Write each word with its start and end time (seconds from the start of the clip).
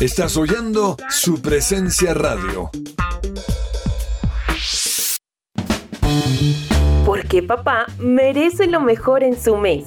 Estás 0.00 0.36
oyendo 0.36 0.98
su 1.08 1.40
presencia 1.40 2.12
radio. 2.12 2.70
Porque 7.06 7.42
papá 7.42 7.86
merece 7.98 8.66
lo 8.66 8.80
mejor 8.80 9.22
en 9.22 9.40
su 9.40 9.56
mes. 9.56 9.86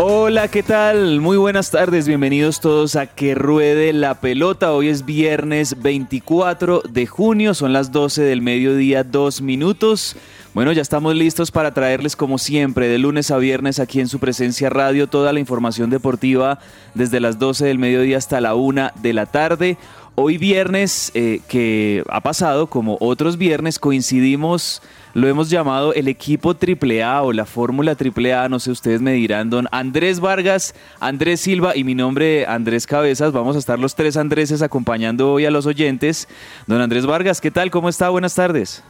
Hola, 0.00 0.46
¿qué 0.46 0.62
tal? 0.62 1.20
Muy 1.20 1.36
buenas 1.38 1.72
tardes, 1.72 2.06
bienvenidos 2.06 2.60
todos 2.60 2.94
a 2.94 3.08
Que 3.08 3.34
Ruede 3.34 3.92
la 3.92 4.20
Pelota. 4.20 4.72
Hoy 4.72 4.90
es 4.90 5.04
viernes 5.04 5.82
24 5.82 6.82
de 6.88 7.06
junio, 7.08 7.52
son 7.52 7.72
las 7.72 7.90
12 7.90 8.22
del 8.22 8.40
mediodía, 8.40 9.02
dos 9.02 9.42
minutos. 9.42 10.14
Bueno, 10.54 10.70
ya 10.70 10.82
estamos 10.82 11.16
listos 11.16 11.50
para 11.50 11.74
traerles 11.74 12.14
como 12.14 12.38
siempre, 12.38 12.86
de 12.86 12.98
lunes 12.98 13.32
a 13.32 13.38
viernes 13.38 13.80
aquí 13.80 13.98
en 13.98 14.06
su 14.06 14.20
presencia 14.20 14.70
radio, 14.70 15.08
toda 15.08 15.32
la 15.32 15.40
información 15.40 15.90
deportiva 15.90 16.60
desde 16.94 17.18
las 17.18 17.40
12 17.40 17.66
del 17.66 17.80
mediodía 17.80 18.18
hasta 18.18 18.40
la 18.40 18.54
1 18.54 18.92
de 19.02 19.12
la 19.12 19.26
tarde. 19.26 19.78
Hoy 20.20 20.36
viernes, 20.36 21.12
eh, 21.14 21.38
que 21.46 22.02
ha 22.08 22.20
pasado 22.20 22.66
como 22.66 22.96
otros 22.98 23.38
viernes, 23.38 23.78
coincidimos, 23.78 24.82
lo 25.14 25.28
hemos 25.28 25.48
llamado 25.48 25.94
el 25.94 26.08
equipo 26.08 26.56
AAA 26.56 27.22
o 27.22 27.32
la 27.32 27.46
fórmula 27.46 27.94
AAA, 27.94 28.48
no 28.48 28.58
sé, 28.58 28.72
ustedes 28.72 29.00
me 29.00 29.12
dirán, 29.12 29.48
don 29.48 29.68
Andrés 29.70 30.18
Vargas, 30.18 30.74
Andrés 30.98 31.42
Silva 31.42 31.76
y 31.76 31.84
mi 31.84 31.94
nombre 31.94 32.46
Andrés 32.46 32.84
Cabezas. 32.88 33.30
Vamos 33.30 33.54
a 33.54 33.60
estar 33.60 33.78
los 33.78 33.94
tres 33.94 34.16
Andréses 34.16 34.60
acompañando 34.60 35.34
hoy 35.34 35.46
a 35.46 35.52
los 35.52 35.66
oyentes. 35.66 36.26
Don 36.66 36.80
Andrés 36.80 37.06
Vargas, 37.06 37.40
¿qué 37.40 37.52
tal? 37.52 37.70
¿Cómo 37.70 37.88
está? 37.88 38.08
Buenas 38.08 38.34
tardes. 38.34 38.82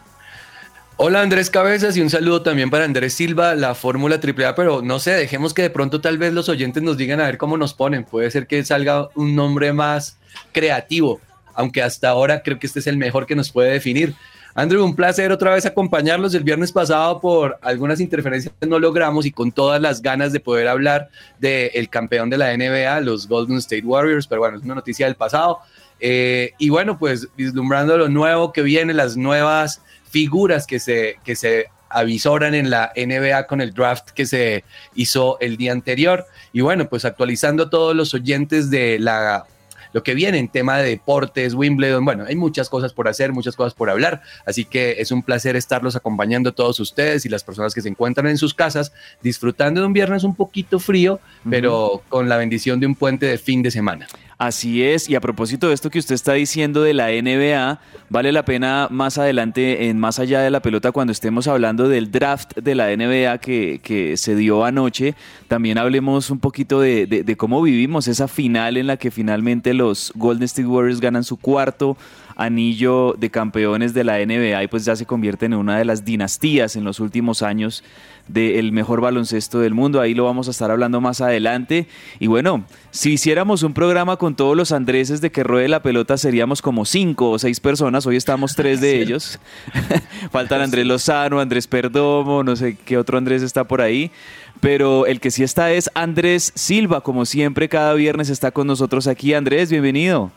Hola 1.01 1.23
Andrés 1.23 1.49
Cabezas 1.49 1.97
y 1.97 2.01
un 2.01 2.11
saludo 2.11 2.43
también 2.43 2.71
para 2.71 2.85
Andrés 2.85 3.15
Silva, 3.15 3.55
la 3.55 3.77
fórmula 3.77 4.17
AAA, 4.17 4.57
pero 4.57 4.83
no 4.83 4.99
sé, 4.99 5.13
dejemos 5.13 5.55
que 5.55 5.63
de 5.63 5.71
pronto 5.71 6.01
tal 6.01 6.19
vez 6.19 6.33
los 6.33 6.49
oyentes 6.49 6.83
nos 6.83 6.97
digan 6.97 7.21
a 7.21 7.27
ver 7.27 7.39
cómo 7.39 7.57
nos 7.57 7.73
ponen. 7.73 8.03
Puede 8.03 8.33
ser 8.33 8.49
que 8.49 8.65
salga 8.65 9.09
un 9.15 9.37
nombre 9.37 9.73
más 9.73 10.19
creativo, 10.51 11.21
aunque 11.55 11.85
hasta 11.85 12.09
ahora 12.09 12.43
creo 12.43 12.59
que 12.59 12.67
este 12.67 12.81
es 12.81 12.89
el 12.89 12.97
mejor 12.97 13.27
que 13.27 13.37
nos 13.37 13.53
puede 13.53 13.71
definir. 13.71 14.17
Andrew, 14.57 14.85
un 14.85 14.97
placer 14.97 15.31
otra 15.31 15.55
vez 15.55 15.67
acompañarlos. 15.67 16.35
El 16.35 16.43
viernes 16.43 16.73
pasado 16.73 17.21
por 17.21 17.61
algunas 17.63 18.01
interferencias 18.01 18.53
no 18.67 18.81
logramos 18.81 19.25
y 19.25 19.31
con 19.31 19.53
todas 19.53 19.81
las 19.81 20.03
ganas 20.03 20.33
de 20.33 20.41
poder 20.41 20.67
hablar 20.67 21.11
del 21.39 21.89
campeón 21.89 22.29
de 22.29 22.39
la 22.39 22.57
NBA, 22.57 23.03
los 23.03 23.29
Golden 23.29 23.59
State 23.59 23.85
Warriors, 23.85 24.27
pero 24.27 24.41
bueno, 24.41 24.57
es 24.57 24.65
una 24.65 24.75
noticia 24.75 25.07
del 25.07 25.15
pasado. 25.15 25.61
Eh, 26.01 26.55
y 26.59 26.71
bueno, 26.71 26.99
pues 26.99 27.29
vislumbrando 27.37 27.97
lo 27.97 28.09
nuevo 28.09 28.53
que 28.53 28.63
viene, 28.63 28.95
las 28.95 29.17
nuevas 29.17 29.81
figuras 30.09 30.67
que 30.67 30.79
se, 30.79 31.17
que 31.25 31.37
se 31.37 31.67
avisoran 31.91 32.55
en 32.55 32.71
la 32.71 32.93
NBA 32.97 33.47
con 33.47 33.61
el 33.61 33.73
draft 33.73 34.11
que 34.11 34.27
se 34.27 34.65
hizo 34.95 35.39
el 35.41 35.57
día 35.57 35.73
anterior. 35.73 36.27
Y 36.53 36.61
bueno, 36.61 36.89
pues 36.89 37.05
actualizando 37.05 37.65
a 37.65 37.71
todos 37.71 37.95
los 37.95 38.15
oyentes 38.15 38.71
de 38.71 38.99
la 38.99 39.47
lo 39.93 40.03
que 40.03 40.15
viene 40.15 40.39
en 40.39 40.49
tema 40.49 40.79
de 40.79 40.89
deportes, 40.89 41.55
Wimbledon, 41.55 42.05
bueno, 42.05 42.25
hay 42.27 42.37
muchas 42.37 42.69
cosas 42.69 42.93
por 42.93 43.09
hacer, 43.09 43.33
muchas 43.33 43.57
cosas 43.57 43.75
por 43.75 43.89
hablar, 43.91 44.23
así 44.47 44.65
que 44.65 44.97
es 44.99 45.11
un 45.11 45.23
placer 45.23 45.57
estarlos 45.57 45.97
acompañando 45.97 46.51
a 46.51 46.53
todos 46.53 46.79
ustedes 46.81 47.25
y 47.25 47.29
las 47.29 47.45
personas 47.45 47.75
que 47.75 47.81
se 47.81 47.89
encuentran 47.89 48.27
en 48.27 48.39
sus 48.39 48.55
casas 48.55 48.93
disfrutando 49.23 49.81
de 49.81 49.87
un 49.87 49.93
viernes 49.93 50.25
un 50.25 50.35
poquito 50.35 50.79
frío, 50.79 51.21
pero 51.49 52.03
con 52.09 52.29
la 52.29 52.37
bendición 52.37 52.81
de 52.81 52.87
un 52.87 52.95
puente 52.95 53.27
de 53.27 53.39
fin 53.39 53.63
de 53.63 53.71
semana. 53.71 54.07
Así 54.38 54.84
es, 54.84 55.10
y 55.10 55.16
a 55.16 55.21
propósito 55.21 55.66
de 55.66 55.75
esto 55.75 55.91
que 55.91 55.99
usted 55.99 56.15
está 56.15 56.34
diciendo 56.34 56.84
de 56.84 56.94
la 56.94 57.09
NBA, 57.09 57.81
vale 58.09 58.31
la 58.31 58.44
pena 58.44 58.87
más 58.88 59.19
adelante, 59.19 59.88
en 59.88 59.99
más 59.99 60.21
allá 60.21 60.41
de 60.41 60.50
la 60.50 60.62
pelota, 60.62 60.93
cuando 60.93 61.10
estemos 61.10 61.49
hablando 61.49 61.88
del 61.88 62.12
draft 62.12 62.56
de 62.56 62.76
la 62.76 62.97
NBA 62.97 63.38
que, 63.38 63.81
que 63.82 64.16
se 64.16 64.37
dio 64.37 64.65
anoche, 64.65 65.16
también 65.49 65.76
hablemos 65.76 66.31
un 66.31 66.38
poquito 66.38 66.81
de, 66.81 67.06
de, 67.06 67.25
de 67.25 67.37
cómo 67.37 67.60
vivimos 67.60 68.06
esa 68.06 68.28
final 68.28 68.76
en 68.76 68.87
la 68.87 68.97
que 68.97 69.10
finalmente 69.10 69.75
los 69.75 70.12
Golden 70.15 70.44
State 70.44 70.69
Warriors 70.69 71.00
ganan 71.00 71.25
su 71.25 71.37
cuarto 71.37 71.96
anillo 72.38 73.14
de 73.19 73.31
campeones 73.31 73.93
de 73.93 74.05
la 74.05 74.25
NBA 74.25 74.62
y 74.62 74.69
pues 74.69 74.85
ya 74.85 74.96
se 74.96 75.05
convierten 75.05 75.52
en 75.52 75.58
una 75.58 75.76
de 75.76 75.85
las 75.85 76.05
dinastías 76.05 76.76
en 76.76 76.85
los 76.85 77.00
últimos 77.00 77.43
años 77.43 77.82
del 78.29 78.73
mejor 78.73 79.00
baloncesto 79.00 79.58
del 79.58 79.75
mundo. 79.75 80.00
Ahí 80.00 80.14
lo 80.14 80.25
vamos 80.25 80.49
a 80.49 80.52
estar 80.52 80.70
hablando 80.70 81.00
más 81.00 81.20
adelante. 81.20 81.88
Y 82.20 82.29
bueno, 82.29 82.64
si 82.90 83.12
hiciéramos 83.14 83.62
un 83.64 83.75
programa 83.75 84.17
con 84.17 84.37
todos 84.37 84.56
los 84.56 84.70
Andreses 84.70 85.20
de 85.20 85.32
que 85.32 85.43
ruede 85.43 85.67
la 85.69 85.82
pelota, 85.82 86.17
seríamos 86.17 86.62
como 86.62 86.85
cinco 86.85 87.31
o 87.31 87.38
seis 87.38 87.58
personas. 87.58 88.06
Hoy 88.06 88.17
estamos 88.17 88.55
tres 88.55 88.81
de 88.81 89.02
ellos. 89.02 89.41
Faltan 90.31 90.61
Andrés 90.61 90.87
Lozano, 90.87 91.41
Andrés 91.41 91.67
Perdomo, 91.67 92.44
no 92.44 92.55
sé 92.55 92.76
qué 92.76 92.99
otro 92.99 93.19
Andrés 93.19 93.43
está 93.43 93.64
por 93.64 93.81
ahí. 93.81 94.12
Pero 94.61 95.06
el 95.06 95.20
que 95.20 95.31
sí 95.31 95.43
está 95.43 95.73
es 95.73 95.91
Andrés 95.94 96.52
Silva, 96.55 97.00
como 97.00 97.25
siempre, 97.25 97.69
cada 97.69 97.94
viernes 97.94 98.29
está 98.29 98.52
con 98.52 98.67
nosotros 98.67 99.06
aquí. 99.06 99.34
Andrés, 99.34 99.70
bienvenido. 99.70 100.31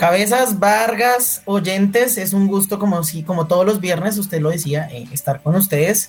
Cabezas, 0.00 0.58
Vargas, 0.58 1.42
oyentes, 1.44 2.16
es 2.16 2.32
un 2.32 2.46
gusto 2.46 2.78
como 2.78 3.04
si, 3.04 3.22
como 3.22 3.46
todos 3.46 3.66
los 3.66 3.80
viernes, 3.80 4.16
usted 4.16 4.40
lo 4.40 4.48
decía, 4.48 4.88
eh, 4.90 5.06
estar 5.12 5.42
con 5.42 5.54
ustedes. 5.56 6.08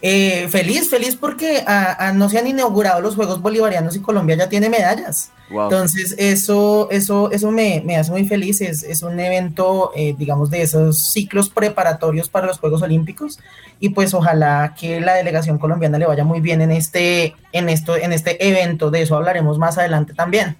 Eh, 0.00 0.46
feliz, 0.48 0.88
feliz 0.88 1.16
porque 1.16 1.64
ah, 1.66 1.96
ah, 1.98 2.12
no 2.12 2.28
se 2.28 2.38
han 2.38 2.46
inaugurado 2.46 3.00
los 3.00 3.16
Juegos 3.16 3.42
Bolivarianos 3.42 3.96
y 3.96 4.00
Colombia 4.00 4.36
ya 4.36 4.48
tiene 4.48 4.68
medallas. 4.68 5.32
Entonces, 5.50 6.14
eso, 6.18 6.86
eso, 6.92 7.32
eso 7.32 7.50
me, 7.50 7.82
me, 7.84 7.96
hace 7.96 8.12
muy 8.12 8.28
feliz. 8.28 8.60
Es, 8.60 8.84
es 8.84 9.02
un 9.02 9.18
evento, 9.18 9.90
eh, 9.96 10.14
digamos, 10.16 10.48
de 10.48 10.62
esos 10.62 11.10
ciclos 11.10 11.50
preparatorios 11.50 12.28
para 12.28 12.46
los 12.46 12.60
Juegos 12.60 12.82
Olímpicos. 12.82 13.40
Y 13.80 13.88
pues 13.88 14.14
ojalá 14.14 14.76
que 14.78 15.00
la 15.00 15.14
delegación 15.14 15.58
colombiana 15.58 15.98
le 15.98 16.06
vaya 16.06 16.22
muy 16.22 16.40
bien 16.40 16.60
en 16.60 16.70
este, 16.70 17.34
en 17.50 17.68
esto, 17.70 17.96
en 17.96 18.12
este 18.12 18.48
evento. 18.48 18.92
De 18.92 19.02
eso 19.02 19.16
hablaremos 19.16 19.58
más 19.58 19.78
adelante 19.78 20.14
también. 20.14 20.56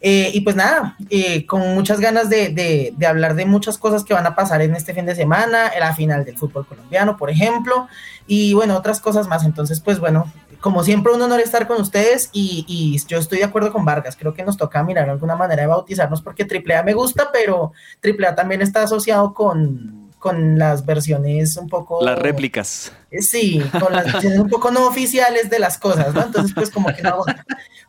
Eh, 0.00 0.30
y 0.32 0.40
pues 0.40 0.56
nada, 0.56 0.96
eh, 1.10 1.44
con 1.44 1.74
muchas 1.74 2.00
ganas 2.00 2.30
de, 2.30 2.48
de, 2.48 2.94
de, 2.96 3.06
hablar 3.06 3.34
de 3.34 3.44
muchas 3.44 3.76
cosas 3.76 4.02
que 4.02 4.14
van 4.14 4.26
a 4.26 4.34
pasar 4.34 4.62
en 4.62 4.74
este 4.74 4.94
fin 4.94 5.04
de 5.04 5.14
semana, 5.14 5.70
la 5.78 5.94
final 5.94 6.24
del 6.24 6.38
fútbol 6.38 6.66
colombiano, 6.66 7.18
por 7.18 7.28
ejemplo, 7.28 7.86
y 8.26 8.54
bueno, 8.54 8.76
otras 8.76 9.00
cosas 9.00 9.28
más. 9.28 9.44
Entonces, 9.44 9.80
pues 9.80 9.98
bueno, 9.98 10.32
como 10.60 10.84
siempre, 10.84 11.12
un 11.12 11.22
honor 11.22 11.40
estar 11.40 11.66
con 11.66 11.80
ustedes 11.80 12.28
y, 12.32 12.98
yo 13.08 13.18
estoy 13.18 13.38
de 13.38 13.44
acuerdo 13.44 13.72
con 13.72 13.84
Vargas. 13.84 14.16
Creo 14.16 14.34
que 14.34 14.44
nos 14.44 14.56
toca 14.56 14.82
mirar 14.82 15.08
alguna 15.08 15.34
manera 15.34 15.62
de 15.62 15.68
bautizarnos 15.68 16.22
porque 16.22 16.44
AAA 16.44 16.82
me 16.82 16.92
gusta, 16.92 17.30
pero 17.32 17.72
AAA 18.02 18.34
también 18.34 18.62
está 18.62 18.82
asociado 18.82 19.32
con, 19.32 20.09
con 20.20 20.58
las 20.58 20.86
versiones 20.86 21.56
un 21.56 21.68
poco... 21.68 22.04
Las 22.04 22.18
réplicas. 22.18 22.92
Sí, 23.20 23.60
con 23.80 23.92
las 23.92 24.04
versiones 24.04 24.38
un 24.38 24.48
poco 24.48 24.70
no 24.70 24.86
oficiales 24.86 25.50
de 25.50 25.58
las 25.58 25.78
cosas, 25.78 26.14
¿no? 26.14 26.22
Entonces, 26.22 26.54
pues 26.54 26.70
como 26.70 26.94
que 26.94 27.02
no... 27.02 27.24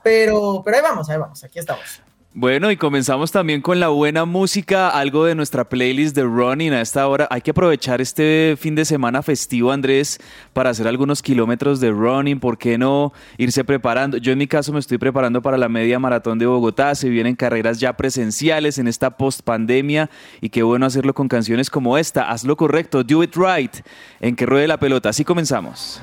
Pero, 0.01 0.63
pero 0.65 0.77
ahí 0.77 0.81
vamos, 0.81 1.09
ahí 1.09 1.17
vamos, 1.17 1.43
aquí 1.43 1.59
estamos. 1.59 2.01
Bueno, 2.33 2.71
y 2.71 2.77
comenzamos 2.77 3.33
también 3.33 3.61
con 3.61 3.81
la 3.81 3.89
buena 3.89 4.23
música, 4.23 4.87
algo 4.87 5.25
de 5.25 5.35
nuestra 5.35 5.67
playlist 5.67 6.15
de 6.15 6.23
running 6.23 6.71
a 6.71 6.79
esta 6.79 7.05
hora. 7.09 7.27
Hay 7.29 7.41
que 7.41 7.51
aprovechar 7.51 7.99
este 7.99 8.55
fin 8.57 8.73
de 8.73 8.85
semana 8.85 9.21
festivo, 9.21 9.69
Andrés, 9.69 10.17
para 10.53 10.69
hacer 10.69 10.87
algunos 10.87 11.21
kilómetros 11.21 11.81
de 11.81 11.91
running. 11.91 12.39
¿Por 12.39 12.57
qué 12.57 12.77
no 12.77 13.11
irse 13.37 13.65
preparando? 13.65 14.15
Yo 14.15 14.31
en 14.31 14.37
mi 14.37 14.47
caso 14.47 14.71
me 14.71 14.79
estoy 14.79 14.97
preparando 14.97 15.41
para 15.41 15.57
la 15.57 15.67
media 15.67 15.99
maratón 15.99 16.39
de 16.39 16.45
Bogotá. 16.45 16.95
Se 16.95 17.09
vienen 17.09 17.35
carreras 17.35 17.81
ya 17.81 17.97
presenciales 17.97 18.77
en 18.77 18.87
esta 18.87 19.17
post 19.17 19.41
pandemia 19.41 20.09
y 20.39 20.47
qué 20.47 20.63
bueno 20.63 20.85
hacerlo 20.85 21.13
con 21.13 21.27
canciones 21.27 21.69
como 21.69 21.97
esta. 21.97 22.31
Haz 22.31 22.45
lo 22.45 22.55
correcto, 22.55 23.03
do 23.03 23.23
it 23.23 23.35
right, 23.35 23.75
en 24.21 24.37
que 24.37 24.45
ruede 24.45 24.69
la 24.69 24.79
pelota. 24.79 25.09
Así 25.09 25.25
comenzamos. 25.25 26.01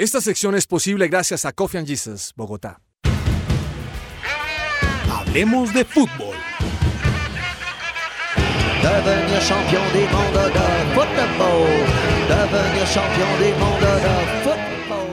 Esta 0.00 0.22
sección 0.22 0.54
es 0.54 0.66
posible 0.66 1.08
gracias 1.08 1.44
a 1.44 1.52
Coffee 1.52 1.76
and 1.76 1.86
Jesus, 1.86 2.32
Bogotá. 2.34 2.80
Hablemos 5.12 5.74
de 5.74 5.84
fútbol. 5.84 6.34
Devenir 8.80 9.40
champion 9.40 9.82
du 9.92 10.00
monde 10.10 10.44
de 10.48 10.94
football. 10.94 11.68
Devenir 12.30 12.86
champion 12.88 13.28
du 13.40 13.60
monde 13.60 13.94
de 14.00 14.42
football. 14.42 15.06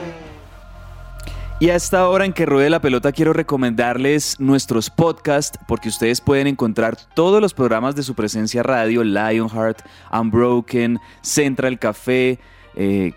Y 1.60 1.68
a 1.68 1.74
esta 1.74 2.08
hora 2.08 2.24
en 2.24 2.32
que 2.32 2.46
ruede 2.46 2.70
la 2.70 2.80
pelota 2.80 3.12
quiero 3.12 3.34
recomendarles 3.34 4.40
nuestros 4.40 4.88
podcasts 4.88 5.58
porque 5.68 5.90
ustedes 5.90 6.22
pueden 6.22 6.46
encontrar 6.46 6.96
todos 7.14 7.42
los 7.42 7.52
programas 7.52 7.94
de 7.94 8.02
su 8.02 8.14
presencia 8.14 8.62
radio, 8.62 9.04
Lionheart, 9.04 9.82
Unbroken, 10.10 10.98
Central 11.20 11.78
Café, 11.78 12.38
eh, 12.74 13.12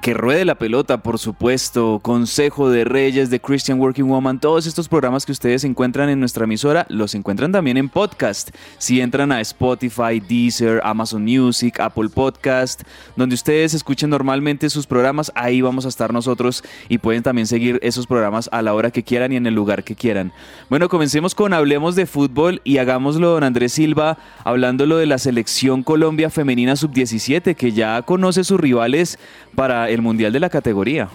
que 0.00 0.14
ruede 0.14 0.44
la 0.44 0.54
pelota, 0.54 1.02
por 1.02 1.18
supuesto, 1.18 1.98
Consejo 2.00 2.70
de 2.70 2.84
Reyes, 2.84 3.30
de 3.30 3.40
Christian 3.40 3.80
Working 3.80 4.08
Woman, 4.08 4.38
todos 4.38 4.66
estos 4.66 4.88
programas 4.88 5.26
que 5.26 5.32
ustedes 5.32 5.64
encuentran 5.64 6.08
en 6.08 6.20
nuestra 6.20 6.44
emisora, 6.44 6.86
los 6.88 7.14
encuentran 7.14 7.50
también 7.50 7.76
en 7.76 7.88
podcast. 7.88 8.50
Si 8.78 9.00
entran 9.00 9.32
a 9.32 9.40
Spotify, 9.40 10.20
Deezer, 10.20 10.80
Amazon 10.84 11.24
Music, 11.24 11.80
Apple 11.80 12.08
Podcast, 12.10 12.82
donde 13.16 13.34
ustedes 13.34 13.74
escuchen 13.74 14.08
normalmente 14.08 14.70
sus 14.70 14.86
programas, 14.86 15.32
ahí 15.34 15.60
vamos 15.60 15.84
a 15.84 15.88
estar 15.88 16.12
nosotros 16.12 16.62
y 16.88 16.98
pueden 16.98 17.22
también 17.22 17.46
seguir 17.46 17.80
esos 17.82 18.06
programas 18.06 18.48
a 18.52 18.62
la 18.62 18.74
hora 18.74 18.90
que 18.90 19.02
quieran 19.02 19.32
y 19.32 19.36
en 19.36 19.46
el 19.46 19.54
lugar 19.54 19.82
que 19.82 19.96
quieran. 19.96 20.32
Bueno, 20.70 20.88
comencemos 20.88 21.34
con 21.34 21.52
Hablemos 21.52 21.96
de 21.96 22.06
Fútbol 22.06 22.60
y 22.62 22.78
hagámoslo, 22.78 23.30
don 23.30 23.42
Andrés 23.44 23.72
Silva, 23.72 24.18
hablándolo 24.44 24.96
de 24.96 25.06
la 25.06 25.18
selección 25.18 25.82
Colombia 25.82 26.30
Femenina 26.30 26.76
Sub-17, 26.76 27.56
que 27.56 27.72
ya 27.72 28.00
conoce 28.02 28.44
sus 28.44 28.60
rivales 28.60 29.18
para 29.58 29.90
el 29.90 30.00
Mundial 30.02 30.32
de 30.32 30.38
la 30.38 30.48
categoría. 30.48 31.08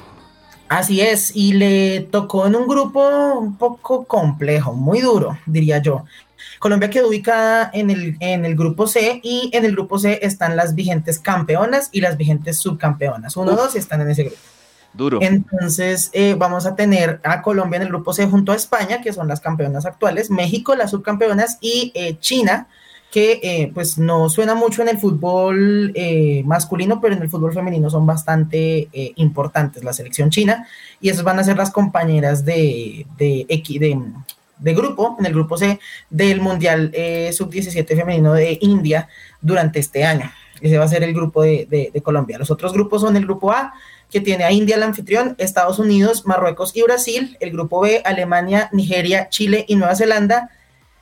Así 0.68 1.00
es, 1.00 1.34
y 1.34 1.54
le 1.54 2.02
tocó 2.02 2.46
en 2.46 2.58
un 2.58 2.68
grupo 2.68 3.00
un 3.40 3.58
poco 3.58 4.04
complejo, 4.04 4.74
muy 4.74 5.00
duro, 5.00 5.38
diría 5.46 5.78
yo. 5.78 6.04
Colombia 6.60 6.90
quedó 6.90 7.08
ubicada 7.08 7.72
en 7.74 7.90
el, 7.90 8.18
en 8.20 8.44
el 8.44 8.58
grupo 8.58 8.86
C 8.86 9.22
y 9.24 9.50
en 9.54 9.64
el 9.64 9.72
grupo 9.72 9.98
C 9.98 10.20
están 10.22 10.58
las 10.58 10.76
vigentes 10.76 11.20
campeonas 11.20 11.88
y 11.94 12.02
las 12.02 12.18
vigentes 12.18 12.58
subcampeonas. 12.58 13.38
Uno, 13.38 13.54
Uf. 13.54 13.58
dos 13.58 13.76
están 13.78 14.02
en 14.02 14.10
ese 14.10 14.24
grupo. 14.24 14.42
Duro. 14.92 15.20
Entonces 15.22 16.10
eh, 16.12 16.36
vamos 16.38 16.66
a 16.66 16.76
tener 16.76 17.22
a 17.24 17.42
Colombia 17.42 17.78
en 17.78 17.84
el 17.84 17.88
grupo 17.88 18.12
C 18.12 18.28
junto 18.28 18.52
a 18.52 18.56
España, 18.56 19.00
que 19.02 19.14
son 19.14 19.30
las 19.30 19.40
campeonas 19.40 19.86
actuales, 19.86 20.30
México, 20.30 20.76
las 20.76 20.92
subcampeonas, 20.92 21.60
y 21.62 21.94
eh, 21.96 22.18
China, 22.20 22.68
que 23.14 23.40
eh, 23.44 23.72
pues 23.76 24.00
no 24.00 24.28
suena 24.28 24.56
mucho 24.56 24.82
en 24.82 24.88
el 24.88 24.98
fútbol 24.98 25.92
eh, 25.94 26.42
masculino, 26.46 27.00
pero 27.00 27.14
en 27.14 27.22
el 27.22 27.30
fútbol 27.30 27.54
femenino 27.54 27.88
son 27.92 28.08
bastante 28.08 28.90
eh, 28.92 29.14
importantes, 29.18 29.84
la 29.84 29.94
selección 29.94 30.32
china, 30.32 30.68
y 31.00 31.10
esas 31.10 31.24
van 31.24 31.38
a 31.38 31.44
ser 31.44 31.56
las 31.56 31.70
compañeras 31.70 32.44
de, 32.44 33.06
de, 33.16 33.46
de, 33.48 34.02
de 34.58 34.74
grupo, 34.74 35.16
en 35.20 35.28
el 35.28 35.34
grupo 35.34 35.60
C, 35.60 35.80
del 36.10 36.42
Mundial 36.42 36.90
eh, 36.96 37.32
Sub-17 37.32 37.86
femenino 37.86 38.34
de 38.34 38.58
India 38.62 39.08
durante 39.40 39.78
este 39.78 40.04
año. 40.06 40.32
Ese 40.60 40.80
va 40.80 40.86
a 40.86 40.88
ser 40.88 41.04
el 41.04 41.14
grupo 41.14 41.44
de, 41.44 41.68
de, 41.70 41.92
de 41.94 42.02
Colombia. 42.02 42.40
Los 42.40 42.50
otros 42.50 42.74
grupos 42.74 43.02
son 43.02 43.16
el 43.16 43.26
grupo 43.26 43.52
A, 43.52 43.74
que 44.10 44.22
tiene 44.22 44.44
a 44.44 44.52
India 44.52 44.76
el 44.76 44.82
anfitrión, 44.82 45.36
Estados 45.38 45.78
Unidos, 45.78 46.26
Marruecos 46.26 46.76
y 46.76 46.82
Brasil, 46.82 47.38
el 47.40 47.52
grupo 47.52 47.82
B, 47.82 48.02
Alemania, 48.06 48.70
Nigeria, 48.72 49.30
Chile 49.30 49.66
y 49.68 49.76
Nueva 49.76 49.96
Zelanda, 49.96 50.50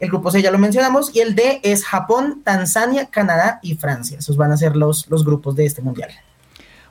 el 0.02 0.10
grupo 0.10 0.32
C 0.32 0.42
ya 0.42 0.52
lo 0.52 0.58
mencionamos 0.58 1.16
y 1.16 1.20
el 1.20 1.36
D 1.36 1.62
es 1.64 1.86
Japón, 1.86 2.42
Tanzania, 2.44 3.06
Canadá 3.06 3.60
y 3.62 3.76
Francia. 3.76 4.18
Esos 4.18 4.36
van 4.36 4.52
a 4.52 4.58
ser 4.58 4.76
los, 4.76 5.08
los 5.10 5.24
grupos 5.24 5.56
de 5.56 5.66
este 5.66 5.84
mundial. 5.84 6.10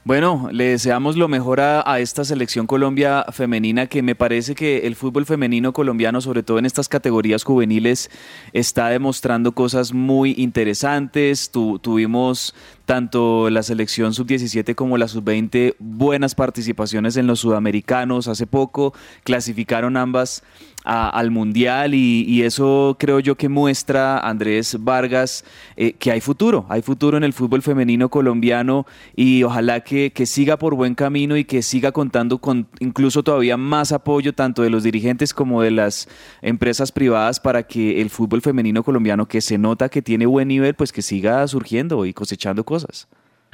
Bueno, 0.02 0.48
le 0.50 0.64
deseamos 0.68 1.16
lo 1.16 1.28
mejor 1.28 1.60
a, 1.60 1.82
a, 1.84 1.98
esta 1.98 2.24
selección 2.24 2.66
Colombia 2.66 3.26
femenina, 3.32 3.86
que 3.86 4.00
me 4.00 4.14
parece 4.14 4.54
que 4.54 4.86
el 4.86 4.96
fútbol 4.96 5.26
femenino 5.26 5.74
colombiano, 5.74 6.22
sobre 6.22 6.42
todo 6.42 6.58
en 6.58 6.64
estas 6.64 6.88
categorías 6.88 7.44
juveniles, 7.44 8.10
está 8.54 8.88
demostrando 8.88 9.52
cosas 9.52 9.92
muy 9.92 10.34
interesantes. 10.38 11.50
Tu, 11.50 11.80
tuvimos 11.80 12.54
tanto 12.90 13.50
la 13.50 13.62
selección 13.62 14.12
sub-17 14.12 14.74
como 14.74 14.98
la 14.98 15.06
sub-20 15.06 15.76
buenas 15.78 16.34
participaciones 16.34 17.16
en 17.16 17.28
los 17.28 17.38
sudamericanos. 17.38 18.26
Hace 18.26 18.48
poco 18.48 18.94
clasificaron 19.22 19.96
ambas 19.96 20.42
al 20.84 21.30
Mundial 21.30 21.94
y, 21.94 22.24
y, 22.26 22.42
eso 22.42 22.96
creo 22.98 23.20
yo 23.20 23.36
que 23.36 23.48
muestra, 23.48 24.18
Andrés 24.18 24.78
Vargas, 24.80 25.44
eh, 25.76 25.92
que 25.92 26.10
hay 26.10 26.20
futuro, 26.20 26.64
hay 26.70 26.80
futuro 26.80 27.18
en 27.18 27.24
el 27.24 27.34
fútbol 27.34 27.60
femenino 27.60 28.08
colombiano 28.08 28.86
y 29.14 29.42
ojalá 29.42 29.80
que, 29.80 30.10
que, 30.12 30.24
siga 30.24 30.56
por 30.56 30.74
buen 30.74 30.94
camino 30.94 31.36
y 31.36 31.44
que 31.44 31.60
siga 31.62 31.92
contando 31.92 32.38
con 32.38 32.66
incluso 32.78 33.22
todavía 33.22 33.58
más 33.58 33.92
apoyo 33.92 34.32
tanto 34.32 34.62
de 34.62 34.70
los 34.70 34.82
dirigentes 34.82 35.34
como 35.34 35.60
de 35.60 35.70
las 35.70 36.08
empresas 36.40 36.92
privadas 36.92 37.40
para 37.40 37.64
que 37.64 38.00
el 38.00 38.08
fútbol 38.08 38.40
femenino 38.40 38.82
colombiano 38.82 39.28
que 39.28 39.42
se 39.42 39.58
nota 39.58 39.90
que 39.90 40.00
tiene 40.00 40.24
buen 40.24 40.48
nivel, 40.48 40.74
pues 40.74 40.92
que 40.92 41.02
siga 41.02 41.46
surgiendo 41.46 42.06
y 42.06 42.14
cosechando 42.14 42.64
cosas. 42.64 42.79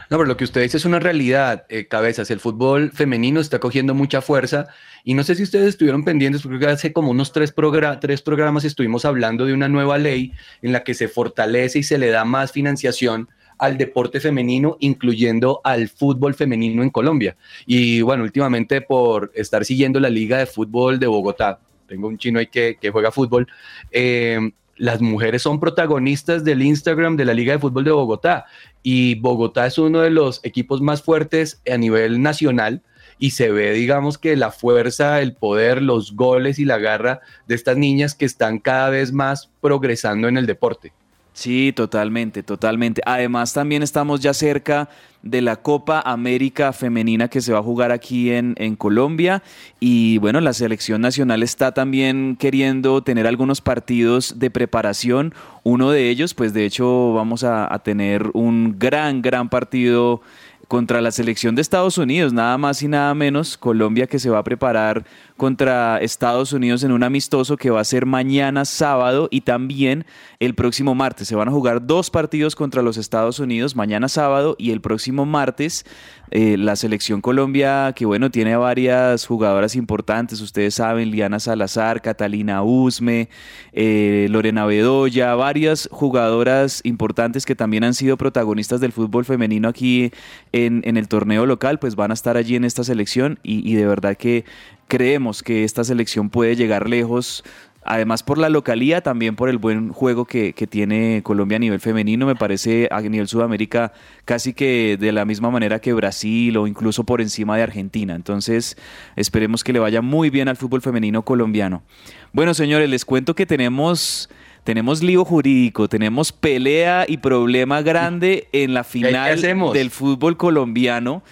No, 0.09 0.19
pero 0.19 0.27
lo 0.27 0.37
que 0.37 0.45
usted 0.45 0.63
dice 0.63 0.77
es 0.77 0.85
una 0.85 1.01
realidad, 1.01 1.67
eh, 1.69 1.87
cabezas. 1.87 2.31
El 2.31 2.39
fútbol 2.39 2.93
femenino 2.93 3.41
está 3.41 3.59
cogiendo 3.59 3.93
mucha 3.93 4.21
fuerza 4.23 4.69
y 5.05 5.15
no 5.15 5.25
sé 5.25 5.35
si 5.35 5.43
ustedes 5.43 5.69
estuvieron 5.69 6.05
pendientes 6.05 6.43
porque 6.43 6.67
hace 6.67 6.93
como 6.93 7.11
unos 7.11 7.33
tres, 7.33 7.51
progr 7.51 7.99
tres 7.99 8.23
programas 8.23 8.65
estuvimos 8.65 9.05
hablando 9.05 9.47
de 9.47 9.53
una 9.53 9.69
nueva 9.69 9.99
ley 9.99 10.33
en 10.63 10.73
la 10.73 10.85
que 10.85 10.95
se 10.95 11.09
fortalece 11.09 11.81
y 11.81 11.83
se 11.83 11.99
le 11.99 12.11
da 12.11 12.25
más 12.25 12.53
financiación 12.53 13.29
al 13.59 13.79
deporte 13.79 14.21
femenino, 14.21 14.77
incluyendo 14.81 15.61
al 15.65 15.89
fútbol 15.89 16.35
femenino 16.35 16.83
en 16.83 16.91
Colombia. 16.91 17.37
Y 17.65 18.03
bueno, 18.03 18.23
últimamente 18.23 18.83
por 18.83 19.33
estar 19.35 19.65
siguiendo 19.65 19.99
la 19.99 20.11
Liga 20.11 20.39
de 20.39 20.47
Fútbol 20.47 21.01
de 21.01 21.07
Bogotá, 21.07 21.59
tengo 21.89 22.07
un 22.09 22.19
chino 22.19 22.39
ahí 22.39 22.49
que, 22.49 22.77
que 22.81 22.91
juega 22.91 23.11
fútbol, 23.11 23.49
eh, 23.91 24.53
las 24.77 25.01
mujeres 25.01 25.43
son 25.43 25.61
protagonistas 25.61 26.45
del 26.45 26.63
Instagram 26.63 27.17
de 27.17 27.25
la 27.25 27.35
Liga 27.35 27.55
de 27.55 27.59
Fútbol 27.59 27.85
de 27.85 27.91
Bogotá 27.91 28.47
y 28.83 29.15
Bogotá 29.17 29.67
es 29.67 29.79
uno 29.79 30.01
de 30.01 30.11
los 30.11 30.41
equipos 30.45 30.81
más 30.81 31.03
fuertes 31.03 31.63
a 31.71 31.77
nivel 31.77 32.23
nacional 32.23 32.83
y 33.19 33.31
se 33.31 33.51
ve, 33.51 33.73
digamos, 33.73 34.19
que 34.19 34.37
la 34.37 34.51
fuerza, 34.51 35.23
el 35.23 35.35
poder, 35.35 35.81
los 35.81 36.15
goles 36.15 36.59
y 36.59 36.65
la 36.65 36.79
garra 36.79 37.21
de 37.47 37.55
estas 37.55 37.77
niñas 37.77 38.15
que 38.15 38.27
están 38.27 38.59
cada 38.59 38.91
vez 38.91 39.13
más 39.13 39.51
progresando 39.61 40.29
en 40.29 40.37
el 40.37 40.47
deporte. 40.47 40.93
Sí, 41.37 41.75
totalmente, 41.77 42.43
totalmente. 42.43 43.03
Además, 43.05 43.53
también 43.53 43.83
estamos 43.83 44.21
ya 44.21 44.33
cerca 44.33 44.89
de 45.21 45.43
la 45.43 45.57
Copa 45.57 46.01
América 46.01 46.73
Femenina 46.73 47.29
que 47.29 47.43
se 47.43 47.53
va 47.53 47.59
a 47.59 47.63
jugar 47.63 47.93
aquí 47.93 48.31
en, 48.31 48.55
en, 48.57 48.75
Colombia. 48.75 49.43
Y 49.79 50.17
bueno, 50.17 50.41
la 50.41 50.55
selección 50.55 51.03
nacional 51.03 51.43
está 51.43 51.75
también 51.75 52.37
queriendo 52.37 53.03
tener 53.03 53.27
algunos 53.27 53.61
partidos 53.61 54.39
de 54.39 54.51
preparación. 54.51 55.35
Uno 55.63 55.91
de 55.91 56.09
ellos, 56.09 56.33
pues 56.33 56.55
de 56.55 56.65
hecho, 56.65 57.13
vamos 57.13 57.45
a, 57.45 57.71
a 57.71 57.81
tener 57.81 58.31
un 58.33 58.79
gran, 58.79 59.21
gran 59.21 59.51
partido 59.51 60.23
contra 60.69 61.01
la 61.01 61.11
selección 61.11 61.55
de 61.55 61.63
Estados 61.63 61.99
Unidos, 61.99 62.33
nada 62.33 62.59
más 62.59 62.83
y 62.83 62.89
nada 62.89 63.15
menos, 63.15 63.57
Colombia 63.57 64.07
que 64.07 64.19
se 64.19 64.31
va 64.31 64.39
a 64.39 64.45
preparar 64.45 65.05
contra 65.37 65.99
Estados 65.99 66.53
Unidos 66.53 66.83
en 66.83 66.93
un 66.93 67.03
amistoso 67.03 67.57
que 67.57 67.71
va 67.71 67.81
a 67.81 67.85
ser 67.85 68.07
mañana 68.07 68.65
sábado 68.65 69.29
y 69.31 69.43
también 69.43 70.07
el 70.41 70.55
próximo 70.55 70.95
martes. 70.95 71.29
Se 71.29 71.37
van 71.37 71.49
a 71.49 71.53
jugar 71.53 71.87
dos 71.87 72.11
partidos 72.11 72.57
contra 72.57 72.83
los 72.83 72.97
Estados 72.97 73.39
Unidos, 73.39 73.77
mañana 73.77 74.09
sábado 74.09 74.57
y 74.59 74.71
el 74.71 74.81
próximo 74.81 75.27
martes. 75.27 75.85
Eh, 76.33 76.57
la 76.57 76.75
selección 76.75 77.21
Colombia, 77.21 77.93
que 77.95 78.05
bueno, 78.05 78.31
tiene 78.31 78.57
varias 78.57 79.27
jugadoras 79.27 79.77
importantes, 79.77 80.41
ustedes 80.41 80.75
saben, 80.75 81.13
Liana 81.13 81.39
Salazar, 81.39 82.03
Catalina 82.03 82.65
Usme, 82.65 83.29
eh, 83.73 84.27
Lorena 84.29 84.67
Bedoya, 84.67 85.37
varias 85.37 85.89
jugadoras 85.93 86.81
importantes 86.83 87.47
que 87.47 87.55
también 87.55 87.85
han 87.85 87.95
sido 87.95 88.17
protagonistas 88.17 88.81
del 88.81 88.91
fútbol 88.91 89.25
femenino 89.25 89.69
aquí 89.69 90.11
en, 90.51 90.83
en 90.85 90.97
el 90.97 91.07
torneo 91.07 91.47
local, 91.47 91.79
pues 91.79 91.95
van 91.95 92.11
a 92.11 92.15
estar 92.15 92.37
allí 92.37 92.57
en 92.57 92.65
esta 92.65 92.83
selección 92.83 93.39
y, 93.45 93.71
y 93.71 93.77
de 93.77 93.87
verdad 93.87 94.17
que 94.17 94.45
creemos 94.89 95.43
que 95.43 95.65
esta 95.65 95.85
selección 95.85 96.31
puede 96.31 96.57
llegar 96.57 96.89
lejos 96.89 97.45
además 97.87 98.25
por 98.25 98.37
la 98.37 98.49
localía, 98.49 99.01
también 99.01 99.37
por 99.37 99.49
el 99.49 99.59
buen 99.59 99.93
juego 99.93 100.25
que, 100.25 100.53
que, 100.53 100.67
tiene 100.67 101.21
Colombia 101.23 101.57
a 101.57 101.59
nivel 101.61 101.79
femenino, 101.79 102.27
me 102.27 102.35
parece 102.35 102.89
a 102.91 103.01
nivel 103.01 103.29
Sudamérica 103.29 103.93
casi 104.25 104.53
que 104.53 104.97
de 104.99 105.13
la 105.13 105.25
misma 105.25 105.51
manera 105.51 105.79
que 105.79 105.93
Brasil 105.93 106.57
o 106.57 106.67
incluso 106.67 107.05
por 107.05 107.21
encima 107.21 107.57
de 107.57 107.63
Argentina. 107.63 108.15
Entonces 108.15 108.77
esperemos 109.15 109.63
que 109.63 109.73
le 109.73 109.79
vaya 109.79 110.03
muy 110.03 110.31
bien 110.31 110.49
al 110.49 110.57
fútbol 110.57 110.83
femenino 110.83 111.23
colombiano. 111.23 111.85
Bueno, 112.33 112.55
señores, 112.55 112.91
les 112.91 113.05
cuento 113.05 113.35
que 113.35 113.47
tenemos 113.47 114.29
tenemos 114.65 115.01
lío 115.01 115.25
jurídico, 115.25 115.89
tenemos 115.89 116.33
pelea 116.33 117.05
y 117.07 117.19
problema 117.19 117.83
grande 117.83 118.49
en 118.51 118.75
la 118.75 118.83
final 118.83 119.41
del 119.41 119.91
fútbol 119.91 120.37
colombiano. 120.37 121.23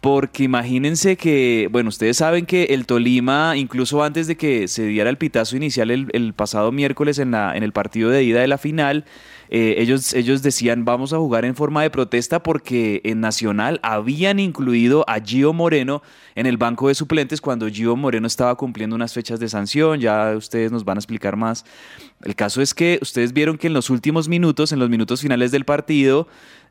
Porque 0.00 0.44
imagínense 0.44 1.16
que, 1.16 1.68
bueno, 1.72 1.88
ustedes 1.88 2.18
saben 2.18 2.46
que 2.46 2.64
el 2.64 2.86
Tolima, 2.86 3.56
incluso 3.56 4.04
antes 4.04 4.28
de 4.28 4.36
que 4.36 4.68
se 4.68 4.86
diera 4.86 5.10
el 5.10 5.18
pitazo 5.18 5.56
inicial 5.56 5.90
el, 5.90 6.08
el 6.12 6.34
pasado 6.34 6.70
miércoles 6.70 7.18
en, 7.18 7.32
la, 7.32 7.56
en 7.56 7.64
el 7.64 7.72
partido 7.72 8.08
de 8.08 8.22
ida 8.22 8.40
de 8.40 8.46
la 8.46 8.58
final, 8.58 9.04
eh, 9.50 9.76
ellos, 9.78 10.12
ellos 10.12 10.42
decían 10.42 10.84
vamos 10.84 11.14
a 11.14 11.16
jugar 11.16 11.46
en 11.46 11.54
forma 11.54 11.82
de 11.82 11.88
protesta 11.88 12.42
porque 12.42 13.00
en 13.04 13.20
Nacional 13.20 13.80
habían 13.82 14.40
incluido 14.40 15.06
a 15.08 15.20
Gio 15.20 15.54
Moreno 15.54 16.02
en 16.34 16.44
el 16.44 16.58
banco 16.58 16.88
de 16.88 16.94
suplentes 16.94 17.40
cuando 17.40 17.66
Gio 17.68 17.96
Moreno 17.96 18.26
estaba 18.26 18.54
cumpliendo 18.56 18.94
unas 18.94 19.14
fechas 19.14 19.40
de 19.40 19.48
sanción, 19.48 20.00
ya 20.00 20.34
ustedes 20.36 20.70
nos 20.70 20.84
van 20.84 20.98
a 20.98 21.00
explicar 21.00 21.36
más. 21.36 21.64
El 22.22 22.34
caso 22.34 22.60
es 22.60 22.74
que 22.74 22.98
ustedes 23.00 23.32
vieron 23.32 23.56
que 23.56 23.68
en 23.68 23.72
los 23.72 23.90
últimos 23.90 24.28
minutos, 24.28 24.72
en 24.72 24.80
los 24.80 24.90
minutos 24.90 25.22
finales 25.22 25.50
del 25.50 25.64
partido, 25.64 26.28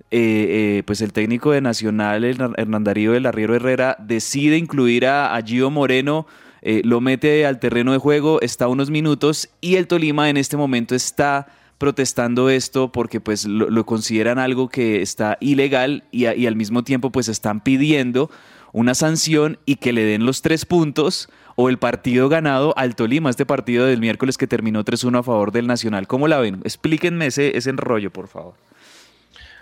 eh, 0.10 0.78
eh, 0.80 0.84
pues 0.86 1.02
el 1.02 1.12
técnico 1.12 1.52
de 1.52 1.62
Nacional, 1.62 2.24
Hernán 2.24 2.84
Darío 2.84 3.12
del 3.12 3.26
Arriero 3.26 3.56
Herrera, 3.56 3.98
decide 4.00 4.58
incluir 4.58 5.06
a, 5.06 5.36
a 5.36 5.42
Gio 5.42 5.70
Moreno, 5.70 6.28
eh, 6.62 6.82
lo 6.86 7.02
mete 7.02 7.46
al 7.46 7.60
terreno 7.60 7.92
de 7.92 7.98
juego, 7.98 8.40
está 8.42 8.68
unos 8.68 8.90
minutos 8.90 9.50
y 9.60 9.76
el 9.76 9.88
Tolima 9.88 10.30
en 10.30 10.38
este 10.38 10.56
momento 10.58 10.96
está 10.96 11.48
protestando 11.78 12.50
esto 12.50 12.92
porque 12.92 13.20
pues 13.20 13.46
lo, 13.46 13.86
consideran 13.86 14.40
algo 14.40 14.70
que 14.70 15.02
está 15.02 15.38
ilegal 15.42 16.06
y, 16.12 16.26
y 16.26 16.48
al 16.48 16.56
mismo 16.56 16.84
tiempo 16.84 17.12
pues 17.12 17.28
están 17.28 17.62
pidiendo 17.62 18.32
una 18.74 18.96
sanción 18.96 19.60
y 19.66 19.76
que 19.76 19.94
le 19.94 20.04
den 20.04 20.26
los 20.26 20.42
tres 20.42 20.66
puntos 20.66 21.30
o 21.56 21.70
el 21.70 21.80
partido 21.80 22.30
ganado 22.30 22.74
al 22.78 22.96
Tolima, 22.96 23.30
este 23.30 23.46
partido 23.46 23.86
del 23.86 24.00
miércoles 24.00 24.38
que 24.38 24.48
terminó 24.48 24.86
3-1 24.86 25.20
a 25.20 25.24
favor 25.24 25.52
del 25.52 25.68
Nacional. 25.68 26.08
¿Cómo 26.08 26.28
la 26.28 26.38
ven? 26.38 26.62
Explíquenme 26.64 27.26
ese, 27.28 27.58
ese 27.58 27.72
enrollo, 27.72 28.12
por 28.12 28.28
favor. 28.28 28.54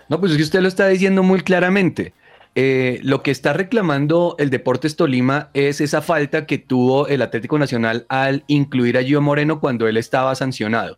No, 0.08 0.20
pues 0.20 0.32
es 0.32 0.38
que 0.38 0.44
usted 0.44 0.60
lo 0.60 0.68
está 0.68 0.86
diciendo 0.88 1.22
muy 1.22 1.40
claramente. 1.40 2.14
Eh, 2.58 3.00
lo 3.02 3.22
que 3.22 3.30
está 3.30 3.52
reclamando 3.52 4.34
el 4.38 4.48
Deportes 4.48 4.96
Tolima 4.96 5.50
es 5.52 5.82
esa 5.82 6.00
falta 6.00 6.46
que 6.46 6.56
tuvo 6.56 7.06
el 7.06 7.20
Atlético 7.20 7.58
Nacional 7.58 8.06
al 8.08 8.44
incluir 8.46 8.96
a 8.96 9.02
Gio 9.02 9.20
Moreno 9.20 9.60
cuando 9.60 9.86
él 9.88 9.98
estaba 9.98 10.34
sancionado. 10.34 10.96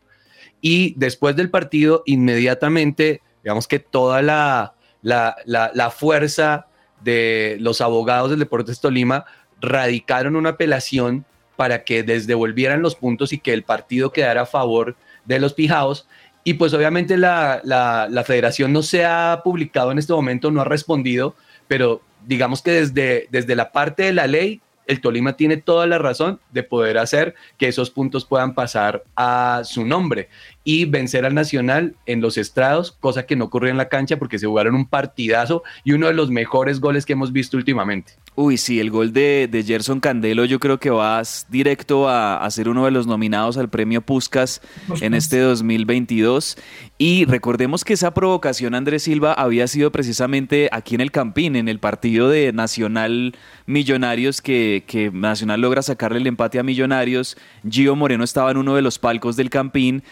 Y 0.60 0.94
después 0.96 1.34
del 1.34 1.50
partido, 1.50 2.04
inmediatamente, 2.06 3.22
digamos 3.42 3.66
que 3.66 3.80
toda 3.80 4.22
la, 4.22 4.74
la, 5.02 5.36
la, 5.46 5.90
fuerza 5.90 6.66
de 7.02 7.56
los 7.60 7.80
abogados 7.80 8.30
del 8.30 8.38
Deportes 8.38 8.80
Tolima 8.80 9.24
radicaron 9.60 10.36
una 10.36 10.50
apelación 10.50 11.24
para 11.56 11.82
que 11.82 12.04
desdevolvieran 12.04 12.82
los 12.82 12.94
puntos 12.94 13.32
y 13.32 13.38
que 13.38 13.52
el 13.52 13.64
partido 13.64 14.12
quedara 14.12 14.42
a 14.42 14.46
favor 14.46 14.96
de 15.24 15.40
los 15.40 15.54
pijaos 15.54 16.08
y 16.44 16.54
pues 16.54 16.72
obviamente 16.74 17.16
la, 17.16 17.60
la, 17.64 18.08
la, 18.10 18.24
federación 18.24 18.72
no 18.72 18.82
se 18.82 19.04
ha 19.04 19.40
publicado 19.44 19.92
en 19.92 19.98
este 19.98 20.12
momento, 20.12 20.50
no 20.50 20.60
ha 20.60 20.64
respondido, 20.64 21.34
pero 21.66 22.00
digamos 22.26 22.62
que 22.62 22.72
desde, 22.72 23.28
desde 23.30 23.56
la 23.56 23.72
parte 23.72 24.04
de 24.04 24.12
la 24.12 24.26
ley, 24.26 24.60
el 24.86 25.00
Tolima 25.00 25.36
tiene 25.36 25.58
toda 25.58 25.86
la 25.86 25.98
razón 25.98 26.40
de 26.50 26.62
poder 26.62 26.98
hacer 26.98 27.34
que 27.58 27.68
esos 27.68 27.90
puntos 27.90 28.24
puedan 28.24 28.54
pasar 28.54 29.04
a 29.14 29.60
su 29.64 29.84
nombre 29.84 30.30
y 30.64 30.84
vencer 30.84 31.24
al 31.24 31.34
Nacional 31.34 31.94
en 32.06 32.20
los 32.20 32.36
estrados, 32.36 32.92
cosa 32.92 33.26
que 33.26 33.36
no 33.36 33.46
ocurrió 33.46 33.70
en 33.70 33.76
la 33.76 33.88
cancha 33.88 34.18
porque 34.18 34.38
se 34.38 34.46
jugaron 34.46 34.74
un 34.74 34.86
partidazo 34.86 35.62
y 35.84 35.92
uno 35.92 36.06
de 36.06 36.12
los 36.12 36.30
mejores 36.30 36.80
goles 36.80 37.06
que 37.06 37.14
hemos 37.14 37.32
visto 37.32 37.56
últimamente. 37.56 38.14
Uy, 38.40 38.56
sí, 38.56 38.78
el 38.78 38.90
gol 38.90 39.12
de, 39.12 39.48
de 39.50 39.64
Gerson 39.64 39.98
Candelo 39.98 40.44
yo 40.44 40.60
creo 40.60 40.78
que 40.78 40.90
va 40.90 41.20
directo 41.48 42.08
a, 42.08 42.36
a, 42.36 42.50
ser 42.52 42.68
uno 42.68 42.84
de 42.84 42.92
los 42.92 43.06
nominados 43.08 43.56
al 43.56 43.68
premio 43.68 44.00
Puskas 44.00 44.60
en 45.00 45.14
este 45.14 45.40
2022. 45.40 46.56
Y 46.98 47.24
recordemos 47.24 47.84
que 47.84 47.94
esa 47.94 48.14
provocación, 48.14 48.76
Andrés 48.76 49.02
Silva, 49.02 49.32
había 49.32 49.66
sido 49.66 49.90
precisamente 49.90 50.68
aquí 50.70 50.94
en 50.94 51.00
el 51.00 51.10
Campín, 51.10 51.56
en 51.56 51.68
el 51.68 51.80
partido 51.80 52.28
de 52.28 52.52
Nacional 52.52 53.34
Millonarios, 53.66 54.40
que, 54.40 54.84
que 54.86 55.10
Nacional 55.10 55.60
logra 55.60 55.82
sacarle 55.82 56.18
el 56.18 56.26
empate 56.28 56.60
a 56.60 56.62
Millonarios. 56.62 57.36
Gio 57.68 57.96
Moreno 57.96 58.22
estaba 58.22 58.52
en 58.52 58.56
uno 58.56 58.76
de 58.76 58.82
los 58.82 59.00
palcos 59.00 59.34
del 59.34 59.50
Campín, 59.50 60.04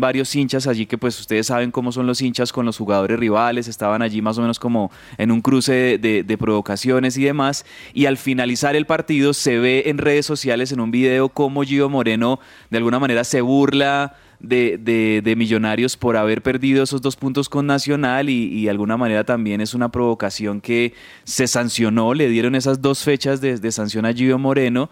varios 0.00 0.34
hinchas 0.34 0.66
allí 0.66 0.86
que 0.86 0.98
pues 0.98 1.18
ustedes 1.20 1.46
saben 1.46 1.70
cómo 1.70 1.92
son 1.92 2.06
los 2.06 2.20
hinchas 2.20 2.52
con 2.52 2.66
los 2.66 2.78
jugadores 2.78 3.18
rivales, 3.18 3.68
estaban 3.68 4.02
allí 4.02 4.22
más 4.22 4.38
o 4.38 4.40
menos 4.40 4.58
como 4.58 4.90
en 5.18 5.30
un 5.30 5.40
cruce 5.40 5.98
de, 5.98 6.36
provocaciones 6.38 7.16
y 7.16 7.24
demás 7.24 7.64
y 7.94 8.06
al 8.06 8.18
finalizar 8.18 8.76
el 8.76 8.86
partido 8.86 9.32
se 9.32 9.58
ve 9.58 9.84
en 9.86 9.98
redes 9.98 10.26
sociales 10.26 10.70
en 10.70 10.80
un 10.80 10.90
video 10.90 11.30
cómo 11.30 11.62
Gio 11.62 11.88
Moreno 11.88 12.40
de 12.70 12.76
alguna 12.76 12.98
manera 12.98 13.24
se 13.24 13.40
burla 13.40 14.16
de, 14.38 14.78
de, 15.22 15.36
Millonarios 15.36 15.96
por 15.96 16.16
haber 16.16 16.42
perdido 16.42 16.84
esos 16.84 17.00
dos 17.00 17.16
puntos 17.16 17.48
con 17.48 17.66
Nacional 17.66 18.28
y, 18.28 18.44
y, 18.52 18.64
de 18.64 18.70
alguna 18.70 18.96
manera 18.96 19.24
también 19.24 19.60
es 19.60 19.72
una 19.74 19.90
provocación 19.90 20.60
que 20.60 20.92
se 21.24 21.46
sancionó, 21.46 22.12
le 22.12 22.28
dieron 22.28 22.54
esas 22.54 22.82
dos 22.82 23.02
fechas 23.02 23.40
de, 23.40 23.58
de 23.58 23.72
sanción 23.72 24.04
a 24.04 24.12
Gio 24.12 24.38
Moreno 24.38 24.90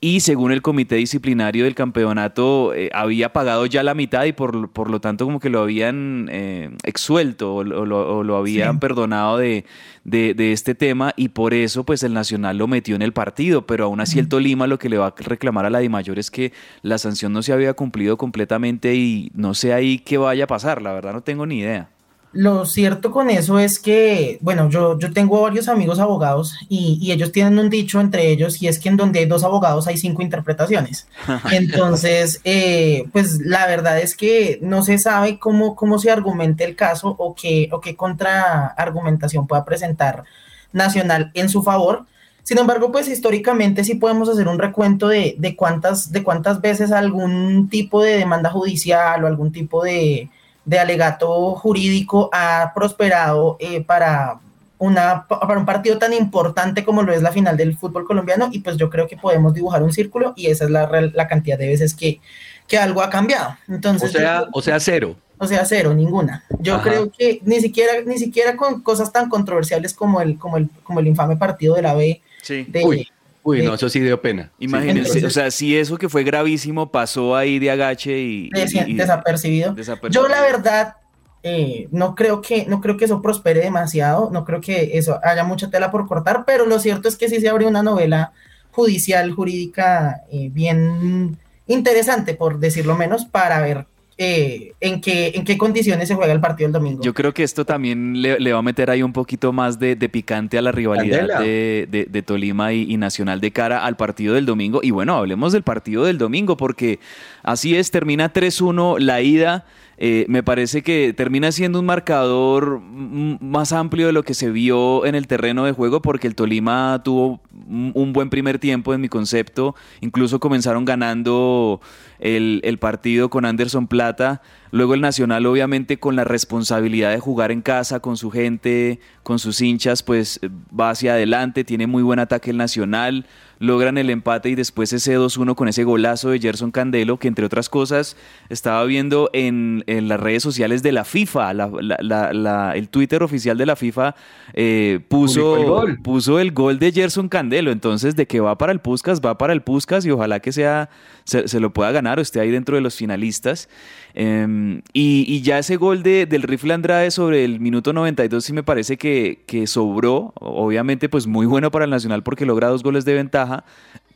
y 0.00 0.20
según 0.20 0.52
el 0.52 0.60
comité 0.60 0.96
disciplinario 0.96 1.64
del 1.64 1.74
campeonato 1.74 2.74
eh, 2.74 2.90
había 2.92 3.32
pagado 3.32 3.64
ya 3.64 3.82
la 3.82 3.94
mitad 3.94 4.24
y 4.24 4.32
por, 4.32 4.70
por, 4.70 4.90
lo 4.90 5.00
tanto 5.00 5.24
como 5.24 5.40
que 5.40 5.48
lo 5.48 5.60
habían 5.60 6.28
eh, 6.30 6.70
exsuelto 6.84 7.54
o, 7.54 7.58
o, 7.58 7.64
lo, 7.64 8.18
o, 8.18 8.22
lo, 8.22 8.36
habían 8.36 8.74
sí. 8.74 8.78
perdonado 8.78 9.38
de, 9.38 9.64
de, 10.04 10.34
de, 10.34 10.52
este 10.52 10.74
tema 10.74 11.14
y 11.16 11.28
por 11.28 11.54
eso 11.54 11.84
pues 11.84 12.02
el 12.02 12.12
Nacional 12.12 12.58
lo 12.58 12.68
metió 12.68 12.94
en 12.94 13.02
el 13.02 13.12
partido, 13.12 13.66
pero 13.66 13.86
aún 13.86 14.00
así 14.00 14.18
el 14.18 14.28
Tolima 14.28 14.66
lo 14.66 14.78
que 14.78 14.90
le 14.90 14.98
va 14.98 15.06
a 15.06 15.14
reclamar 15.16 15.64
a 15.64 15.70
la 15.70 15.78
Dimayor 15.78 16.18
es 16.18 16.30
que 16.30 16.52
la 16.82 16.98
sanción 16.98 17.32
no 17.32 17.42
se 17.42 17.54
había 17.54 17.72
cumplido 17.72 18.18
completamente 18.18 18.94
y 18.94 19.30
no 19.34 19.54
sé 19.54 19.72
ahí 19.72 19.98
qué 19.98 20.18
vaya 20.18 20.44
a 20.44 20.48
pasar, 20.48 20.82
la 20.82 20.92
verdad 20.92 21.14
no 21.14 21.22
tengo 21.22 21.46
ni 21.46 21.60
idea. 21.60 21.88
Lo 22.36 22.66
cierto 22.66 23.10
con 23.10 23.30
eso 23.30 23.58
es 23.58 23.78
que, 23.78 24.36
bueno, 24.42 24.68
yo, 24.68 24.98
yo 24.98 25.10
tengo 25.10 25.40
varios 25.40 25.68
amigos 25.68 25.98
abogados 26.00 26.54
y, 26.68 26.98
y, 27.00 27.12
ellos 27.12 27.32
tienen 27.32 27.58
un 27.58 27.70
dicho 27.70 27.98
entre 27.98 28.30
ellos 28.30 28.60
y 28.60 28.68
es 28.68 28.78
que 28.78 28.90
en 28.90 28.98
donde 28.98 29.20
hay 29.20 29.26
dos 29.26 29.42
abogados 29.42 29.86
hay 29.86 29.96
cinco 29.96 30.20
interpretaciones. 30.20 31.08
Entonces, 31.50 32.42
eh, 32.44 33.04
pues 33.10 33.40
la 33.40 33.66
verdad 33.66 33.98
es 33.98 34.14
que 34.14 34.58
no 34.60 34.82
se 34.82 34.98
sabe 34.98 35.38
cómo, 35.38 35.74
cómo 35.74 35.98
se 35.98 36.10
argumente 36.10 36.64
el 36.64 36.76
caso 36.76 37.14
o 37.18 37.34
qué, 37.34 37.70
o 37.72 37.80
qué 37.80 37.96
contraargumentación 37.96 39.46
pueda 39.46 39.64
presentar 39.64 40.24
Nacional 40.72 41.30
en 41.32 41.48
su 41.48 41.62
favor. 41.62 42.04
Sin 42.42 42.58
embargo, 42.58 42.92
pues 42.92 43.08
históricamente 43.08 43.82
sí 43.82 43.94
podemos 43.94 44.28
hacer 44.28 44.46
un 44.46 44.58
recuento 44.58 45.08
de, 45.08 45.36
de, 45.38 45.56
cuántas, 45.56 46.12
de 46.12 46.22
cuántas 46.22 46.60
veces 46.60 46.92
algún 46.92 47.70
tipo 47.70 48.02
de 48.02 48.18
demanda 48.18 48.50
judicial 48.50 49.24
o 49.24 49.26
algún 49.26 49.52
tipo 49.52 49.82
de 49.82 50.28
de 50.66 50.78
alegato 50.78 51.54
jurídico 51.54 52.28
ha 52.32 52.72
prosperado 52.74 53.56
eh, 53.60 53.82
para 53.82 54.40
una, 54.78 55.26
para 55.26 55.58
un 55.58 55.64
partido 55.64 55.96
tan 55.96 56.12
importante 56.12 56.84
como 56.84 57.02
lo 57.02 57.14
es 57.14 57.22
la 57.22 57.32
final 57.32 57.56
del 57.56 57.76
fútbol 57.78 58.04
colombiano 58.04 58.50
y 58.52 58.58
pues 58.58 58.76
yo 58.76 58.90
creo 58.90 59.08
que 59.08 59.16
podemos 59.16 59.54
dibujar 59.54 59.82
un 59.82 59.92
círculo 59.92 60.34
y 60.36 60.48
esa 60.48 60.64
es 60.64 60.70
la, 60.70 61.10
la 61.14 61.28
cantidad 61.28 61.56
de 61.56 61.68
veces 61.68 61.94
que, 61.94 62.20
que 62.66 62.76
algo 62.76 63.00
ha 63.00 63.08
cambiado. 63.08 63.56
Entonces, 63.68 64.10
o 64.10 64.18
sea, 64.18 64.44
o 64.52 64.60
sea, 64.60 64.80
cero. 64.80 65.16
O 65.38 65.46
sea, 65.46 65.64
cero, 65.66 65.94
ninguna. 65.94 66.44
Yo 66.60 66.80
creo 66.82 67.10
que 67.10 67.40
ni 67.44 67.60
siquiera, 67.60 67.92
ni 68.06 68.18
siquiera 68.18 68.56
con 68.56 68.82
cosas 68.82 69.12
tan 69.12 69.28
controversiales 69.28 69.92
como 69.92 70.20
el, 70.20 70.38
como 70.38 70.56
el, 70.56 70.70
como 70.82 71.00
el 71.00 71.06
infame 71.06 71.36
partido 71.36 71.74
de 71.74 71.82
la 71.82 71.94
B. 71.94 72.22
Sí. 72.42 72.66
uy, 72.82 73.08
uy 73.46 73.62
no, 73.62 73.74
eso 73.74 73.88
sí 73.88 74.00
dio 74.00 74.20
pena. 74.20 74.50
Imagínense, 74.58 75.24
o 75.24 75.30
sea, 75.30 75.50
si 75.50 75.76
eso 75.76 75.96
que 75.96 76.08
fue 76.08 76.24
gravísimo 76.24 76.90
pasó 76.90 77.36
ahí 77.36 77.58
de 77.58 77.70
agache 77.70 78.18
y, 78.18 78.50
desapercibido. 78.50 79.74
Yo 80.10 80.26
la 80.26 80.40
verdad 80.40 80.96
eh, 81.44 81.86
no 81.92 82.16
creo 82.16 82.42
que 82.42 82.66
no 82.66 82.80
creo 82.80 82.96
que 82.96 83.04
eso 83.04 83.22
prospere 83.22 83.60
demasiado, 83.60 84.30
no 84.32 84.44
creo 84.44 84.60
que 84.60 84.98
eso 84.98 85.20
haya 85.22 85.44
mucha 85.44 85.70
tela 85.70 85.92
por 85.92 86.08
cortar, 86.08 86.44
pero 86.44 86.66
lo 86.66 86.80
cierto 86.80 87.08
es 87.08 87.16
que 87.16 87.28
sí 87.28 87.40
se 87.40 87.48
abrió 87.48 87.68
una 87.68 87.84
novela 87.84 88.32
judicial, 88.72 89.32
jurídica 89.32 90.22
eh, 90.30 90.50
bien 90.52 91.38
interesante, 91.68 92.34
por 92.34 92.58
decirlo 92.58 92.96
menos, 92.96 93.26
para 93.26 93.60
ver 93.60 93.86
eh, 94.18 94.72
en, 94.80 95.02
qué, 95.02 95.32
en 95.34 95.44
qué 95.44 95.58
condiciones 95.58 96.08
se 96.08 96.14
juega 96.14 96.32
el 96.32 96.40
partido 96.40 96.68
el 96.68 96.72
domingo. 96.72 97.02
Yo 97.02 97.12
creo 97.12 97.34
que 97.34 97.42
esto 97.42 97.66
también 97.66 98.22
le, 98.22 98.52
va 98.52 98.58
a 98.58 98.62
meter 98.62 98.88
ahí 98.88 99.02
un 99.02 99.12
poquito 99.12 99.52
más 99.52 99.78
de, 99.78 99.96
picante 100.08 100.56
a 100.56 100.62
la 100.62 100.72
rivalidad 100.72 101.40
de, 101.40 102.24
Tolima 102.24 102.72
y, 102.72 102.96
Nacional 102.96 103.42
de 103.42 103.50
cara 103.50 103.84
al 103.84 103.96
partido 103.96 104.34
del 104.34 104.46
domingo. 104.46 104.80
Y 104.82 104.90
bueno, 104.90 105.16
hablemos 105.16 105.52
del 105.52 105.62
partido 105.62 106.04
del 106.04 106.16
domingo, 106.16 106.56
porque 106.56 106.98
así 107.42 107.76
es, 107.76 107.90
termina 107.90 108.32
3-1 108.32 108.98
la 109.00 109.20
ida. 109.20 109.66
Eh, 109.98 110.26
me 110.28 110.42
parece 110.42 110.82
que 110.82 111.14
termina 111.14 111.50
siendo 111.52 111.80
un 111.80 111.86
marcador 111.86 112.80
más 112.80 113.72
amplio 113.72 114.06
de 114.06 114.12
lo 114.12 114.24
que 114.24 114.34
se 114.34 114.50
vio 114.50 115.06
en 115.06 115.14
el 115.14 115.26
terreno 115.26 115.64
de 115.64 115.72
juego 115.72 116.02
porque 116.02 116.26
el 116.26 116.34
Tolima 116.34 117.00
tuvo 117.02 117.40
un 117.66 118.12
buen 118.12 118.28
primer 118.28 118.58
tiempo 118.58 118.92
en 118.92 119.00
mi 119.00 119.08
concepto, 119.08 119.74
incluso 120.00 120.38
comenzaron 120.38 120.84
ganando 120.84 121.80
el, 122.18 122.60
el 122.62 122.78
partido 122.78 123.30
con 123.30 123.44
Anderson 123.46 123.86
Plata. 123.86 124.42
Luego 124.70 124.94
el 124.94 125.00
Nacional, 125.00 125.46
obviamente, 125.46 125.98
con 125.98 126.16
la 126.16 126.24
responsabilidad 126.24 127.10
de 127.10 127.18
jugar 127.18 127.50
en 127.50 127.62
casa, 127.62 128.00
con 128.00 128.16
su 128.16 128.30
gente, 128.30 129.00
con 129.22 129.38
sus 129.38 129.60
hinchas, 129.62 130.02
pues 130.02 130.40
va 130.78 130.90
hacia 130.90 131.14
adelante, 131.14 131.64
tiene 131.64 131.86
muy 131.86 132.02
buen 132.02 132.18
ataque 132.18 132.50
el 132.50 132.58
Nacional, 132.58 133.26
logran 133.58 133.98
el 133.98 134.10
empate 134.10 134.50
y 134.50 134.54
después 134.54 134.92
ese 134.92 135.18
2-1 135.18 135.54
con 135.54 135.68
ese 135.68 135.84
golazo 135.84 136.30
de 136.30 136.38
Gerson 136.38 136.70
Candelo, 136.70 137.18
que 137.18 137.28
entre 137.28 137.46
otras 137.46 137.68
cosas 137.68 138.16
estaba 138.48 138.84
viendo 138.84 139.30
en, 139.32 139.84
las 139.86 140.20
redes 140.20 140.42
sociales 140.42 140.82
de 140.82 140.92
la 140.92 141.04
FIFA, 141.04 141.50
el 141.50 142.88
Twitter 142.88 143.22
oficial 143.22 143.56
de 143.58 143.66
la 143.66 143.76
FIFA 143.76 144.14
eh, 144.52 145.00
puso, 145.08 145.56
el 145.56 145.64
gol. 145.66 145.98
puso 146.02 146.38
el 146.38 146.52
gol 146.52 146.78
de 146.78 146.92
Gerson 146.92 147.28
Candelo, 147.28 147.70
entonces 147.70 148.16
de 148.16 148.26
que 148.26 148.40
va 148.40 148.58
para 148.58 148.72
el 148.72 148.80
Puskas, 148.80 149.20
va 149.20 149.38
para 149.38 149.52
el 149.52 149.62
Puskas 149.62 150.04
y 150.06 150.10
ojalá 150.10 150.40
que 150.40 150.52
sea, 150.52 150.90
se, 151.24 151.48
se 151.48 151.60
lo 151.60 151.72
pueda 151.72 151.92
ganar 151.92 152.18
o 152.18 152.22
esté 152.22 152.40
ahí 152.40 152.50
dentro 152.50 152.76
de 152.76 152.82
los 152.82 152.96
finalistas. 152.96 153.68
Em, 154.18 154.80
y, 154.94 155.42
ya 155.42 155.58
ese 155.58 155.76
gol 155.76 156.02
de, 156.02 156.24
del 156.24 156.42
rifle 156.42 156.72
Andrade 156.72 157.10
sobre 157.10 157.44
el 157.44 157.60
minuto 157.60 157.92
92 157.92 158.42
sí 158.42 158.54
me 158.54 158.62
parece 158.62 158.96
que, 158.96 159.66
sobró. 159.66 160.32
Obviamente, 160.36 161.10
pues 161.10 161.26
muy 161.26 161.44
bueno 161.44 161.70
para 161.70 161.84
el 161.84 161.90
Nacional 161.90 162.22
porque 162.22 162.46
logra 162.46 162.68
dos 162.68 162.82
goles 162.82 163.04
de 163.04 163.12
ventaja, 163.12 163.64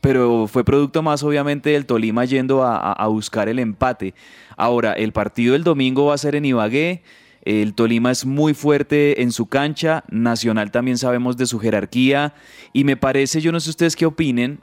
pero 0.00 0.47
fue 0.47 0.64
producto 0.64 1.02
más 1.02 1.23
obviamente 1.23 1.71
del 1.71 1.85
Tolima 1.85 2.25
yendo 2.25 2.64
a, 2.64 3.07
buscar 3.09 3.50
el 3.50 3.59
empate. 3.59 4.14
Ahora, 4.57 4.95
el 4.95 5.12
partido 5.12 5.52
del 5.52 5.64
domingo 5.64 6.07
va 6.07 6.14
a 6.14 6.19
ser 6.19 6.35
en 6.35 6.47
Ibagué. 6.47 7.02
El 7.42 7.75
Tolima 7.75 8.11
es 8.11 8.25
muy 8.25 8.54
fuerte 8.54 9.21
en 9.21 9.33
su 9.33 9.47
cancha, 9.47 10.04
Nacional 10.11 10.71
también 10.71 10.97
sabemos 10.97 11.37
de 11.37 11.47
su 11.47 11.59
jerarquía 11.59 12.35
y 12.73 12.85
me 12.85 12.97
parece, 12.97 13.40
yo 13.40 13.50
no 13.50 13.61
sé 13.61 13.71
ustedes 13.71 13.97
qué 13.97 14.04
opinen, 14.04 14.61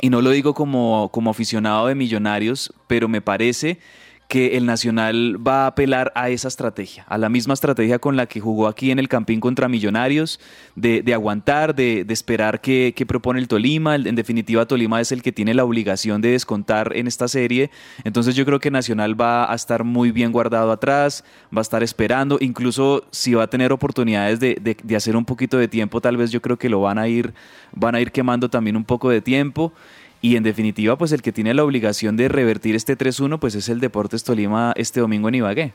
y 0.00 0.08
no 0.08 0.22
lo 0.22 0.30
digo 0.30 0.54
como, 0.54 1.10
como 1.12 1.30
aficionado 1.30 1.86
de 1.88 1.94
millonarios, 1.94 2.72
pero 2.86 3.06
me 3.06 3.20
parece 3.20 3.78
que 4.30 4.56
el 4.56 4.64
Nacional 4.64 5.44
va 5.44 5.64
a 5.64 5.66
apelar 5.66 6.12
a 6.14 6.30
esa 6.30 6.46
estrategia, 6.46 7.04
a 7.08 7.18
la 7.18 7.28
misma 7.28 7.52
estrategia 7.52 7.98
con 7.98 8.16
la 8.16 8.26
que 8.26 8.38
jugó 8.38 8.68
aquí 8.68 8.92
en 8.92 9.00
el 9.00 9.08
Campín 9.08 9.40
contra 9.40 9.68
Millonarios, 9.68 10.38
de, 10.76 11.02
aguantar, 11.12 11.74
de, 11.74 12.06
esperar 12.08 12.60
qué, 12.60 12.94
propone 13.08 13.40
el 13.40 13.48
Tolima. 13.48 13.96
En 13.96 14.14
definitiva, 14.14 14.66
Tolima 14.66 15.00
es 15.00 15.10
el 15.10 15.22
que 15.22 15.32
tiene 15.32 15.52
la 15.52 15.64
obligación 15.64 16.20
de 16.20 16.30
descontar 16.30 16.92
en 16.94 17.08
esta 17.08 17.26
serie. 17.26 17.72
Entonces 18.04 18.36
yo 18.36 18.46
creo 18.46 18.60
que 18.60 18.70
Nacional 18.70 19.20
va 19.20 19.50
a 19.50 19.54
estar 19.56 19.82
muy 19.82 20.12
bien 20.12 20.30
guardado 20.30 20.70
atrás, 20.70 21.24
va 21.52 21.58
a 21.58 21.62
estar 21.62 21.82
esperando, 21.82 22.38
incluso 22.40 23.02
si 23.10 23.34
va 23.34 23.42
a 23.42 23.50
tener 23.50 23.72
oportunidades 23.72 24.38
de, 24.38 24.54
de 24.80 24.96
hacer 24.96 25.16
un 25.16 25.24
poquito 25.24 25.58
de 25.58 25.66
tiempo, 25.66 26.00
tal 26.00 26.16
vez 26.16 26.30
yo 26.30 26.40
creo 26.40 26.56
que 26.56 26.68
lo 26.68 26.80
van 26.80 26.98
a 26.98 27.08
ir, 27.08 27.34
van 27.72 27.96
a 27.96 28.00
ir 28.00 28.12
quemando 28.12 28.48
también 28.48 28.76
un 28.76 28.84
poco 28.84 29.10
de 29.10 29.20
tiempo. 29.20 29.72
Y 30.22 30.36
en 30.36 30.42
definitiva, 30.42 30.96
pues 30.98 31.12
el 31.12 31.22
que 31.22 31.32
tiene 31.32 31.54
la 31.54 31.64
obligación 31.64 32.16
de 32.16 32.28
revertir 32.28 32.76
este 32.76 32.96
3-1, 32.96 33.38
pues 33.38 33.54
es 33.54 33.68
el 33.68 33.80
Deportes 33.80 34.22
Tolima 34.22 34.72
este 34.76 35.00
domingo 35.00 35.28
en 35.28 35.36
Ibagué. 35.36 35.72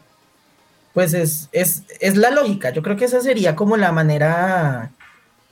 Pues 0.94 1.14
es, 1.14 1.50
es, 1.52 1.84
es, 2.00 2.16
la 2.16 2.30
lógica. 2.32 2.70
Yo 2.70 2.82
creo 2.82 2.96
que 2.96 3.06
esa 3.06 3.22
sería 3.22 3.56
como 3.56 3.76
la 3.76 3.92
manera 3.92 4.92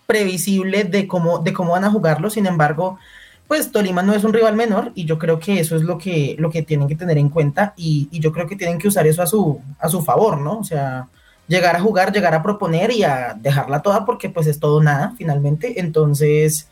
previsible 0.05 0.83
de 0.83 1.07
cómo, 1.07 1.39
de 1.39 1.53
cómo 1.53 1.71
van 1.71 1.85
a 1.85 1.91
jugarlo. 1.91 2.29
Sin 2.29 2.45
embargo, 2.45 2.99
pues 3.47 3.71
Tolima 3.71 4.03
no 4.03 4.13
es 4.13 4.23
un 4.23 4.33
rival 4.33 4.55
menor 4.55 4.91
y 4.95 5.05
yo 5.05 5.17
creo 5.19 5.39
que 5.39 5.59
eso 5.59 5.75
es 5.75 5.81
lo 5.81 5.97
que, 5.97 6.35
lo 6.39 6.49
que 6.49 6.61
tienen 6.61 6.87
que 6.87 6.95
tener 6.95 7.17
en 7.17 7.29
cuenta 7.29 7.73
y, 7.75 8.07
yo 8.19 8.31
creo 8.31 8.47
que 8.47 8.55
tienen 8.55 8.77
que 8.77 8.87
usar 8.87 9.05
eso 9.07 9.21
a 9.21 9.27
su, 9.27 9.59
a 9.79 9.89
su 9.89 10.01
favor, 10.01 10.39
¿no? 10.39 10.59
O 10.59 10.63
sea, 10.63 11.07
llegar 11.47 11.75
a 11.75 11.81
jugar, 11.81 12.13
llegar 12.13 12.33
a 12.33 12.43
proponer 12.43 12.91
y 12.91 13.03
a 13.03 13.35
dejarla 13.39 13.81
toda 13.81 14.05
porque 14.05 14.29
pues 14.29 14.47
es 14.47 14.59
todo 14.59 14.81
nada 14.81 15.13
finalmente. 15.17 15.79
Entonces, 15.79 16.67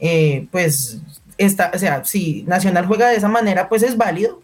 eh, 0.00 0.46
pues 0.50 1.00
esta, 1.38 1.70
o 1.74 1.78
sea, 1.78 2.04
si 2.04 2.42
Nacional 2.46 2.86
juega 2.86 3.08
de 3.08 3.16
esa 3.16 3.28
manera, 3.28 3.68
pues 3.68 3.82
es 3.82 3.96
válido, 3.96 4.40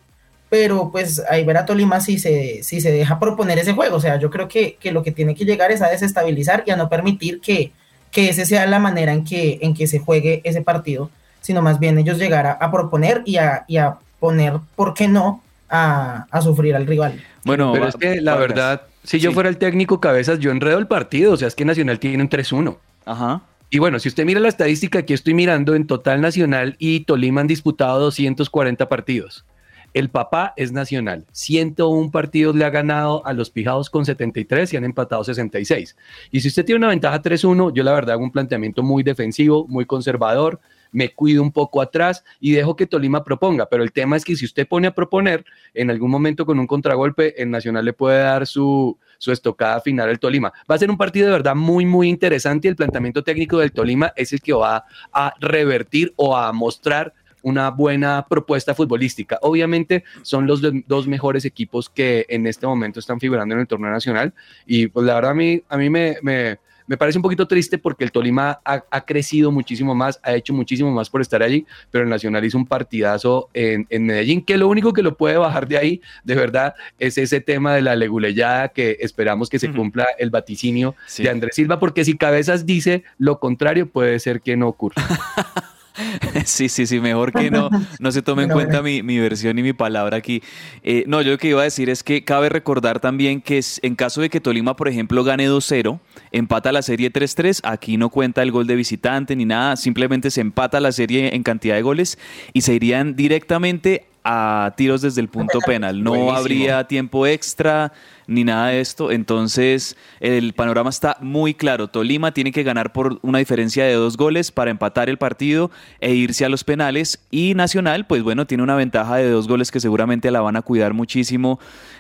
pero 0.50 0.90
pues 0.90 1.22
ahí 1.30 1.44
ver 1.44 1.56
a 1.56 1.64
Tolima 1.64 2.00
si 2.00 2.18
se, 2.18 2.62
si 2.62 2.80
se 2.80 2.92
deja 2.92 3.18
proponer 3.18 3.58
ese 3.58 3.72
juego, 3.72 3.96
o 3.96 4.00
sea, 4.00 4.18
yo 4.18 4.30
creo 4.30 4.48
que, 4.48 4.76
lo 4.84 5.02
que 5.02 5.12
tiene 5.12 5.34
que 5.34 5.44
llegar 5.44 5.72
es 5.72 5.80
a 5.80 5.88
desestabilizar 5.88 6.64
y 6.66 6.70
a 6.70 6.76
no 6.76 6.88
permitir 6.88 7.40
que, 7.40 7.72
que 8.10 8.28
esa 8.28 8.44
sea 8.44 8.66
la 8.66 8.78
manera 8.78 9.12
en 9.12 9.24
que, 9.24 9.58
en 9.62 9.74
que 9.74 9.86
se 9.86 9.98
juegue 9.98 10.42
ese 10.44 10.60
partido, 10.60 11.10
sino 11.40 11.62
más 11.62 11.78
bien 11.78 11.98
ellos 11.98 12.18
llegar 12.18 12.46
a, 12.46 12.70
proponer 12.70 13.22
y 13.24 13.38
a, 13.38 13.64
y 13.66 13.78
a, 13.78 13.96
poner, 14.20 14.54
¿por 14.76 14.94
qué 14.94 15.08
no?, 15.08 15.42
a, 15.68 16.26
sufrir 16.42 16.76
al 16.76 16.86
rival. 16.86 17.20
Bueno, 17.44 17.72
pero 17.72 17.88
es 17.88 17.96
que 17.96 18.20
la 18.20 18.36
verdad, 18.36 18.82
si 19.04 19.18
yo 19.18 19.32
fuera 19.32 19.48
el 19.48 19.56
técnico 19.56 20.00
cabezas, 20.00 20.38
yo 20.38 20.50
enredo 20.50 20.78
el 20.78 20.86
partido, 20.86 21.32
o 21.32 21.36
sea, 21.36 21.48
es 21.48 21.54
que 21.54 21.64
Nacional 21.64 21.98
tiene 21.98 22.22
un 22.22 22.28
3-1. 22.28 22.76
Ajá. 23.04 23.40
Y 23.74 23.78
bueno, 23.78 23.98
si 23.98 24.10
usted 24.10 24.26
mira 24.26 24.38
la 24.38 24.50
estadística, 24.50 24.98
aquí 24.98 25.14
estoy 25.14 25.32
mirando 25.32 25.74
en 25.74 25.86
total 25.86 26.20
nacional 26.20 26.76
y 26.78 27.04
Tolima 27.04 27.40
han 27.40 27.46
disputado 27.46 28.00
240 28.00 28.86
partidos. 28.86 29.46
El 29.94 30.10
papá 30.10 30.52
es 30.58 30.72
nacional. 30.72 31.24
101 31.32 32.10
partidos 32.10 32.54
le 32.54 32.66
ha 32.66 32.70
ganado 32.70 33.24
a 33.24 33.32
los 33.32 33.48
Pijados 33.48 33.88
con 33.88 34.04
73 34.04 34.74
y 34.74 34.76
han 34.76 34.84
empatado 34.84 35.24
66. 35.24 35.96
Y 36.30 36.40
si 36.40 36.48
usted 36.48 36.66
tiene 36.66 36.80
una 36.80 36.88
ventaja 36.88 37.22
3-1, 37.22 37.72
yo 37.72 37.82
la 37.82 37.94
verdad 37.94 38.12
hago 38.12 38.24
un 38.24 38.30
planteamiento 38.30 38.82
muy 38.82 39.02
defensivo, 39.02 39.66
muy 39.66 39.86
conservador 39.86 40.60
me 40.92 41.12
cuido 41.12 41.42
un 41.42 41.52
poco 41.52 41.80
atrás 41.80 42.24
y 42.40 42.52
dejo 42.52 42.76
que 42.76 42.86
Tolima 42.86 43.24
proponga. 43.24 43.66
Pero 43.66 43.82
el 43.82 43.92
tema 43.92 44.16
es 44.16 44.24
que 44.24 44.36
si 44.36 44.44
usted 44.44 44.68
pone 44.68 44.86
a 44.86 44.94
proponer, 44.94 45.44
en 45.74 45.90
algún 45.90 46.10
momento 46.10 46.46
con 46.46 46.58
un 46.58 46.66
contragolpe, 46.66 47.40
el 47.42 47.50
Nacional 47.50 47.84
le 47.84 47.92
puede 47.92 48.22
dar 48.22 48.46
su, 48.46 48.96
su 49.18 49.32
estocada 49.32 49.80
final 49.80 50.08
al 50.08 50.18
Tolima. 50.18 50.52
Va 50.70 50.74
a 50.74 50.78
ser 50.78 50.90
un 50.90 50.98
partido 50.98 51.26
de 51.26 51.32
verdad 51.32 51.54
muy, 51.54 51.86
muy 51.86 52.08
interesante 52.08 52.68
y 52.68 52.70
el 52.70 52.76
planteamiento 52.76 53.24
técnico 53.24 53.58
del 53.58 53.72
Tolima 53.72 54.12
es 54.16 54.32
el 54.32 54.40
que 54.40 54.52
va 54.52 54.84
a 55.12 55.34
revertir 55.40 56.12
o 56.16 56.36
a 56.36 56.52
mostrar 56.52 57.14
una 57.42 57.70
buena 57.70 58.26
propuesta 58.28 58.74
futbolística. 58.74 59.38
Obviamente 59.42 60.04
son 60.22 60.46
los 60.46 60.60
dos 60.86 61.06
mejores 61.06 61.44
equipos 61.44 61.88
que 61.88 62.26
en 62.28 62.46
este 62.46 62.66
momento 62.66 63.00
están 63.00 63.20
figurando 63.20 63.54
en 63.54 63.60
el 63.60 63.66
torneo 63.66 63.90
nacional 63.90 64.32
y 64.66 64.86
pues 64.86 65.06
la 65.06 65.14
verdad 65.14 65.32
a 65.32 65.34
mí, 65.34 65.62
a 65.68 65.76
mí 65.76 65.90
me, 65.90 66.16
me 66.22 66.58
me 66.92 66.98
parece 66.98 67.16
un 67.16 67.22
poquito 67.22 67.48
triste 67.48 67.78
porque 67.78 68.04
el 68.04 68.12
Tolima 68.12 68.60
ha, 68.66 69.00
crecido 69.06 69.50
muchísimo 69.50 69.94
más, 69.94 70.20
ha 70.22 70.34
hecho 70.34 70.52
muchísimo 70.52 70.90
más 70.90 71.08
por 71.08 71.22
estar 71.22 71.42
allí, 71.42 71.64
pero 71.90 72.04
el 72.04 72.10
Nacional 72.10 72.44
hizo 72.44 72.58
un 72.58 72.66
partidazo 72.66 73.48
en, 73.54 73.86
Medellín, 74.04 74.44
que 74.44 74.58
lo 74.58 74.68
único 74.68 74.92
que 74.92 75.02
lo 75.02 75.16
puede 75.16 75.38
bajar 75.38 75.66
de 75.66 75.78
ahí, 75.78 76.02
de 76.22 76.34
verdad, 76.34 76.74
es 76.98 77.16
ese 77.16 77.40
tema 77.40 77.74
de 77.74 77.80
la 77.80 77.96
leguleyada 77.96 78.68
que 78.68 78.98
esperamos 79.00 79.48
que 79.48 79.58
se 79.58 79.72
cumpla 79.72 80.06
el 80.18 80.28
vaticinio 80.28 80.94
de 81.16 81.30
Andrés 81.30 81.54
Silva, 81.54 81.80
porque 81.80 82.04
si 82.04 82.18
Cabezas 82.18 82.66
dice 82.66 83.04
lo 83.16 83.40
contrario, 83.40 83.88
puede 83.88 84.18
ser 84.18 84.42
que 84.42 84.58
no 84.58 84.68
ocurra. 84.68 85.02
Sí, 86.44 86.68
sí, 86.68 86.86
sí, 86.86 87.00
mejor 87.00 87.32
que 87.32 87.50
no, 87.50 87.70
no 87.98 88.12
se 88.12 88.22
tome 88.22 88.44
en 88.44 88.50
cuenta 88.50 88.82
mi, 88.82 89.18
versión 89.18 89.58
y 89.58 89.62
mi 89.62 89.72
palabra 89.72 90.16
aquí. 90.16 90.42
Eh, 90.82 91.04
no, 91.06 91.22
yo 91.22 91.32
lo 91.32 91.38
que 91.38 91.48
iba 91.48 91.60
a 91.60 91.64
decir 91.64 91.90
es 91.90 92.02
que 92.02 92.24
cabe 92.24 92.48
recordar 92.48 93.00
también 93.00 93.40
que 93.40 93.60
en 93.82 93.94
caso 93.94 94.20
de 94.20 94.30
que 94.30 94.40
Tolima, 94.40 94.76
por 94.76 94.88
ejemplo, 94.88 95.24
gane 95.24 95.48
2-0, 95.48 96.00
empata 96.32 96.72
la 96.72 96.82
serie 96.82 97.12
3-3, 97.12 97.60
aquí 97.64 97.96
no 97.96 98.10
cuenta 98.10 98.42
el 98.42 98.50
gol 98.50 98.66
de 98.66 98.76
visitante 98.76 99.36
ni 99.36 99.44
nada, 99.44 99.76
simplemente 99.76 100.30
se 100.30 100.40
empata 100.40 100.80
la 100.80 100.92
serie 100.92 101.34
en 101.34 101.42
cantidad 101.42 101.74
de 101.74 101.82
goles 101.82 102.18
y 102.52 102.62
se 102.62 102.74
irían 102.74 103.14
directamente 103.14 104.06
a 104.24 104.72
tiros 104.76 105.02
desde 105.02 105.20
el 105.20 105.28
punto 105.28 105.58
penal. 105.60 106.02
No 106.02 106.32
habría 106.32 106.86
tiempo 106.86 107.26
extra, 107.26 107.92
ni 108.32 108.44
nada 108.44 108.68
de 108.68 108.80
esto. 108.80 109.10
Entonces, 109.10 109.96
el 110.20 110.52
panorama 110.54 110.90
está 110.90 111.16
muy 111.20 111.54
claro. 111.54 111.88
Tolima 111.88 112.32
tiene 112.32 112.52
que 112.52 112.62
ganar 112.62 112.92
por 112.92 113.18
una 113.22 113.38
diferencia 113.38 113.84
de 113.84 113.94
dos 113.94 114.16
goles 114.16 114.50
para 114.50 114.70
empatar 114.70 115.08
el 115.08 115.18
partido 115.18 115.70
e 116.00 116.14
irse 116.14 116.44
a 116.44 116.48
los 116.48 116.64
penales. 116.64 117.20
Y 117.30 117.54
Nacional, 117.54 118.06
pues 118.06 118.22
bueno, 118.22 118.46
tiene 118.46 118.62
una 118.62 118.76
ventaja 118.76 119.16
de 119.16 119.30
dos 119.30 119.48
goles 119.48 119.70
que 119.70 119.80
seguramente 119.80 120.30
la 120.30 120.40
van 120.40 120.56
a 120.56 120.62
cuidar 120.62 120.94
muchísimo 120.94 121.58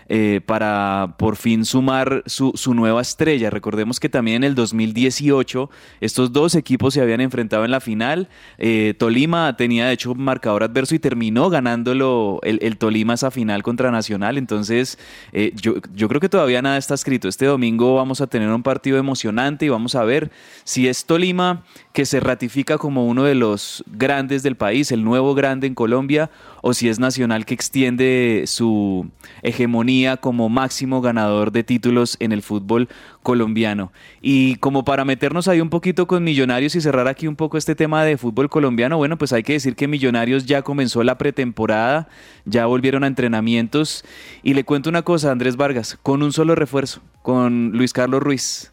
eh, 0.08 0.40
para 0.44 1.14
por 1.18 1.36
fin 1.36 1.64
sumar 1.64 2.22
su, 2.26 2.52
su 2.54 2.74
nueva 2.74 3.00
estrella. 3.00 3.50
Recordemos 3.50 4.00
que 4.00 4.08
también 4.08 4.38
en 4.38 4.44
el 4.44 4.54
2018 4.54 5.70
estos 6.00 6.32
dos 6.32 6.54
equipos 6.54 6.94
se 6.94 7.00
habían 7.00 7.20
enfrentado 7.20 7.64
en 7.64 7.70
la 7.70 7.80
final. 7.80 8.28
Eh, 8.58 8.94
Tolima 8.98 9.56
tenía 9.56 9.86
de 9.86 9.92
hecho 9.92 10.14
marcador 10.14 10.64
adverso 10.64 10.94
y 10.94 10.98
terminó 10.98 11.50
ganándolo 11.50 12.40
el, 12.42 12.58
el 12.62 12.78
Tolima 12.78 13.14
esa 13.14 13.30
final 13.30 13.62
contra 13.62 13.90
Nacional. 13.90 14.38
Entonces, 14.38 14.98
eh, 15.32 15.52
yo, 15.54 15.74
yo 15.94 16.08
creo 16.08 16.20
que 16.22 16.28
todavía 16.28 16.62
nada 16.62 16.78
está 16.78 16.94
escrito. 16.94 17.26
Este 17.26 17.46
domingo 17.46 17.96
vamos 17.96 18.20
a 18.20 18.28
tener 18.28 18.48
un 18.48 18.62
partido 18.62 18.96
emocionante 18.96 19.66
y 19.66 19.68
vamos 19.68 19.96
a 19.96 20.04
ver 20.04 20.30
si 20.62 20.86
es 20.86 21.04
Tolima 21.04 21.64
que 21.92 22.06
se 22.06 22.20
ratifica 22.20 22.78
como 22.78 23.06
uno 23.08 23.24
de 23.24 23.34
los 23.34 23.82
grandes 23.88 24.44
del 24.44 24.56
país, 24.56 24.92
el 24.92 25.02
nuevo 25.02 25.34
grande 25.34 25.66
en 25.66 25.74
Colombia, 25.74 26.30
o 26.62 26.72
si 26.72 26.88
es 26.88 26.98
Nacional 26.98 27.44
que 27.44 27.54
extiende 27.54 28.44
su 28.46 29.10
hegemonía 29.42 30.16
como 30.16 30.48
máximo 30.48 31.02
ganador 31.02 31.52
de 31.52 31.64
títulos 31.64 32.16
en 32.20 32.32
el 32.32 32.40
fútbol 32.40 32.88
colombiano. 33.22 33.92
Y 34.22 34.56
como 34.56 34.84
para 34.84 35.04
meternos 35.04 35.48
ahí 35.48 35.60
un 35.60 35.70
poquito 35.70 36.06
con 36.06 36.24
Millonarios 36.24 36.74
y 36.76 36.80
cerrar 36.80 37.08
aquí 37.08 37.26
un 37.26 37.36
poco 37.36 37.58
este 37.58 37.74
tema 37.74 38.04
de 38.04 38.16
fútbol 38.16 38.48
colombiano, 38.48 38.96
bueno, 38.96 39.18
pues 39.18 39.32
hay 39.32 39.42
que 39.42 39.54
decir 39.54 39.74
que 39.74 39.88
Millonarios 39.88 40.46
ya 40.46 40.62
comenzó 40.62 41.02
la 41.02 41.18
pretemporada, 41.18 42.08
ya 42.44 42.66
volvieron 42.66 43.04
a 43.04 43.08
entrenamientos 43.08 44.04
y 44.44 44.54
le 44.54 44.64
cuento 44.64 44.88
una 44.88 45.02
cosa, 45.02 45.32
Andrés 45.32 45.56
Vargas, 45.56 45.98
con 46.02 46.22
un 46.22 46.32
solo 46.32 46.54
refuerzo, 46.54 47.02
con 47.22 47.72
Luis 47.72 47.92
Carlos 47.92 48.22
Ruiz. 48.22 48.72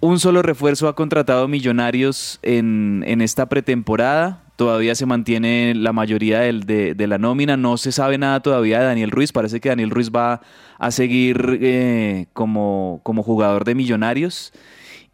Un 0.00 0.18
solo 0.18 0.42
refuerzo 0.42 0.88
ha 0.88 0.96
contratado 0.96 1.46
Millonarios 1.46 2.40
en, 2.42 3.04
en 3.06 3.20
esta 3.20 3.48
pretemporada. 3.48 4.42
Todavía 4.60 4.94
se 4.94 5.06
mantiene 5.06 5.72
la 5.74 5.94
mayoría 5.94 6.40
del- 6.40 6.64
de, 6.64 6.94
de 6.94 7.06
la 7.06 7.16
nómina. 7.16 7.56
No 7.56 7.78
se 7.78 7.92
sabe 7.92 8.18
nada 8.18 8.40
todavía 8.40 8.78
de 8.80 8.84
Daniel 8.84 9.10
Ruiz. 9.10 9.32
Parece 9.32 9.58
que 9.58 9.70
Daniel 9.70 9.88
Ruiz 9.88 10.10
va 10.10 10.42
a 10.78 10.90
seguir 10.90 11.58
eh, 11.62 12.26
como, 12.34 13.00
como 13.02 13.22
jugador 13.22 13.64
de 13.64 13.74
Millonarios. 13.74 14.52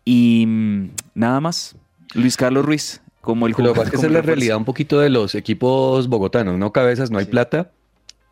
Y 0.05 0.45
mm, 0.49 0.89
nada 1.15 1.41
más. 1.41 1.77
Luis 2.15 2.37
Carlos 2.37 2.65
Ruiz, 2.67 3.01
como 3.21 3.47
el 3.47 3.53
Lo 3.53 3.57
que 3.57 3.63
jugador. 3.63 3.77
pasa 3.77 3.87
es 3.87 3.91
que 3.93 3.97
esa 3.99 4.07
es 4.09 4.13
la 4.13 4.23
realidad 4.23 4.57
un 4.57 4.65
poquito 4.65 4.99
de 4.99 5.11
los 5.11 5.37
equipos 5.37 6.09
bogotanos, 6.09 6.59
¿no? 6.59 6.73
Cabezas, 6.73 7.13
no 7.13 7.19
hay 7.19 7.27
plata 7.27 7.71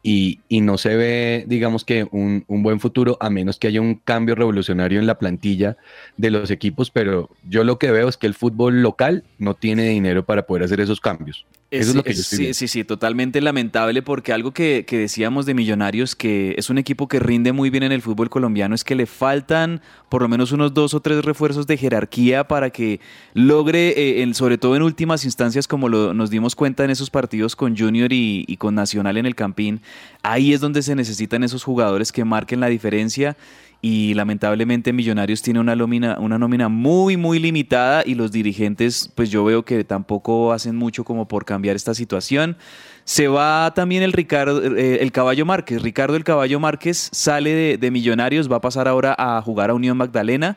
y, 0.07 0.41
y 0.51 0.61
no 0.61 0.77
se 0.77 0.95
ve, 0.97 1.45
digamos 1.49 1.83
que 1.83 2.07
un, 2.11 2.45
un 2.47 2.63
buen 2.63 2.79
futuro 2.79 3.17
a 3.21 3.31
menos 3.31 3.59
que 3.59 3.69
haya 3.69 3.81
un 3.81 3.95
cambio 3.95 4.35
revolucionario 4.35 5.01
en 5.01 5.07
la 5.07 5.19
plantilla 5.19 5.79
de 6.19 6.31
los 6.31 6.51
equipos, 6.51 6.91
pero 6.91 7.31
yo 7.49 7.65
lo 7.65 7.79
que 7.79 7.91
veo 7.91 8.07
es 8.07 8.19
que 8.19 8.27
el 8.27 8.35
fútbol 8.35 8.83
local 8.83 9.25
no 9.39 9.55
tiene 9.55 9.89
dinero 9.89 10.23
para 10.23 10.47
poder 10.47 10.65
hacer 10.65 10.81
esos 10.81 11.01
cambios. 11.01 11.47
Eso 11.71 11.91
es 11.91 11.97
lo 11.97 12.05
que 12.05 12.13
yo 12.15 12.21
estoy 12.21 12.39
sí, 12.39 12.55
sí, 12.55 12.69
sí, 12.69 12.85
totalmente 12.85 13.41
lamentable 13.41 14.03
porque 14.03 14.33
algo 14.33 14.53
que, 14.53 14.85
que 14.87 14.99
decíamos 14.99 15.45
de 15.45 15.55
Millonarios, 15.55 16.15
que 16.15 16.55
es 16.57 16.71
un 16.71 16.79
equipo 16.79 17.09
que 17.09 17.19
rinde 17.19 17.53
muy 17.53 17.71
bien 17.71 17.83
en 17.83 17.91
el 17.91 18.01
fútbol 18.01 18.31
colombiano, 18.31 18.77
es 18.77 18.85
que 18.85 18.95
le 18.95 19.07
faltan 19.07 19.81
por 20.09 20.23
lo 20.23 20.29
menos 20.29 20.53
unos 20.53 20.73
dos 20.73 20.95
o 20.95 21.01
tres 21.01 21.25
refuerzos 21.25 21.67
de 21.67 21.77
jerarquía 21.77 22.47
para 22.47 22.71
que 22.71 23.01
logre, 23.33 24.23
eh, 24.23 24.35
sobre 24.35 24.57
todo 24.57 24.77
en 24.77 24.83
últimas 24.83 25.25
instancias, 25.25 25.67
como 25.67 25.89
lo, 25.89 26.15
nos 26.15 26.31
dimos 26.31 26.55
cuenta 26.55 26.85
en 26.85 26.91
esos 26.91 27.11
partidos 27.11 27.57
con 27.57 27.77
Junior 27.77 28.13
y, 28.13 28.45
y 28.47 28.57
con 28.57 28.77
Nacional 28.77 29.17
en 29.17 29.27
el 29.27 29.35
Campín, 29.35 29.81
ahí 30.23 30.53
es 30.53 30.61
donde 30.61 30.83
se 30.83 30.95
necesitan 30.95 31.45
esos 31.45 31.65
jugadores 31.65 32.13
que 32.13 32.25
marquen 32.25 32.61
la 32.61 32.69
diferencia 32.69 33.37
y 33.87 34.15
lamentablemente 34.15 34.95
Millonarios 34.95 35.43
tiene 35.43 35.61
una 35.61 35.77
nómina, 35.77 36.17
una 36.19 36.39
nómina 36.39 36.71
muy, 36.71 37.19
muy 37.19 37.39
limitada 37.39 38.03
y 38.07 38.15
los 38.15 38.33
dirigentes, 38.33 39.11
pues 39.15 39.29
yo 39.29 39.45
veo 39.45 39.67
que 39.67 39.85
tampoco 39.85 40.55
hacen 40.55 40.75
mucho 40.75 41.05
como 41.05 41.29
por 41.29 41.45
cambiar 41.45 41.77
esta 41.77 41.93
situación. 41.93 42.57
Se 43.05 43.29
va 43.29 43.75
también 43.75 44.03
el 44.03 44.15
Ricardo, 44.15 44.65
eh, 44.75 45.03
el 45.03 45.13
Caballo 45.13 45.45
Márquez. 45.45 45.83
Ricardo 45.83 46.17
el 46.17 46.25
Caballo 46.25 46.59
Márquez 46.61 47.11
sale 47.13 47.51
de, 47.51 47.77
de 47.77 47.91
Millonarios, 47.91 48.51
va 48.51 48.57
a 48.57 48.61
pasar 48.63 48.89
ahora 48.89 49.15
a 49.19 49.43
jugar 49.43 49.69
a 49.69 49.75
Unión 49.75 49.99
Magdalena. 49.99 50.57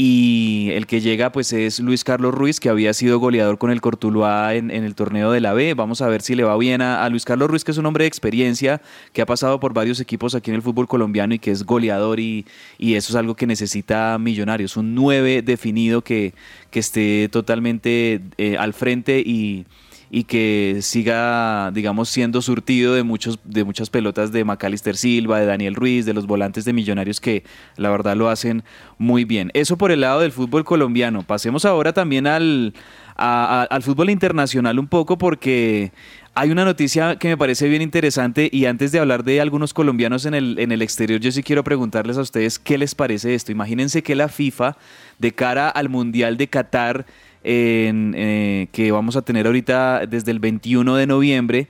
Y 0.00 0.70
el 0.74 0.86
que 0.86 1.00
llega 1.00 1.32
pues 1.32 1.52
es 1.52 1.80
Luis 1.80 2.04
Carlos 2.04 2.32
Ruiz, 2.32 2.60
que 2.60 2.68
había 2.68 2.94
sido 2.94 3.18
goleador 3.18 3.58
con 3.58 3.72
el 3.72 3.80
Cortuluá 3.80 4.54
en, 4.54 4.70
en 4.70 4.84
el 4.84 4.94
torneo 4.94 5.32
de 5.32 5.40
la 5.40 5.54
B. 5.54 5.74
Vamos 5.74 6.02
a 6.02 6.06
ver 6.06 6.22
si 6.22 6.36
le 6.36 6.44
va 6.44 6.56
bien 6.56 6.82
a, 6.82 7.08
Luis 7.08 7.24
Carlos 7.24 7.50
Ruiz, 7.50 7.64
que 7.64 7.72
es 7.72 7.78
un 7.78 7.86
hombre 7.86 8.04
de 8.04 8.08
experiencia, 8.08 8.80
que 9.12 9.22
ha 9.22 9.26
pasado 9.26 9.58
por 9.58 9.74
varios 9.74 9.98
equipos 9.98 10.36
aquí 10.36 10.52
en 10.52 10.54
el 10.54 10.62
fútbol 10.62 10.86
colombiano 10.86 11.34
y 11.34 11.40
que 11.40 11.50
es 11.50 11.64
goleador 11.64 12.20
y, 12.20 12.46
y 12.78 12.94
eso 12.94 13.10
es 13.10 13.16
algo 13.16 13.34
que 13.34 13.48
necesita 13.48 14.16
Millonarios. 14.20 14.76
Un 14.76 14.94
9 14.94 15.42
definido 15.42 16.02
que, 16.02 16.32
que 16.70 16.78
esté 16.78 17.28
totalmente 17.28 18.20
eh, 18.36 18.56
al 18.56 18.74
frente 18.74 19.18
y, 19.18 19.66
y 20.10 20.24
que 20.24 20.78
siga, 20.80 21.70
digamos, 21.72 22.08
siendo 22.08 22.40
surtido 22.42 22.94
de, 22.94 23.02
muchos, 23.02 23.38
de 23.44 23.64
muchas 23.64 23.90
pelotas 23.90 24.32
de 24.32 24.44
Macalister 24.44 24.96
Silva, 24.96 25.38
de 25.40 25.46
Daniel 25.46 25.74
Ruiz, 25.74 26.06
de 26.06 26.14
los 26.14 26.26
volantes 26.26 26.64
de 26.64 26.72
Millonarios 26.72 27.20
que 27.20 27.44
la 27.76 27.90
verdad 27.90 28.16
lo 28.16 28.28
hacen 28.30 28.62
muy 28.96 29.24
bien. 29.24 29.50
Eso 29.54 29.76
por 29.76 29.90
el 29.90 30.00
lado 30.00 30.20
del 30.20 30.32
fútbol 30.32 30.64
colombiano. 30.64 31.22
Pasemos 31.24 31.64
ahora 31.64 31.92
también 31.92 32.26
al, 32.26 32.72
a- 33.16 33.66
al 33.70 33.82
fútbol 33.82 34.10
internacional 34.10 34.78
un 34.78 34.86
poco 34.88 35.18
porque 35.18 35.92
hay 36.34 36.50
una 36.50 36.64
noticia 36.64 37.16
que 37.16 37.28
me 37.28 37.36
parece 37.36 37.68
bien 37.68 37.82
interesante 37.82 38.48
y 38.52 38.64
antes 38.66 38.92
de 38.92 39.00
hablar 39.00 39.24
de 39.24 39.40
algunos 39.40 39.74
colombianos 39.74 40.24
en 40.24 40.34
el, 40.34 40.58
en 40.58 40.70
el 40.72 40.82
exterior, 40.82 41.20
yo 41.20 41.32
sí 41.32 41.42
quiero 41.42 41.64
preguntarles 41.64 42.16
a 42.16 42.20
ustedes 42.22 42.58
qué 42.58 42.78
les 42.78 42.94
parece 42.94 43.34
esto. 43.34 43.52
Imagínense 43.52 44.02
que 44.02 44.14
la 44.14 44.28
FIFA, 44.28 44.76
de 45.18 45.32
cara 45.32 45.68
al 45.68 45.88
Mundial 45.88 46.36
de 46.36 46.46
Qatar, 46.48 47.06
en, 47.48 48.14
eh, 48.14 48.68
que 48.72 48.92
vamos 48.92 49.16
a 49.16 49.22
tener 49.22 49.46
ahorita 49.46 50.04
desde 50.06 50.30
el 50.32 50.38
21 50.38 50.96
de 50.96 51.06
noviembre, 51.06 51.68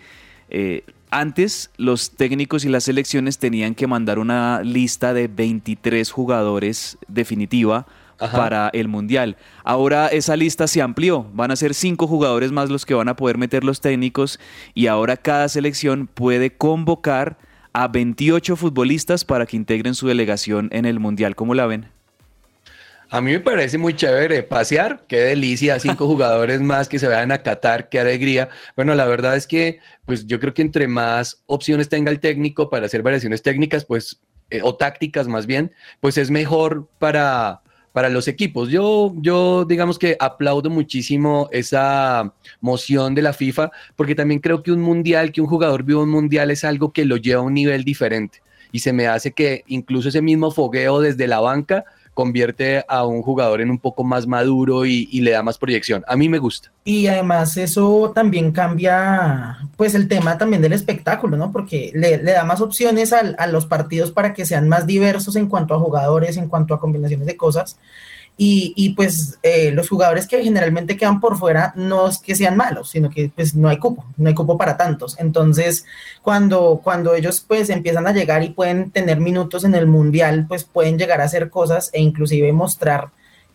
eh, 0.51 0.83
antes 1.11 1.71
los 1.77 2.11
técnicos 2.11 2.65
y 2.65 2.69
las 2.69 2.83
selecciones 2.83 3.39
tenían 3.39 3.77
que 3.77 3.87
mandar 3.87 4.19
una 4.19 4.61
lista 4.63 5.15
de 5.15 5.29
23 5.29 6.11
jugadores 6.11 6.99
definitiva 7.07 7.87
Ajá. 8.19 8.37
para 8.37 8.71
el 8.73 8.89
Mundial. 8.89 9.37
Ahora 9.63 10.09
esa 10.09 10.35
lista 10.35 10.67
se 10.67 10.83
amplió, 10.83 11.29
van 11.33 11.53
a 11.53 11.57
ser 11.57 11.75
cinco 11.75 12.09
jugadores 12.09 12.51
más 12.51 12.71
los 12.71 12.85
que 12.85 12.95
van 12.95 13.09
a 13.09 13.15
poder 13.15 13.39
meter 13.39 13.63
los 13.63 13.81
técnicos 13.81 14.41
y 14.75 14.89
ahora 14.89 15.17
cada 15.17 15.49
selección 15.49 16.09
puede 16.09 16.51
convocar 16.51 17.39
a 17.73 17.87
28 17.87 18.57
futbolistas 18.57 19.25
para 19.25 19.47
que 19.47 19.57
integren 19.57 19.95
su 19.95 20.09
delegación 20.09 20.69
en 20.73 20.87
el 20.87 20.99
Mundial. 20.99 21.37
¿Cómo 21.37 21.55
la 21.55 21.67
ven? 21.67 21.98
A 23.11 23.23
mí 23.23 23.33
me 23.33 23.41
parece 23.41 23.79
muy 23.79 23.97
chévere 23.97 24.43
pasear, 24.43 25.07
qué 25.09 25.17
delicia, 25.21 25.79
cinco 25.79 26.07
jugadores 26.07 26.61
más 26.61 26.89
que 26.89 26.99
se 26.99 27.09
vayan 27.09 27.33
a 27.33 27.43
Qatar, 27.43 27.89
qué 27.89 28.01
alegría. 28.01 28.51
Bueno, 28.77 28.95
la 28.95 29.07
verdad 29.07 29.35
es 29.35 29.47
que, 29.47 29.81
pues 30.05 30.27
yo 30.27 30.39
creo 30.39 30.53
que 30.53 30.61
entre 30.61 30.89
más 30.89 31.43
opciones 31.47 31.89
tenga 31.89 32.11
el 32.11 32.21
técnico 32.21 32.69
para 32.69 32.85
hacer 32.85 33.03
variaciones 33.03 33.43
técnicas, 33.43 33.87
pues, 33.87 34.21
eh, 34.51 34.61
o 34.63 34.77
tácticas 34.77 35.27
más 35.27 35.47
bien, 35.47 35.73
pues 36.01 36.19
es 36.19 36.31
mejor 36.31 36.87
para, 36.99 37.63
para 37.93 38.11
los 38.11 38.29
equipos. 38.29 38.69
Yo, 38.69 39.15
yo, 39.17 39.65
digamos 39.65 39.99
que 39.99 40.17
aplaudo 40.21 40.69
muchísimo 40.69 41.49
esa 41.51 42.35
moción 42.61 43.15
de 43.15 43.23
la 43.23 43.33
FIFA, 43.33 43.71
porque 43.97 44.15
también 44.15 44.41
creo 44.41 44.63
que 44.63 44.71
un 44.71 44.83
mundial, 44.83 45.33
que 45.33 45.41
un 45.41 45.47
jugador 45.47 45.83
viva 45.83 46.03
un 46.03 46.11
mundial 46.11 46.51
es 46.51 46.63
algo 46.63 46.93
que 46.93 47.07
lo 47.07 47.17
lleva 47.17 47.41
a 47.41 47.45
un 47.45 47.55
nivel 47.55 47.85
diferente. 47.85 48.43
Y 48.71 48.81
se 48.81 48.93
me 48.93 49.07
hace 49.07 49.33
que 49.33 49.65
incluso 49.67 50.11
ese 50.11 50.21
mismo 50.21 50.51
fogueo 50.51 51.01
desde 51.01 51.27
la 51.27 51.41
banca 51.41 51.87
convierte 52.19 52.85
a 52.89 53.07
un 53.07 53.23
jugador 53.23 53.61
en 53.61 53.71
un 53.71 53.79
poco 53.79 54.03
más 54.03 54.27
maduro 54.27 54.85
y, 54.85 55.07
le 55.21 55.31
da 55.31 55.45
más 55.45 55.57
proyección. 55.57 56.03
A 56.09 56.17
mí 56.17 56.29
me 56.29 56.41
gusta. 56.41 56.73
Y 56.83 57.07
además 57.07 57.57
eso 57.57 58.11
también 58.13 58.51
cambia, 58.51 59.59
pues 59.77 59.95
el 59.95 60.09
tema 60.09 60.37
también 60.37 60.61
del 60.61 60.73
espectáculo, 60.73 61.37
¿no? 61.37 61.53
Porque 61.53 61.93
le, 61.95 62.19
da 62.19 62.43
más 62.43 62.61
opciones 62.61 63.13
a, 63.13 63.47
los 63.47 63.67
partidos 63.67 64.11
para 64.11 64.35
que 64.35 64.47
sean 64.47 64.69
más 64.69 64.85
diversos 64.85 65.37
en 65.37 65.47
cuanto 65.47 65.75
a 65.75 65.79
jugadores, 65.79 66.37
en 66.37 66.49
cuanto 66.49 66.75
a 66.75 66.81
combinaciones 66.81 67.25
de 67.25 67.37
cosas. 67.37 67.79
Y, 68.41 68.73
y, 68.77 68.91
pues 68.91 69.37
eh, 69.43 69.73
los 69.73 69.89
jugadores 69.89 70.29
que 70.29 70.45
generalmente 70.45 70.97
quedan 70.97 71.19
por 71.19 71.37
fuera 71.37 71.73
no 71.75 72.07
es 72.07 72.19
que 72.19 72.37
sean 72.37 72.57
malos, 72.57 72.91
sino 72.91 73.11
que 73.11 73.33
pues 73.35 73.57
no 73.57 73.69
hay 73.69 73.79
cupo, 73.79 74.05
no 74.17 74.29
hay 74.29 74.35
cupo 74.35 74.57
para 74.57 74.77
tantos. 74.77 75.19
Entonces, 75.19 75.85
cuando, 76.23 76.81
cuando 76.85 77.17
ellos 77.17 77.45
pues 77.47 77.69
empiezan 77.69 78.07
a 78.07 78.13
llegar 78.13 78.45
y 78.45 78.51
pueden 78.51 78.93
tener 78.93 79.19
minutos 79.19 79.65
en 79.65 79.75
el 79.75 79.89
mundial, 79.89 80.47
pues 80.49 80.63
pueden 80.63 80.99
llegar 80.99 81.21
a 81.21 81.25
hacer 81.25 81.51
cosas 81.51 81.91
e 81.93 82.01
inclusive 82.01 82.53
mostrar 82.53 83.11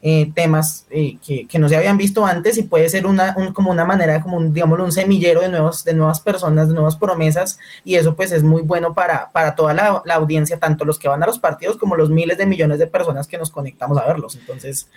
eh, 0.05 0.29
temas 0.35 0.85
eh, 0.89 1.17
que, 1.25 1.47
que 1.47 1.57
no 1.59 1.69
se 1.69 1.77
habían 1.77 1.97
visto 1.97 2.25
antes 2.25 2.57
y 2.57 2.63
puede 2.63 2.89
ser 2.89 3.05
una, 3.07 3.33
un- 3.37 3.53
como 3.53 3.71
una 3.71 3.85
manera, 3.85 4.21
como 4.21 4.35
un, 4.35 4.53
digámoslo, 4.53 4.83
un 4.83 4.91
semillero 4.91 5.39
de, 5.39 5.47
nuevos, 5.47 5.85
de 5.85 5.93
nuevas 5.93 6.19
personas, 6.19 6.67
de 6.67 6.73
nuevas 6.73 6.97
promesas 6.97 7.57
y 7.85 7.95
eso 7.95 8.13
pues 8.13 8.33
es 8.33 8.43
muy 8.43 8.61
bueno 8.63 8.93
para, 8.93 9.31
para 9.31 9.55
toda 9.55 9.73
la, 9.73 10.01
la 10.05 10.15
audiencia, 10.15 10.59
tanto 10.59 10.83
los 10.83 10.99
que 10.99 11.07
van 11.07 11.23
a 11.23 11.25
los 11.25 11.39
partidos 11.39 11.77
como 11.77 11.95
los 11.95 12.09
miles 12.09 12.37
de 12.37 12.45
millones 12.45 12.79
de 12.79 12.87
personas 12.87 13.27
que 13.27 13.37
nos 13.37 13.49
conectamos 13.49 13.97
a 13.97 14.05
verlos. 14.05 14.35
Entonces, 14.35 14.89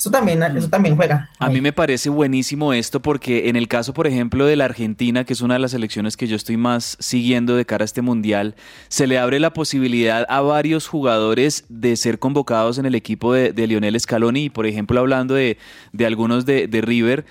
Eso 0.00 0.10
también, 0.10 0.42
eso 0.42 0.70
también 0.70 0.96
juega. 0.96 1.28
A 1.38 1.50
mí 1.50 1.60
me 1.60 1.74
parece 1.74 2.08
buenísimo 2.08 2.72
esto 2.72 3.02
porque 3.02 3.50
en 3.50 3.56
el 3.56 3.68
caso, 3.68 3.92
por 3.92 4.06
ejemplo, 4.06 4.46
de 4.46 4.56
la 4.56 4.64
Argentina, 4.64 5.24
que 5.24 5.34
es 5.34 5.42
una 5.42 5.54
de 5.54 5.60
las 5.60 5.74
elecciones 5.74 6.16
que 6.16 6.26
yo 6.26 6.36
estoy 6.36 6.56
más 6.56 6.96
siguiendo 7.00 7.54
de 7.54 7.66
cara 7.66 7.82
a 7.82 7.84
este 7.84 8.00
mundial, 8.00 8.54
se 8.88 9.06
le 9.06 9.18
abre 9.18 9.38
la 9.40 9.52
posibilidad 9.52 10.24
a 10.30 10.40
varios 10.40 10.88
jugadores 10.88 11.66
de 11.68 11.96
ser 11.96 12.18
convocados 12.18 12.78
en 12.78 12.86
el 12.86 12.94
equipo 12.94 13.34
de, 13.34 13.52
de 13.52 13.66
Lionel 13.66 14.00
Scaloni. 14.00 14.44
Y, 14.44 14.48
por 14.48 14.64
ejemplo, 14.64 14.98
hablando 14.98 15.34
de, 15.34 15.58
de 15.92 16.06
algunos 16.06 16.46
de, 16.46 16.66
de 16.66 16.80
River, 16.80 17.26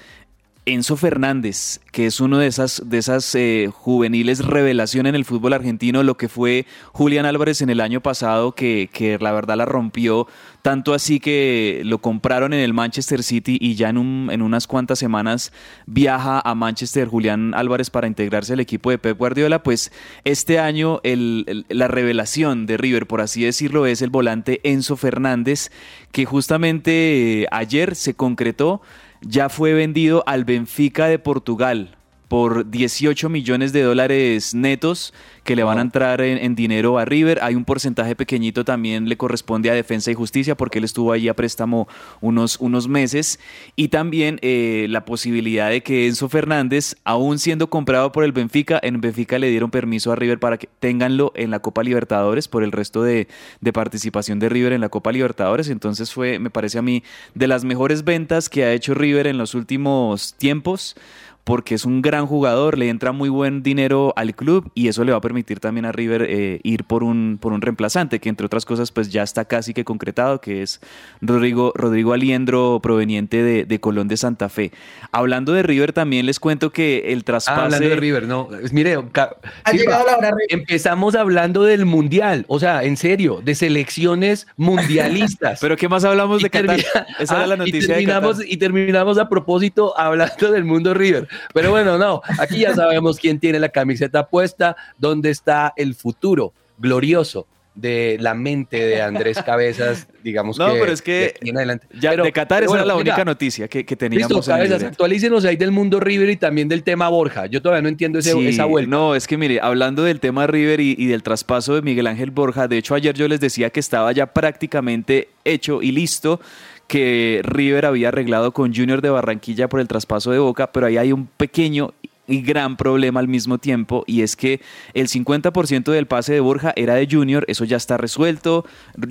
Enzo 0.69 0.95
Fernández, 0.97 1.79
que 1.91 2.05
es 2.05 2.19
uno 2.19 2.37
de 2.37 2.45
esas, 2.45 2.83
de 2.85 2.99
esas 2.99 3.33
eh, 3.33 3.71
juveniles 3.73 4.45
revelación 4.45 5.07
en 5.07 5.15
el 5.15 5.25
fútbol 5.25 5.53
argentino, 5.53 6.03
lo 6.03 6.15
que 6.15 6.29
fue 6.29 6.67
Julián 6.91 7.25
Álvarez 7.25 7.61
en 7.61 7.71
el 7.71 7.81
año 7.81 8.01
pasado, 8.01 8.53
que, 8.53 8.87
que, 8.93 9.17
la 9.19 9.31
verdad 9.31 9.57
la 9.57 9.65
rompió, 9.65 10.27
tanto 10.61 10.93
así 10.93 11.19
que 11.19 11.81
lo 11.85 11.97
compraron 11.97 12.53
en 12.53 12.59
el 12.59 12.73
Manchester 12.73 13.23
City 13.23 13.57
y 13.59 13.73
ya 13.75 13.89
en, 13.89 13.97
un, 13.97 14.29
en 14.31 14.43
unas 14.43 14.67
cuantas 14.67 14.99
semanas 14.99 15.51
viaja 15.87 16.39
a 16.39 16.53
Manchester 16.53 17.07
Julián 17.07 17.55
Álvarez 17.55 17.89
para 17.89 18.05
integrarse 18.07 18.53
al 18.53 18.59
equipo 18.59 18.91
de 18.91 18.99
Pep 18.99 19.17
Guardiola, 19.17 19.63
pues 19.63 19.91
este 20.23 20.59
año 20.59 21.01
la 21.03 21.87
revelación 21.87 22.67
de 22.67 22.77
River, 22.77 23.07
por 23.07 23.21
así 23.21 23.43
decirlo, 23.43 23.87
es 23.87 24.03
el 24.03 24.11
volante 24.11 24.59
Enzo 24.63 24.97
Fernández, 24.97 25.71
que 26.11 26.25
justamente 26.25 27.41
eh, 27.41 27.47
ayer 27.49 27.95
se 27.95 28.13
concretó 28.13 28.81
ya 29.21 29.49
fue 29.49 29.73
vendido 29.73 30.23
al 30.25 30.45
Benfica 30.45 31.07
de 31.07 31.19
Portugal 31.19 31.98
por 32.29 32.69
18 32.69 33.27
millones 33.27 33.73
de 33.73 33.81
dólares 33.81 34.53
netos 34.53 35.13
que 35.43 35.55
le 35.55 35.63
van 35.63 35.79
a 35.79 35.81
entrar 35.81 36.21
en, 36.21 36.37
en, 36.37 36.55
dinero 36.55 36.99
a 36.99 37.05
River. 37.05 37.39
Hay 37.41 37.55
un 37.55 37.65
porcentaje 37.65 38.15
pequeñito 38.15 38.63
también 38.63 39.09
le 39.09 39.17
corresponde 39.17 39.69
a 39.71 39.73
Defensa 39.73 40.11
y 40.11 40.13
Justicia 40.13 40.55
porque 40.55 40.77
él 40.77 40.83
estuvo 40.83 41.11
ahí 41.11 41.27
a 41.27 41.35
préstamo 41.35 41.87
unos, 42.21 42.57
unos 42.59 42.87
meses. 42.87 43.39
Y 43.75 43.87
también 43.87 44.39
eh, 44.43 44.85
la 44.89 45.05
posibilidad 45.05 45.71
de 45.71 45.81
que 45.81 46.07
Enzo 46.07 46.29
Fernández, 46.29 46.95
aún 47.03 47.39
siendo 47.39 47.69
comprado 47.69 48.11
por 48.11 48.23
el 48.23 48.31
Benfica, 48.31 48.79
en 48.81 49.01
Benfica 49.01 49.39
le 49.39 49.49
dieron 49.49 49.71
permiso 49.71 50.11
a 50.11 50.15
River 50.15 50.39
para 50.39 50.59
que 50.59 50.69
tenganlo 50.79 51.31
en 51.35 51.49
la 51.49 51.59
Copa 51.59 51.81
Libertadores 51.81 52.47
por 52.47 52.63
el 52.63 52.71
resto 52.71 53.01
de, 53.01 53.27
de 53.59 53.73
participación 53.73 54.37
de 54.37 54.49
River 54.49 54.73
en 54.73 54.81
la 54.81 54.89
Copa 54.89 55.11
Libertadores. 55.11 55.69
Entonces 55.69 56.13
fue, 56.13 56.37
me 56.37 56.51
parece 56.51 56.77
a 56.77 56.83
mí, 56.83 57.03
de 57.33 57.47
las 57.47 57.63
mejores 57.63 58.03
ventas 58.03 58.49
que 58.49 58.65
ha 58.65 58.73
hecho 58.73 58.93
River 58.93 59.25
en 59.25 59.39
los 59.39 59.55
últimos 59.55 60.35
tiempos 60.35 60.95
porque 61.43 61.75
es 61.75 61.85
un 61.85 62.01
gran 62.01 62.27
jugador, 62.27 62.77
le 62.77 62.89
entra 62.89 63.11
muy 63.11 63.29
buen 63.29 63.63
dinero 63.63 64.13
al 64.15 64.35
club 64.35 64.71
y 64.75 64.87
eso 64.87 65.03
le 65.03 65.11
va 65.11 65.17
a 65.17 65.21
permitir 65.21 65.59
también 65.59 65.85
a 65.85 65.91
River 65.91 66.27
eh, 66.29 66.59
ir 66.63 66.83
por 66.83 67.03
un, 67.03 67.39
por 67.41 67.53
un 67.53 67.61
reemplazante, 67.61 68.19
que 68.19 68.29
entre 68.29 68.45
otras 68.45 68.65
cosas 68.65 68.91
pues 68.91 69.09
ya 69.09 69.23
está 69.23 69.45
casi 69.45 69.73
que 69.73 69.83
concretado, 69.83 70.41
que 70.41 70.61
es 70.61 70.79
Rodrigo, 71.21 71.71
Rodrigo 71.75 72.13
Aliendro 72.13 72.79
proveniente 72.83 73.41
de, 73.41 73.65
de 73.65 73.79
Colón 73.79 74.07
de 74.07 74.17
Santa 74.17 74.49
Fe. 74.49 74.71
Hablando 75.11 75.53
de 75.53 75.63
River 75.63 75.93
también 75.93 76.25
les 76.25 76.39
cuento 76.39 76.71
que 76.71 77.11
el 77.13 77.23
traspase... 77.23 77.59
Ah, 77.59 77.63
hablando 77.63 77.89
de 77.89 77.95
River, 77.95 78.27
no, 78.27 78.49
mire, 78.71 78.95
ha 78.95 79.71
llegado 79.71 80.05
la 80.05 80.17
hora, 80.17 80.31
empezamos 80.49 81.15
hablando 81.15 81.63
del 81.63 81.85
Mundial, 81.85 82.45
o 82.47 82.59
sea, 82.59 82.83
en 82.83 82.97
serio, 82.97 83.41
de 83.43 83.55
selecciones 83.55 84.47
mundialistas. 84.57 85.59
Pero 85.61 85.77
¿qué 85.77 85.89
más 85.89 86.03
hablamos 86.03 86.41
de 86.41 86.49
Qatar? 86.49 86.79
Esa 87.19 87.35
ah, 87.35 87.37
era 87.37 87.47
la 87.47 87.57
noticia 87.57 87.79
y 87.79 88.05
terminamos, 88.05 88.37
de 88.37 88.43
Qatar. 88.43 88.53
Y 88.53 88.57
terminamos 88.57 89.17
a 89.17 89.29
propósito 89.29 89.97
hablando 89.97 90.51
del 90.51 90.63
mundo 90.63 90.93
River. 90.93 91.27
Pero 91.53 91.71
bueno, 91.71 91.97
no, 91.97 92.21
aquí 92.39 92.59
ya 92.59 92.75
sabemos 92.75 93.17
quién 93.17 93.39
tiene 93.39 93.59
la 93.59 93.69
camiseta 93.69 94.27
puesta, 94.27 94.75
dónde 94.97 95.29
está 95.29 95.73
el 95.75 95.95
futuro 95.95 96.53
glorioso 96.77 97.47
de 97.75 98.17
la 98.19 98.33
mente 98.33 98.77
de 98.77 99.01
Andrés 99.01 99.41
Cabezas, 99.45 100.07
digamos 100.23 100.57
no, 100.57 100.67
que. 100.67 100.73
No, 100.73 100.79
pero 100.79 100.91
es 100.91 101.01
que 101.01 101.35
de 101.39 101.51
adelante. 101.51 101.87
Ya, 101.99 102.11
pero, 102.11 102.23
de 102.25 102.31
Qatar 102.33 102.63
esa 102.63 102.69
bueno, 102.69 102.83
era 102.83 102.93
la 102.93 102.99
única 102.99 103.23
noticia 103.23 103.67
que, 103.67 103.85
que 103.85 103.95
teníamos. 103.95 104.31
Listo, 104.31 104.51
Cabezas, 104.51 104.83
actualícenos 104.83 105.45
ahí 105.45 105.55
del 105.55 105.71
mundo 105.71 105.99
River 105.99 106.29
y 106.29 106.35
también 106.35 106.67
del 106.67 106.83
tema 106.83 107.07
Borja. 107.09 107.45
Yo 107.45 107.61
todavía 107.61 107.81
no 107.81 107.89
entiendo 107.89 108.19
ese, 108.19 108.33
sí, 108.33 108.47
esa 108.47 108.65
vuelta. 108.65 108.89
No, 108.89 109.15
es 109.15 109.27
que 109.27 109.37
mire, 109.37 109.59
hablando 109.61 110.03
del 110.03 110.19
tema 110.19 110.47
River 110.47 110.81
y, 110.81 110.95
y, 110.97 111.05
del 111.07 111.23
traspaso 111.23 111.75
de 111.75 111.81
Miguel 111.81 112.07
Ángel 112.07 112.31
Borja, 112.31 112.67
de 112.67 112.77
hecho 112.77 112.95
ayer 112.95 113.15
yo 113.15 113.27
les 113.27 113.39
decía 113.39 113.69
que 113.69 113.79
estaba 113.79 114.11
ya 114.11 114.27
prácticamente 114.27 115.29
hecho 115.45 115.81
y 115.81 115.91
listo 115.91 116.41
que 116.89 117.41
River 117.43 117.85
había 117.85 118.07
arreglado 118.07 118.51
con 118.51 118.73
Junior 118.73 119.01
de 119.01 119.11
Barranquilla 119.11 119.69
por 119.69 119.79
el 119.79 119.87
traspaso 119.87 120.31
de 120.31 120.39
Boca, 120.39 120.71
pero 120.71 120.87
ahí 120.87 120.97
hay 120.97 121.13
un 121.13 121.27
pequeño 121.27 121.93
y 122.27 122.41
gran 122.41 122.77
problema 122.77 123.19
al 123.19 123.27
mismo 123.27 123.59
tiempo 123.59 124.03
y 124.07 124.21
es 124.21 124.35
que 124.35 124.59
el 124.93 125.07
50% 125.07 125.91
del 125.91 126.07
pase 126.07 126.33
de 126.33 126.39
Borja 126.39 126.73
era 126.75 126.95
de 126.95 127.07
Junior, 127.09 127.45
eso 127.47 127.63
ya 127.63 127.77
está 127.77 127.97
resuelto, 127.97 128.65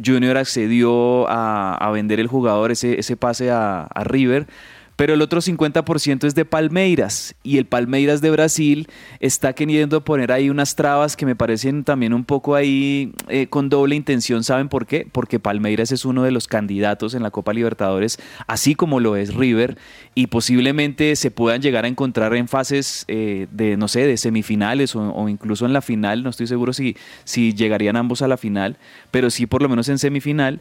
Junior 0.05 0.37
accedió 0.37 1.27
a, 1.29 1.89
vender 1.93 2.19
el 2.19 2.27
jugador 2.27 2.73
ese, 2.73 2.99
ese 2.99 3.17
pase 3.17 3.51
a 3.51 3.89
River, 4.05 4.49
pero 4.99 5.15
el 5.15 5.23
otro 5.23 5.41
50% 5.41 6.25
es 6.25 6.35
de 6.35 6.45
Palmeiras 6.45 7.37
y 7.45 7.59
el 7.59 7.67
Palmeiras 7.67 8.21
de 8.21 8.33
Brasil 8.33 8.89
está 9.21 9.53
queriendo 9.53 10.05
poner 10.05 10.33
ahí 10.33 10.51
unas 10.51 10.75
trabas 10.75 11.17
que 11.17 11.25
me 11.25 11.37
parecen 11.37 11.85
también 11.85 12.13
un 12.13 12.25
poco 12.25 12.57
ahí 12.57 13.13
eh, 13.29 13.47
con 13.47 13.69
doble 13.69 13.95
intención. 13.95 14.43
¿Saben 14.43 14.69
por 14.69 14.87
qué? 14.87 15.07
Porque 15.13 15.39
Palmeiras 15.39 15.93
es 15.93 16.05
uno 16.05 16.25
de 16.25 16.33
los 16.33 16.49
candidatos 16.49 17.15
en 17.15 17.23
la 17.23 17.31
Copa 17.31 17.53
Libertadores, 17.53 18.19
así 18.49 18.75
como 18.75 18.99
lo 18.99 19.15
es 19.15 19.37
River, 19.37 19.79
y 20.17 20.27
posiblemente 20.27 21.15
se 21.15 21.31
puedan 21.31 21.63
llegar 21.63 21.85
a 21.85 21.89
encontrar 21.89 22.35
en 22.35 22.49
fases 22.49 23.05
eh, 23.07 23.47
de, 23.53 23.77
no 23.77 23.87
sé, 23.87 24.05
de 24.05 24.17
semifinales 24.17 24.97
o, 24.97 25.13
o, 25.13 25.29
incluso 25.29 25.65
en 25.65 25.75
la 25.75 25.81
final. 25.81 26.25
No 26.25 26.31
estoy 26.31 26.49
seguro 26.49 26.73
si, 26.73 26.97
si 27.23 27.55
llegarían 27.55 27.95
ambos 27.95 28.23
a 28.23 28.27
la 28.27 28.37
final, 28.37 28.79
pero 29.13 29.31
sí 29.31 29.47
por 29.47 29.63
lo 29.63 29.69
menos 29.69 29.89
en 29.91 29.99
semifinal 30.01 30.61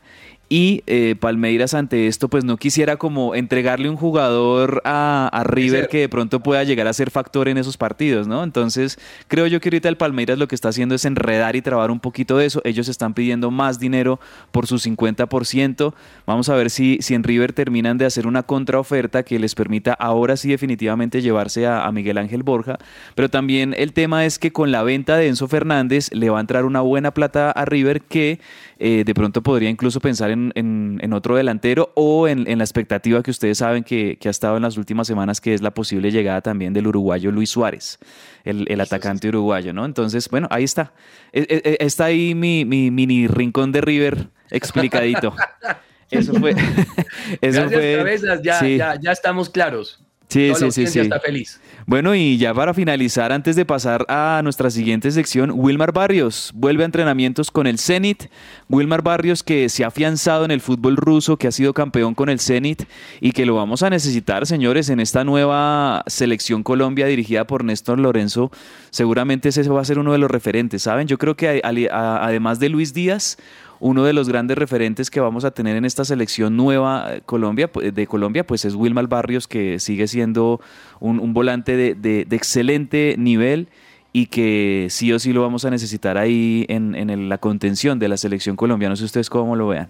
y 0.50 0.84
eh, 0.88 1.16
Palmeiras 1.20 1.74
ante 1.74 2.08
esto 2.08 2.30
pues 2.30 2.46
no 2.46 2.58
quisiera 2.58 2.98
como 2.98 3.36
entregarle 3.36 3.90
un 3.90 3.98
jugador 3.98 4.82
a, 4.86 5.30
a 5.32 5.44
River 5.44 5.90
que 5.90 6.00
de 6.00 6.10
pronto 6.10 6.40
pueda 6.40 6.64
llegar 6.64 6.88
a 6.88 6.94
ser 6.94 7.12
factor 7.12 7.50
en 7.50 7.58
esos 7.58 7.78
partidos, 7.78 8.28
¿no? 8.28 8.44
Entonces 8.44 8.98
creo 9.28 9.48
yo 9.48 9.60
que 9.60 9.70
ahorita 9.70 9.90
el 9.90 9.98
Palmeiras 9.98 10.38
lo 10.38 10.48
que 10.48 10.56
está 10.56 10.70
haciendo 10.70 10.96
es 10.96 11.04
enredar 11.06 11.56
y 11.56 11.62
trabar 11.62 11.92
un 11.92 12.00
poquito 12.00 12.38
de 12.38 12.46
eso, 12.46 12.62
ellos 12.64 12.88
están 12.88 13.14
pidiendo 13.14 13.52
más 13.52 13.80
dinero 13.80 14.20
por 14.52 14.68
su 14.68 14.76
50%, 14.76 15.94
vamos 16.26 16.50
a 16.50 16.56
ver 16.56 16.70
si, 16.70 16.98
si 17.02 17.14
en 17.14 17.24
River 17.24 17.52
terminan 17.52 17.98
de 17.98 18.06
hacer 18.06 18.26
una 18.26 18.44
contraoferta 18.44 19.24
que 19.24 19.40
les 19.40 19.54
permita 19.54 19.94
ahora 19.94 20.38
sí 20.38 20.50
definitivamente 20.50 21.22
llevarse 21.22 21.68
a, 21.68 21.86
a 21.86 21.92
Miguel 21.92 22.18
Ángel 22.18 22.44
Borja, 22.44 22.78
pero 23.16 23.30
también 23.30 23.76
el 23.78 23.92
tema 23.92 24.26
es 24.26 24.40
que 24.40 24.52
con 24.52 24.72
la 24.72 24.84
venta 24.84 25.18
de 25.18 25.28
Enzo 25.28 25.48
Fernández 25.48 26.10
le 26.14 26.30
va 26.30 26.38
a 26.38 26.42
entrar 26.42 26.64
una 26.64 26.82
buena 26.82 27.12
plata 27.12 27.52
a 27.52 27.66
River 27.66 28.02
que 28.02 28.40
eh, 28.80 29.04
de 29.06 29.14
pronto 29.14 29.42
podría 29.42 29.70
incluso 29.70 30.00
pensar 30.00 30.30
en, 30.32 30.52
en, 30.56 31.00
en 31.02 31.14
otro 31.14 31.36
delantero 31.36 31.92
o 31.96 32.28
en, 32.28 32.48
en, 32.50 32.58
la 32.60 32.64
expectativa 32.64 33.24
que 33.24 33.32
ustedes 33.32 33.58
saben 33.58 33.84
que, 33.84 34.18
que, 34.20 34.28
ha 34.28 34.32
estado 34.32 34.58
en 34.58 34.64
las 34.64 34.78
últimas 34.78 35.08
semanas, 35.08 35.42
que 35.42 35.54
es 35.54 35.62
la 35.62 35.72
posible 35.72 36.12
llegada 36.12 36.42
también 36.42 36.74
del 36.74 36.88
uruguayo 36.88 37.32
Luis 37.32 37.50
Suárez, 37.50 38.00
el, 38.44 38.66
el 38.70 38.82
atacante 38.82 39.30
uruguayo, 39.30 39.74
¿no? 39.74 39.86
Entonces, 39.86 40.30
bueno, 40.30 40.48
ahí 40.52 40.64
está. 40.64 40.94
Está 41.32 42.06
ahí 42.06 42.36
mi, 42.36 42.66
mi 42.66 42.92
mini 42.92 43.28
rincón 43.28 43.72
de 43.72 43.82
River 43.82 44.30
explicadito. 44.50 45.36
Eso 46.10 46.34
fue. 46.34 46.52
Eso 47.42 47.62
Gracias, 47.62 47.72
fue, 47.72 47.96
cabezas, 47.98 48.42
ya, 48.42 48.60
sí. 48.60 48.78
ya, 48.78 48.96
ya 49.00 49.12
estamos 49.12 49.50
claros. 49.50 50.02
Sí, 50.30 50.52
sí, 50.56 50.72
sí, 50.72 50.88
sí. 50.88 51.00
Está 51.00 51.20
feliz. 51.22 51.60
Bueno, 51.86 52.14
y 52.14 52.38
ya 52.38 52.54
para 52.54 52.74
finalizar, 52.74 53.32
antes 53.32 53.56
de 53.56 53.64
pasar 53.64 54.06
a 54.10 54.42
nuestra 54.44 54.70
siguiente 54.70 55.10
sección, 55.12 55.52
Wilmar 55.56 55.94
Barrios 55.94 56.52
vuelve 56.54 56.84
a 56.84 56.86
entrenamientos 56.86 57.50
con 57.50 57.66
el 57.66 57.80
Zenit. 57.80 58.26
Wilmar 58.68 59.02
Barrios 59.02 59.42
que 59.42 59.70
se 59.70 59.86
ha 59.86 59.88
afianzado 59.88 60.44
en 60.44 60.52
el 60.52 60.60
fútbol 60.60 60.98
ruso, 60.98 61.38
que 61.38 61.48
ha 61.48 61.52
sido 61.54 61.74
campeón 61.74 62.14
con 62.14 62.28
el 62.28 62.42
Zenit 62.42 62.84
y 63.22 63.32
que 63.32 63.46
lo 63.46 63.56
vamos 63.56 63.84
a 63.84 63.90
necesitar, 63.90 64.46
señores, 64.46 64.90
en 64.90 65.00
esta 65.00 65.24
nueva 65.24 66.04
selección 66.08 66.62
Colombia 66.62 67.06
dirigida 67.06 67.48
por 67.48 67.64
Néstor 67.64 67.98
Lorenzo. 67.98 68.52
Seguramente 68.90 69.48
ese 69.48 69.64
va 69.70 69.80
a 69.80 69.86
ser 69.86 69.98
uno 69.98 70.12
de 70.12 70.18
los 70.18 70.30
referentes, 70.30 70.82
¿saben? 70.82 71.08
Yo 71.08 71.18
creo 71.18 71.38
que 71.38 71.62
además 71.64 72.60
de 72.60 72.68
Luis 72.68 72.94
Díaz, 72.94 73.38
uno 73.80 74.04
de 74.04 74.14
los 74.14 74.30
grandes 74.30 74.58
referentes 74.58 75.10
que 75.10 75.20
vamos 75.20 75.46
a 75.46 75.52
tener 75.52 75.76
en 75.76 75.86
esta 75.86 76.06
selección 76.06 76.58
nueva 76.58 77.12
Colombia, 77.26 77.70
de 77.74 78.08
Colombia, 78.08 78.46
pues 78.46 78.66
es 78.66 78.76
Wilmar 78.76 79.08
Barrios, 79.08 79.48
que 79.48 79.80
sigue 79.80 80.08
siendo 80.08 80.62
un, 81.00 81.34
volante 81.34 81.96
de, 81.96 82.28
excelente 82.32 83.16
nivel 83.18 83.68
y 84.14 84.28
que 84.28 84.88
sí 84.90 85.12
o 85.14 85.20
sí 85.20 85.34
lo 85.34 85.42
vamos 85.42 85.66
a 85.66 85.70
necesitar 85.70 86.18
ahí 86.18 86.66
en, 86.70 86.96
en 86.96 87.30
la 87.30 87.38
contención 87.38 88.00
de 88.00 88.08
la 88.08 88.18
selección 88.18 88.56
colombiana. 88.56 88.94
No 88.94 88.96
sé 88.96 89.06
ustedes 89.06 89.30
cómo 89.30 89.56
lo 89.56 89.68
vean. 89.68 89.90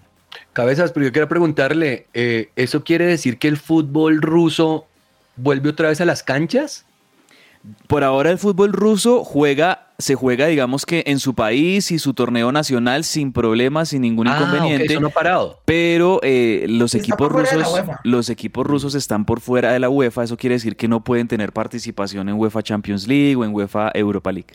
Cabezas, 0.52 0.92
pero 0.92 1.06
yo 1.06 1.12
quiero 1.12 1.28
preguntarle, 1.28 2.06
eh, 2.14 2.50
¿eso 2.56 2.84
quiere 2.84 3.06
decir 3.06 3.38
que 3.38 3.48
el 3.48 3.56
fútbol 3.56 4.20
ruso 4.20 4.86
vuelve 5.36 5.70
otra 5.70 5.88
vez 5.88 6.00
a 6.00 6.04
las 6.04 6.22
canchas? 6.22 6.84
Por 7.86 8.04
ahora 8.04 8.30
el 8.30 8.38
fútbol 8.38 8.72
ruso 8.72 9.24
juega, 9.24 9.88
se 9.98 10.14
juega, 10.14 10.46
digamos 10.46 10.86
que 10.86 11.04
en 11.06 11.18
su 11.18 11.34
país 11.34 11.90
y 11.90 11.98
su 11.98 12.14
torneo 12.14 12.52
nacional 12.52 13.04
sin 13.04 13.32
problemas, 13.32 13.90
sin 13.90 14.02
ningún 14.02 14.28
ah, 14.28 14.36
inconveniente. 14.36 14.84
Okay, 14.84 14.96
eso 14.96 15.00
no 15.00 15.08
ha 15.08 15.10
parado. 15.10 15.60
Pero 15.64 16.20
eh, 16.22 16.66
los 16.68 16.94
equipos 16.94 17.30
rusos, 17.30 17.82
los 18.04 18.30
equipos 18.30 18.66
rusos 18.66 18.94
están 18.94 19.24
por 19.24 19.40
fuera 19.40 19.72
de 19.72 19.80
la 19.80 19.88
UEFA. 19.88 20.24
Eso 20.24 20.36
quiere 20.36 20.54
decir 20.54 20.76
que 20.76 20.88
no 20.88 21.04
pueden 21.04 21.28
tener 21.28 21.52
participación 21.52 22.28
en 22.28 22.36
UEFA 22.36 22.62
Champions 22.62 23.06
League 23.06 23.36
o 23.36 23.44
en 23.44 23.54
UEFA 23.54 23.90
Europa 23.94 24.32
League. 24.32 24.54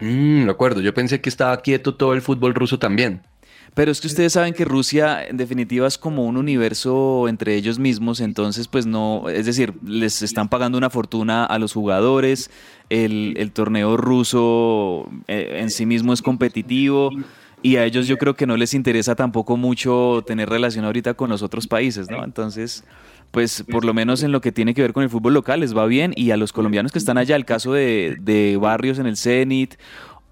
Mm, 0.00 0.44
de 0.44 0.50
acuerdo. 0.50 0.80
Yo 0.80 0.92
pensé 0.92 1.20
que 1.20 1.28
estaba 1.28 1.56
quieto 1.62 1.94
todo 1.94 2.14
el 2.14 2.22
fútbol 2.22 2.54
ruso 2.54 2.78
también. 2.78 3.22
Pero 3.74 3.90
es 3.90 4.00
que 4.00 4.06
ustedes 4.06 4.32
saben 4.32 4.54
que 4.54 4.64
Rusia 4.64 5.24
en 5.26 5.36
definitiva 5.36 5.88
es 5.88 5.98
como 5.98 6.24
un 6.24 6.36
universo 6.36 7.26
entre 7.28 7.56
ellos 7.56 7.80
mismos, 7.80 8.20
entonces 8.20 8.68
pues 8.68 8.86
no, 8.86 9.28
es 9.28 9.46
decir, 9.46 9.74
les 9.84 10.22
están 10.22 10.48
pagando 10.48 10.78
una 10.78 10.90
fortuna 10.90 11.44
a 11.44 11.58
los 11.58 11.72
jugadores, 11.72 12.50
el, 12.88 13.50
torneo 13.52 13.96
ruso 13.96 15.10
eh, 15.26 15.56
en 15.60 15.70
sí 15.70 15.86
mismo 15.86 16.12
es 16.12 16.22
competitivo 16.22 17.10
y 17.62 17.76
a 17.76 17.84
ellos 17.84 18.06
yo 18.06 18.16
creo 18.16 18.34
que 18.34 18.46
no 18.46 18.56
les 18.56 18.74
interesa 18.74 19.16
tampoco 19.16 19.56
mucho 19.56 20.22
tener 20.24 20.48
relación 20.48 20.84
ahorita 20.84 21.14
con 21.14 21.30
los 21.30 21.42
otros 21.42 21.66
países, 21.66 22.08
¿no? 22.10 22.22
Entonces, 22.22 22.84
pues 23.32 23.64
por 23.68 23.84
lo 23.84 23.92
menos 23.92 24.22
en 24.22 24.30
lo 24.30 24.40
que 24.40 24.52
tiene 24.52 24.74
que 24.74 24.82
ver 24.82 24.92
con 24.92 25.02
el 25.02 25.10
fútbol 25.10 25.34
local 25.34 25.60
les 25.60 25.76
va 25.76 25.86
bien 25.86 26.12
y 26.14 26.30
a 26.30 26.36
los 26.36 26.52
colombianos 26.52 26.92
que 26.92 26.98
están 26.98 27.18
allá, 27.18 27.34
el 27.34 27.44
caso 27.44 27.72
de, 27.72 28.16
de 28.20 28.56
Barrios 28.56 29.00
en 29.00 29.06
el 29.06 29.16
Zenit 29.16 29.74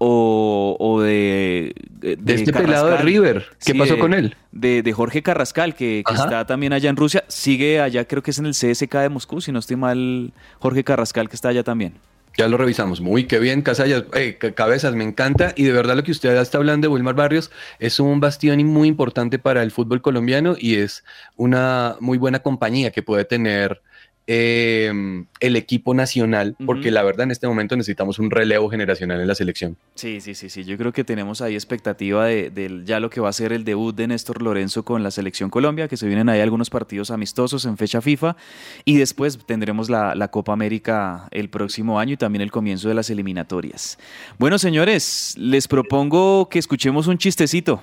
o, 0.05 0.75
o 0.79 1.01
de, 1.01 1.73
De 2.01 2.33
este 2.33 2.51
pelado 2.51 2.89
de 2.89 2.97
River, 2.97 3.45
¿qué 3.65 3.71
Sí, 3.71 3.77
pasó 3.77 3.93
de- 3.93 3.99
con 3.99 4.13
él? 4.13 4.35
De, 4.51 4.83
de 4.83 4.93
Jorge 4.93 5.23
Carrascal, 5.23 5.73
que, 5.75 6.03
está 6.07 6.45
también 6.45 6.73
allá 6.73 6.89
en 6.89 6.95
Rusia, 6.97 7.23
sigue 7.27 7.79
allá, 7.79 8.05
creo 8.05 8.21
que 8.21 8.31
es 8.31 8.39
en 8.39 8.45
el 8.45 8.53
CSK 8.53 8.93
de 8.99 9.09
Moscú, 9.09 9.39
si 9.41 9.51
no 9.51 9.59
estoy 9.59 9.77
mal, 9.77 10.31
Jorge 10.59 10.83
Carrascal 10.83 11.29
que 11.29 11.35
está 11.35 11.49
allá 11.49 11.63
también. 11.63 11.93
Ya 12.35 12.47
lo 12.47 12.57
revisamos. 12.57 12.99
Muy 12.99 13.25
qué 13.25 13.37
bien, 13.37 13.61
Casallas. 13.61 14.05
Eh, 14.15 14.37
ca- 14.39 14.53
cabezas, 14.53 14.95
me 14.95 15.03
encanta. 15.03 15.53
Y 15.55 15.65
de 15.65 15.71
verdad 15.71 15.95
lo 15.95 16.01
que 16.03 16.09
usted 16.11 16.35
está 16.41 16.57
hablando 16.57 16.87
de 16.87 16.91
Wilmar 16.91 17.13
Barrios 17.13 17.51
es 17.77 17.99
un 17.99 18.19
bastión 18.19 18.57
muy 18.65 18.87
importante 18.87 19.37
para 19.37 19.61
el 19.61 19.69
fútbol 19.69 20.01
colombiano 20.01 20.55
y 20.59 20.75
es 20.77 21.03
una 21.35 21.95
muy 21.99 22.17
buena 22.17 22.39
compañía 22.39 22.89
que 22.89 23.03
puede 23.03 23.23
tener 23.25 23.83
eh, 24.25 24.91
el 25.39 25.55
equipo 25.55 25.93
nacional, 25.93 26.55
porque 26.65 26.91
la 26.91 27.03
verdad 27.03 27.23
en 27.23 27.31
este 27.31 27.47
momento 27.47 27.75
necesitamos 27.75 28.19
un 28.19 28.31
relevo 28.31 28.69
generacional 28.69 29.19
en 29.19 29.27
la 29.27 29.35
selección. 29.35 29.75
Sí, 29.95 30.21
sí, 30.21 30.33
sí, 30.33 30.49
sí. 30.49 30.63
Yo 30.63 30.77
creo 30.77 30.93
que 30.93 31.03
tenemos 31.03 31.41
ahí 31.41 31.55
expectativa 31.55 32.25
de, 32.25 32.81
ya 32.85 32.99
lo 32.99 33.09
que 33.09 33.19
va 33.19 33.29
a 33.29 33.33
ser 33.33 33.51
el 33.51 33.65
debut 33.65 33.95
de 33.95 34.07
Néstor 34.07 34.41
Lorenzo 34.41 34.83
con 34.83 35.03
la 35.03 35.11
selección 35.11 35.49
Colombia, 35.49 35.87
que 35.87 35.97
se 35.97 36.07
vienen 36.07 36.29
ahí 36.29 36.39
algunos 36.39 36.69
partidos 36.69 37.11
amistosos 37.11 37.65
en 37.65 37.77
fecha 37.77 38.01
FIFA 38.01 38.37
y 38.85 38.97
después 38.97 39.39
tendremos 39.45 39.89
la, 39.89 40.15
la 40.15 40.29
Copa 40.29 40.53
América 40.53 41.27
el 41.31 41.49
próximo 41.49 41.99
año 41.99 42.13
y 42.13 42.17
también 42.17 42.41
el 42.41 42.51
comienzo 42.51 42.87
de 42.87 42.95
las 42.95 43.09
eliminatorias. 43.09 43.97
Bueno, 44.39 44.57
señores, 44.57 45.35
les 45.37 45.67
propongo 45.67 46.47
que 46.49 46.59
escuchemos 46.59 47.07
un 47.07 47.17
chistecito. 47.17 47.81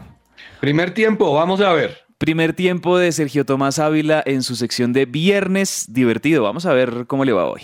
Primer 0.61 0.93
tiempo, 0.95 1.35
vamos 1.35 1.61
a 1.61 1.73
ver. 1.73 2.10
Primer 2.21 2.53
tiempo 2.53 2.99
de 2.99 3.13
Sergio 3.13 3.47
Tomás 3.47 3.79
Ávila 3.79 4.23
en 4.27 4.43
su 4.43 4.55
sección 4.55 4.93
de 4.93 5.07
Viernes 5.07 5.87
Divertido. 5.89 6.43
Vamos 6.43 6.67
a 6.67 6.75
ver 6.75 7.07
cómo 7.07 7.25
le 7.25 7.33
va 7.33 7.47
hoy. 7.47 7.63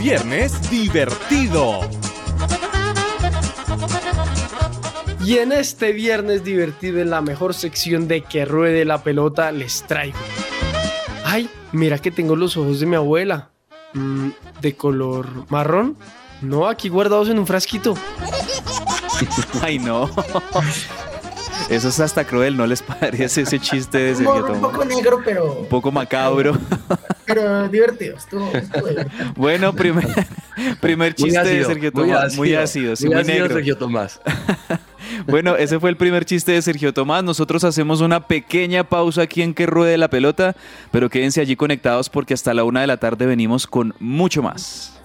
Viernes 0.00 0.68
divertido. 0.68 1.82
Y 5.24 5.38
en 5.38 5.52
este 5.52 5.92
viernes 5.92 6.42
divertido, 6.42 7.00
en 7.00 7.10
la 7.10 7.20
mejor 7.20 7.54
sección 7.54 8.08
de 8.08 8.22
que 8.22 8.44
ruede 8.44 8.84
la 8.84 9.04
pelota, 9.04 9.52
les 9.52 9.84
traigo. 9.84 10.18
Ay, 11.24 11.48
mira 11.70 11.98
que 11.98 12.10
tengo 12.10 12.34
los 12.34 12.56
ojos 12.56 12.80
de 12.80 12.86
mi 12.86 12.96
abuela. 12.96 13.50
Mm, 13.92 14.30
¿De 14.60 14.74
color 14.74 15.28
marrón? 15.50 15.96
No, 16.42 16.66
aquí 16.66 16.88
guardados 16.88 17.28
en 17.28 17.38
un 17.38 17.46
frasquito. 17.46 17.94
Ay, 19.62 19.78
no. 19.78 20.10
Eso 21.70 21.88
es 21.88 22.00
hasta 22.00 22.24
cruel, 22.24 22.56
¿no 22.56 22.66
les 22.66 22.82
parece 22.82 23.42
ese 23.42 23.58
chiste 23.58 23.98
de 23.98 24.14
Sergio 24.14 24.34
Un 24.34 24.46
Tomás? 24.46 24.60
poco 24.60 24.84
negro, 24.84 25.20
pero, 25.24 25.52
Un 25.60 25.66
poco 25.66 25.90
macabro. 25.90 26.58
pero 27.26 27.68
divertido. 27.68 28.16
Estuvo. 28.16 28.50
Bueno, 29.34 29.72
primer, 29.72 30.06
primer 30.80 31.14
chiste 31.14 31.42
de 31.42 31.64
Sergio 31.64 31.90
Tomás. 31.92 32.36
Muy 32.36 32.54
ácido, 32.54 32.92
ácido, 32.92 32.96
sí, 32.96 33.06
muy 33.06 33.14
muy 33.14 33.22
ácido, 33.22 33.38
negro. 33.38 33.54
Sergio 33.56 33.76
Tomás. 33.78 34.20
Bueno, 35.26 35.54
ese 35.56 35.78
fue 35.78 35.90
el 35.90 35.96
primer 35.96 36.24
chiste 36.24 36.52
de 36.52 36.62
Sergio 36.62 36.92
Tomás. 36.92 37.22
Nosotros 37.22 37.62
hacemos 37.64 38.00
una 38.00 38.26
pequeña 38.26 38.84
pausa 38.84 39.22
aquí 39.22 39.42
en 39.42 39.54
Que 39.54 39.66
Ruede 39.66 39.96
la 39.98 40.08
Pelota, 40.08 40.56
pero 40.90 41.08
quédense 41.08 41.40
allí 41.40 41.56
conectados 41.56 42.08
porque 42.08 42.34
hasta 42.34 42.52
la 42.54 42.64
una 42.64 42.80
de 42.80 42.86
la 42.86 42.96
tarde 42.96 43.26
venimos 43.26 43.66
con 43.66 43.94
mucho 44.00 44.42
más. 44.42 44.98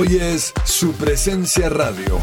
Hoy 0.00 0.16
es 0.16 0.54
su 0.64 0.94
presencia 0.94 1.68
radio. 1.68 2.22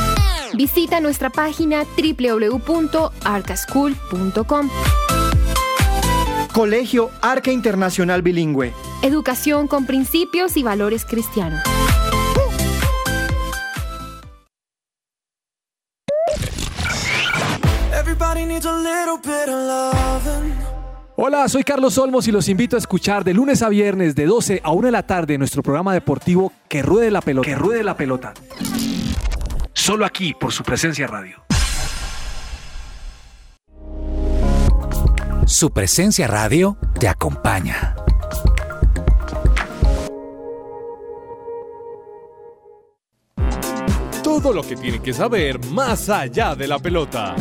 Visita 0.53 0.99
nuestra 0.99 1.29
página 1.29 1.83
www.arcaschool.com. 1.97 4.69
Colegio 6.53 7.09
Arca 7.21 7.51
Internacional 7.51 8.21
Bilingüe. 8.21 8.73
Educación 9.01 9.67
con 9.67 9.85
principios 9.85 10.57
y 10.57 10.63
valores 10.63 11.05
cristianos. 11.05 11.61
Hola, 21.15 21.47
soy 21.47 21.63
Carlos 21.63 21.97
Olmos 21.97 22.27
y 22.27 22.31
los 22.31 22.49
invito 22.49 22.75
a 22.75 22.79
escuchar 22.79 23.23
de 23.23 23.33
lunes 23.33 23.61
a 23.61 23.69
viernes 23.69 24.15
de 24.15 24.25
12 24.25 24.61
a 24.63 24.71
1 24.71 24.87
de 24.87 24.91
la 24.91 25.05
tarde 25.05 25.37
nuestro 25.37 25.63
programa 25.63 25.93
deportivo 25.93 26.51
Que 26.67 26.81
Ruede 26.81 27.11
la 27.11 27.21
Pelota. 27.21 27.47
Que 27.47 27.55
Ruede 27.55 27.83
la 27.83 27.95
Pelota. 27.95 28.33
Solo 29.73 30.05
aquí 30.05 30.33
por 30.33 30.51
su 30.51 30.63
presencia 30.63 31.07
radio. 31.07 31.43
Su 35.45 35.71
presencia 35.71 36.27
radio 36.27 36.77
te 36.99 37.07
acompaña. 37.07 37.95
Todo 44.23 44.53
lo 44.53 44.63
que 44.63 44.75
tiene 44.75 45.01
que 45.01 45.13
saber 45.13 45.63
más 45.65 46.09
allá 46.09 46.55
de 46.55 46.67
la 46.67 46.79
pelota. 46.79 47.35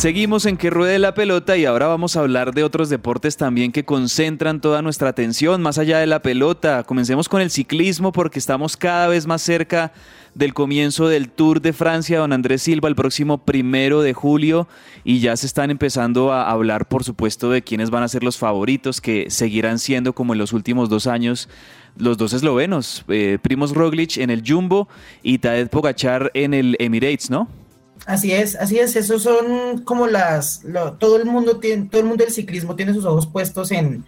Seguimos 0.00 0.46
en 0.46 0.56
que 0.56 0.70
ruede 0.70 0.98
la 0.98 1.12
pelota 1.12 1.58
y 1.58 1.66
ahora 1.66 1.86
vamos 1.86 2.16
a 2.16 2.20
hablar 2.20 2.54
de 2.54 2.64
otros 2.64 2.88
deportes 2.88 3.36
también 3.36 3.70
que 3.70 3.84
concentran 3.84 4.62
toda 4.62 4.80
nuestra 4.80 5.10
atención 5.10 5.60
más 5.60 5.76
allá 5.76 5.98
de 5.98 6.06
la 6.06 6.22
pelota. 6.22 6.84
Comencemos 6.84 7.28
con 7.28 7.42
el 7.42 7.50
ciclismo 7.50 8.10
porque 8.10 8.38
estamos 8.38 8.78
cada 8.78 9.08
vez 9.08 9.26
más 9.26 9.42
cerca 9.42 9.92
del 10.34 10.54
comienzo 10.54 11.06
del 11.06 11.28
Tour 11.28 11.60
de 11.60 11.74
Francia, 11.74 12.18
don 12.18 12.32
Andrés 12.32 12.62
Silva, 12.62 12.88
el 12.88 12.94
próximo 12.94 13.44
primero 13.44 14.00
de 14.00 14.14
julio 14.14 14.68
y 15.04 15.20
ya 15.20 15.36
se 15.36 15.46
están 15.46 15.70
empezando 15.70 16.32
a 16.32 16.50
hablar, 16.50 16.88
por 16.88 17.04
supuesto, 17.04 17.50
de 17.50 17.60
quiénes 17.60 17.90
van 17.90 18.02
a 18.02 18.08
ser 18.08 18.24
los 18.24 18.38
favoritos 18.38 19.02
que 19.02 19.26
seguirán 19.28 19.78
siendo 19.78 20.14
como 20.14 20.32
en 20.32 20.38
los 20.38 20.54
últimos 20.54 20.88
dos 20.88 21.06
años 21.06 21.50
los 21.98 22.16
dos 22.16 22.32
eslovenos, 22.32 23.04
eh, 23.08 23.36
Primoz 23.42 23.74
Roglic 23.74 24.16
en 24.16 24.30
el 24.30 24.42
Jumbo 24.46 24.88
y 25.22 25.40
Tadej 25.40 25.68
Pogachar 25.68 26.30
en 26.32 26.54
el 26.54 26.76
Emirates, 26.78 27.28
¿no? 27.28 27.59
Así 28.06 28.32
es, 28.32 28.56
así 28.56 28.78
es, 28.78 28.96
esos 28.96 29.22
son 29.22 29.82
como 29.84 30.06
las, 30.06 30.62
todo 30.98 31.16
el 31.16 31.26
mundo 31.26 31.58
tiene, 31.58 31.86
todo 31.90 32.00
el 32.00 32.06
mundo 32.06 32.24
del 32.24 32.32
ciclismo 32.32 32.74
tiene 32.74 32.94
sus 32.94 33.04
ojos 33.04 33.26
puestos 33.26 33.70
en, 33.72 34.04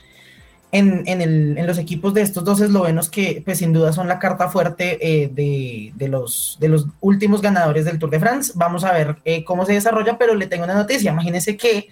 en, 0.72 1.03
en, 1.07 1.20
el, 1.20 1.59
en, 1.59 1.66
los 1.66 1.78
equipos 1.78 2.14
de 2.14 2.22
estos 2.22 2.43
dos 2.43 2.61
eslovenos 2.61 3.11
que 3.11 3.43
pues 3.45 3.59
sin 3.59 3.72
duda 3.72 3.93
son 3.93 4.09
la 4.09 4.18
carta 4.18 4.49
fuerte 4.49 4.99
eh, 5.01 5.30
de, 5.32 5.93
de, 5.95 6.09
los, 6.09 6.57
de 6.59 6.68
los 6.68 6.86
últimos 7.01 7.43
ganadores 7.43 7.84
del 7.84 7.99
Tour 7.99 8.11
de 8.11 8.18
France. 8.20 8.53
Vamos 8.55 8.82
a 8.82 8.93
ver 8.93 9.16
eh, 9.24 9.45
cómo 9.45 9.66
se 9.66 9.74
desarrolla, 9.74 10.16
pero 10.16 10.34
le 10.34 10.47
tengo 10.47 10.64
una 10.64 10.74
noticia. 10.74 11.12
Imagínense 11.12 11.59
que 11.59 11.88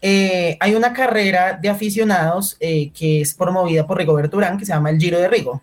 eh, 0.00 0.56
hay 0.60 0.74
una 0.76 0.92
carrera 0.92 1.58
de 1.60 1.68
aficionados 1.68 2.56
que 2.58 3.20
es 3.20 3.34
promovida 3.34 3.86
por 3.86 3.98
Rigoberto 3.98 4.36
Urán 4.36 4.58
que 4.58 4.64
se 4.64 4.72
llama 4.72 4.90
el 4.90 4.98
Giro 4.98 5.18
de 5.18 5.28
Rigo. 5.28 5.60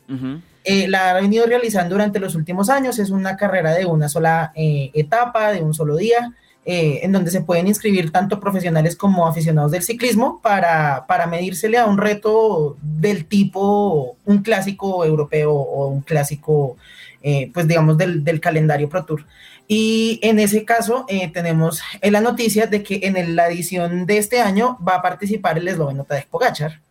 La 0.65 1.11
ha 1.11 1.21
venido 1.21 1.45
realizando 1.45 1.95
durante 1.95 2.19
los 2.19 2.35
últimos 2.35 2.69
años. 2.69 2.99
Es 2.99 3.09
una 3.09 3.37
carrera 3.37 3.73
de 3.73 3.85
una 3.85 4.09
sola 4.09 4.51
etapa, 4.55 5.51
de 5.51 5.61
un 5.61 5.73
solo 5.73 5.95
día. 5.95 6.33
Eh, 6.71 6.99
en 7.03 7.13
donde 7.13 7.31
se 7.31 7.41
pueden 7.41 7.67
inscribir 7.67 8.11
tanto 8.11 8.39
profesionales 8.39 8.95
como 8.95 9.25
aficionados 9.25 9.71
del 9.71 9.81
ciclismo 9.81 10.39
para, 10.43 11.05
para 11.07 11.25
medírsele 11.25 11.79
a 11.79 11.87
un 11.87 11.97
reto 11.97 12.77
del 12.81 13.25
tipo 13.25 14.17
un 14.25 14.43
clásico 14.43 15.03
europeo 15.03 15.51
o 15.51 15.87
un 15.87 16.01
clásico, 16.01 16.77
eh, 17.23 17.49
pues 17.53 17.67
digamos, 17.67 17.97
del, 17.97 18.23
del, 18.23 18.39
calendario 18.39 18.87
Pro 18.87 19.03
Tour. 19.03 19.25
Y 19.67 20.19
en 20.21 20.37
ese 20.37 20.63
caso 20.63 21.05
eh, 21.07 21.31
tenemos 21.31 21.81
la 22.03 22.21
noticia 22.21 22.67
de 22.67 22.83
que 22.83 22.99
en 23.03 23.35
la 23.35 23.47
edición 23.47 24.05
de 24.05 24.17
este 24.19 24.39
año 24.39 24.77
va 24.87 24.97
a 24.97 25.01
participar 25.01 25.57
el 25.57 25.67
esloveno 25.67 26.03
Tadej 26.03 26.27
Pogachar. 26.27 26.81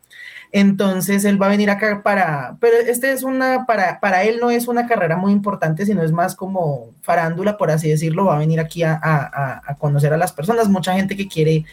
Entonces 0.51 1.25
él 1.25 1.41
va 1.41 1.47
a 1.47 1.51
venir 1.51 1.71
acá 1.71 2.03
para, 2.03 2.57
pero 2.61 2.77
este 2.77 3.13
es 3.13 3.23
una, 3.23 3.67
para, 3.67 4.01
para 4.01 4.25
él 4.25 4.39
no 4.41 4.51
es 4.51 4.67
una 4.67 4.87
carrera 4.87 5.17
muy 5.17 5.33
importante, 5.33 5.85
sino 5.85 6.03
es 6.03 6.13
más 6.13 6.35
como 6.35 6.91
farándula, 7.03 7.59
por 7.59 7.71
así 7.71 7.89
decirlo, 7.91 8.27
va 8.27 8.37
a 8.37 8.39
venir 8.39 8.59
aquí 8.59 8.83
a, 8.83 8.99
a, 9.03 9.63
a 9.67 9.75
conocer 9.77 10.13
a 10.13 10.17
las 10.17 10.33
personas, 10.33 10.69
mucha 10.69 10.95
gente 10.95 11.17
que 11.17 11.29
quiere 11.29 11.65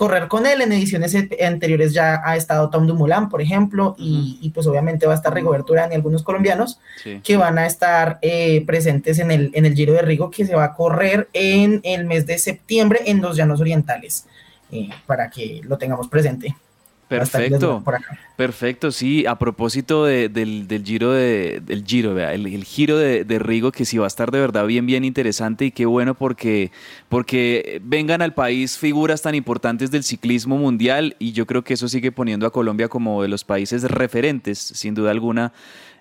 correr 0.00 0.28
con 0.28 0.46
él. 0.46 0.62
En 0.62 0.72
ediciones 0.72 1.14
anteriores 1.44 1.92
ya 1.92 2.22
ha 2.24 2.34
estado 2.34 2.70
Tom 2.70 2.86
Dumoulin, 2.86 3.28
por 3.28 3.42
ejemplo, 3.42 3.94
y, 3.98 4.38
y, 4.40 4.48
pues 4.48 4.66
obviamente 4.66 5.06
va 5.06 5.12
a 5.12 5.16
estar 5.16 5.34
Rigoberto 5.34 5.74
Urán 5.74 5.92
y 5.92 5.94
algunos 5.94 6.22
colombianos 6.22 6.80
sí. 7.02 7.20
que 7.22 7.36
van 7.36 7.58
a 7.58 7.66
estar 7.66 8.18
eh, 8.22 8.64
presentes 8.64 9.18
en 9.18 9.30
el, 9.30 9.50
en 9.52 9.66
el 9.66 9.74
Giro 9.74 9.92
de 9.92 10.00
Rigo 10.00 10.30
que 10.30 10.46
se 10.46 10.54
va 10.54 10.64
a 10.64 10.74
correr 10.74 11.28
en 11.34 11.80
el 11.82 12.06
mes 12.06 12.24
de 12.24 12.38
septiembre 12.38 13.00
en 13.04 13.20
los 13.20 13.36
Llanos 13.36 13.60
Orientales, 13.60 14.24
eh, 14.72 14.88
para 15.04 15.28
que 15.28 15.60
lo 15.64 15.76
tengamos 15.76 16.08
presente. 16.08 16.56
Perfecto, 17.10 17.82
perfecto, 18.36 18.92
sí. 18.92 19.26
A 19.26 19.36
propósito 19.36 20.04
de, 20.04 20.28
del, 20.28 20.68
del, 20.68 20.84
giro 20.84 21.10
de, 21.10 21.60
del 21.60 21.84
giro, 21.84 22.14
vea, 22.14 22.32
el, 22.32 22.46
el, 22.46 22.62
giro 22.62 22.98
de, 22.98 23.24
de, 23.24 23.40
Rigo, 23.40 23.72
que 23.72 23.84
sí 23.84 23.98
va 23.98 24.04
a 24.04 24.06
estar 24.06 24.30
de 24.30 24.38
verdad 24.38 24.64
bien, 24.64 24.86
bien 24.86 25.04
interesante 25.04 25.64
y 25.64 25.70
qué 25.72 25.86
bueno 25.86 26.14
porque, 26.14 26.70
porque 27.08 27.82
vengan 27.84 28.22
al 28.22 28.32
país 28.32 28.78
figuras 28.78 29.22
tan 29.22 29.34
importantes 29.34 29.90
del 29.90 30.04
ciclismo 30.04 30.56
mundial 30.56 31.16
y 31.18 31.32
yo 31.32 31.48
creo 31.48 31.64
que 31.64 31.74
eso 31.74 31.88
sigue 31.88 32.12
poniendo 32.12 32.46
a 32.46 32.52
Colombia 32.52 32.86
como 32.86 33.22
de 33.22 33.28
los 33.28 33.42
países 33.42 33.82
referentes, 33.82 34.58
sin 34.60 34.94
duda 34.94 35.10
alguna, 35.10 35.52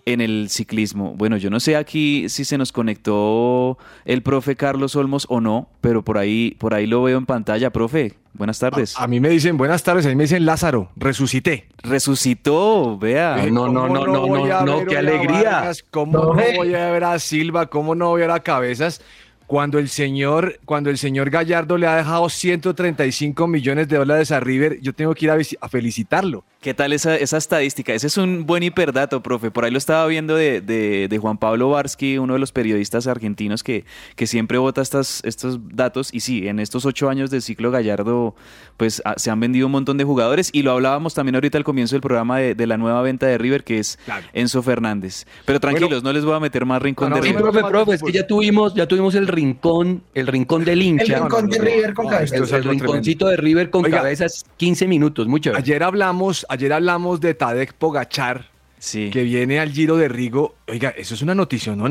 en 0.05 0.21
el 0.21 0.47
ciclismo. 0.49 1.13
Bueno, 1.15 1.37
yo 1.37 1.49
no 1.49 1.59
sé 1.59 1.75
aquí 1.75 2.29
si 2.29 2.45
se 2.45 2.57
nos 2.57 2.71
conectó 2.71 3.77
el 4.05 4.21
profe 4.23 4.55
Carlos 4.55 4.95
Olmos 4.95 5.25
o 5.29 5.41
no, 5.41 5.69
pero 5.81 6.03
por 6.03 6.17
ahí, 6.17 6.55
por 6.59 6.73
ahí 6.73 6.87
lo 6.87 7.03
veo 7.03 7.17
en 7.17 7.25
pantalla, 7.25 7.71
profe. 7.71 8.15
Buenas 8.33 8.59
tardes. 8.59 8.97
A, 8.97 9.03
a, 9.03 9.07
mí 9.07 9.19
me 9.19 9.29
dicen 9.29 9.57
buenas 9.57 9.83
tardes, 9.83 10.05
a 10.05 10.09
mí 10.09 10.15
me 10.15 10.23
dicen 10.23 10.45
Lázaro, 10.45 10.91
resucité. 10.95 11.67
Resucitó, 11.83 12.97
vea. 12.97 13.45
No, 13.51 13.67
no, 13.67 13.87
no, 13.87 14.05
no, 14.05 14.27
no, 14.27 14.45
no, 14.45 14.65
no 14.65 14.85
qué 14.85 14.97
alegría. 14.97 15.51
Vargas, 15.51 15.83
¿Cómo 15.89 16.13
no, 16.13 16.33
no 16.33 16.43
voy 16.55 16.73
a 16.73 16.91
ver 16.91 17.03
a 17.03 17.19
Silva? 17.19 17.67
¿Cómo 17.67 17.95
no 17.95 18.09
voy 18.09 18.21
a 18.21 18.27
ver 18.27 18.35
a 18.35 18.39
Cabezas? 18.41 19.01
Cuando 19.47 19.79
el 19.79 19.89
señor, 19.89 20.59
cuando 20.65 20.91
el 20.91 20.99
señor 20.99 21.31
Gallardo 21.31 21.77
le 21.79 21.87
ha 21.87 21.95
dejado 21.95 22.29
135 22.29 23.47
millones 23.47 23.87
de 23.87 23.97
dólares 23.97 24.31
a 24.31 24.39
River, 24.39 24.79
yo 24.79 24.93
tengo 24.93 25.15
que 25.15 25.25
ir 25.25 25.31
a, 25.31 25.37
a 25.61 25.69
felicitarlo. 25.69 26.45
¿Qué 26.61 26.73
tal 26.73 26.91
esa, 26.91 27.15
esa, 27.15 27.37
estadística? 27.37 27.93
Ese 27.93 28.07
es 28.07 28.17
un 28.17 28.45
buen 28.45 28.63
hiperdato, 28.63 29.23
profe. 29.23 29.49
Por 29.49 29.63
ahí 29.63 29.71
lo 29.71 29.77
estaba 29.77 30.05
viendo 30.07 30.35
de, 30.35 30.59
de, 30.59 31.07
de 31.07 31.17
Juan 31.17 31.37
Pablo 31.37 31.69
Barsky, 31.69 32.17
uno 32.17 32.33
de 32.33 32.39
los 32.39 32.51
periodistas 32.51 33.07
argentinos 33.07 33.63
que, 33.63 33.85
que 34.17 34.27
siempre 34.27 34.57
vota 34.57 34.81
estas, 34.81 35.21
estos 35.23 35.57
datos. 35.69 36.13
Y 36.13 36.19
sí, 36.19 36.49
en 36.49 36.59
estos 36.59 36.85
ocho 36.85 37.07
años 37.07 37.31
del 37.31 37.43
ciclo 37.43 37.71
Gallardo, 37.71 38.35
pues 38.75 39.01
a, 39.05 39.17
se 39.17 39.31
han 39.31 39.39
vendido 39.39 39.67
un 39.67 39.71
montón 39.71 39.97
de 39.97 40.03
jugadores. 40.03 40.49
Y 40.51 40.63
lo 40.63 40.73
hablábamos 40.73 41.13
también 41.13 41.35
ahorita 41.35 41.57
al 41.57 41.63
comienzo 41.63 41.95
del 41.95 42.01
programa 42.01 42.39
de, 42.39 42.55
de 42.55 42.67
la 42.67 42.75
nueva 42.75 43.01
venta 43.03 43.25
de 43.25 43.37
River, 43.37 43.63
que 43.63 43.79
es 43.79 43.97
claro. 44.03 44.27
Enzo 44.33 44.61
Fernández. 44.61 45.27
Pero 45.45 45.61
tranquilos, 45.61 45.89
bueno, 45.89 46.09
no 46.09 46.13
les 46.13 46.25
voy 46.25 46.35
a 46.35 46.41
meter 46.41 46.65
más 46.65 46.81
rincón 46.81 47.11
no, 47.11 47.15
no, 47.15 47.21
de 47.21 47.29
River. 47.29 47.41
profe, 47.41 47.63
profe, 47.69 47.93
es 47.93 48.03
que 48.03 48.11
ya 48.11 48.27
tuvimos, 48.27 48.73
ya 48.73 48.85
tuvimos 48.85 49.15
el 49.15 49.29
rincón, 49.29 50.03
el 50.13 50.27
rincón 50.27 50.65
del 50.65 50.81
hincha. 50.81 51.03
El 51.03 51.21
rincón 51.21 51.49
de 51.49 51.57
River 51.57 51.93
con 51.93 52.09
cabezas. 52.09 52.51
El, 52.51 52.63
rinconcito 52.65 53.29
de 53.29 53.37
River 53.37 53.69
con 53.69 53.83
cabezas, 53.83 54.43
15 54.57 54.87
minutos, 54.89 55.25
mucho. 55.25 55.53
Ayer 55.55 55.81
hablamos, 55.83 56.45
ayer 56.49 56.73
hablamos 56.73 57.21
de 57.21 57.29
de 57.29 57.33
Tadek 57.35 57.73
Pogachar, 57.73 58.47
sí. 58.79 59.09
que 59.11 59.23
viene 59.23 59.59
al 59.59 59.71
Giro 59.71 59.97
de 59.97 60.07
Rigo. 60.07 60.55
Oiga, 60.67 60.89
eso 60.89 61.13
es 61.13 61.21
una 61.21 61.35
noticia, 61.35 61.75
¿no? 61.75 61.89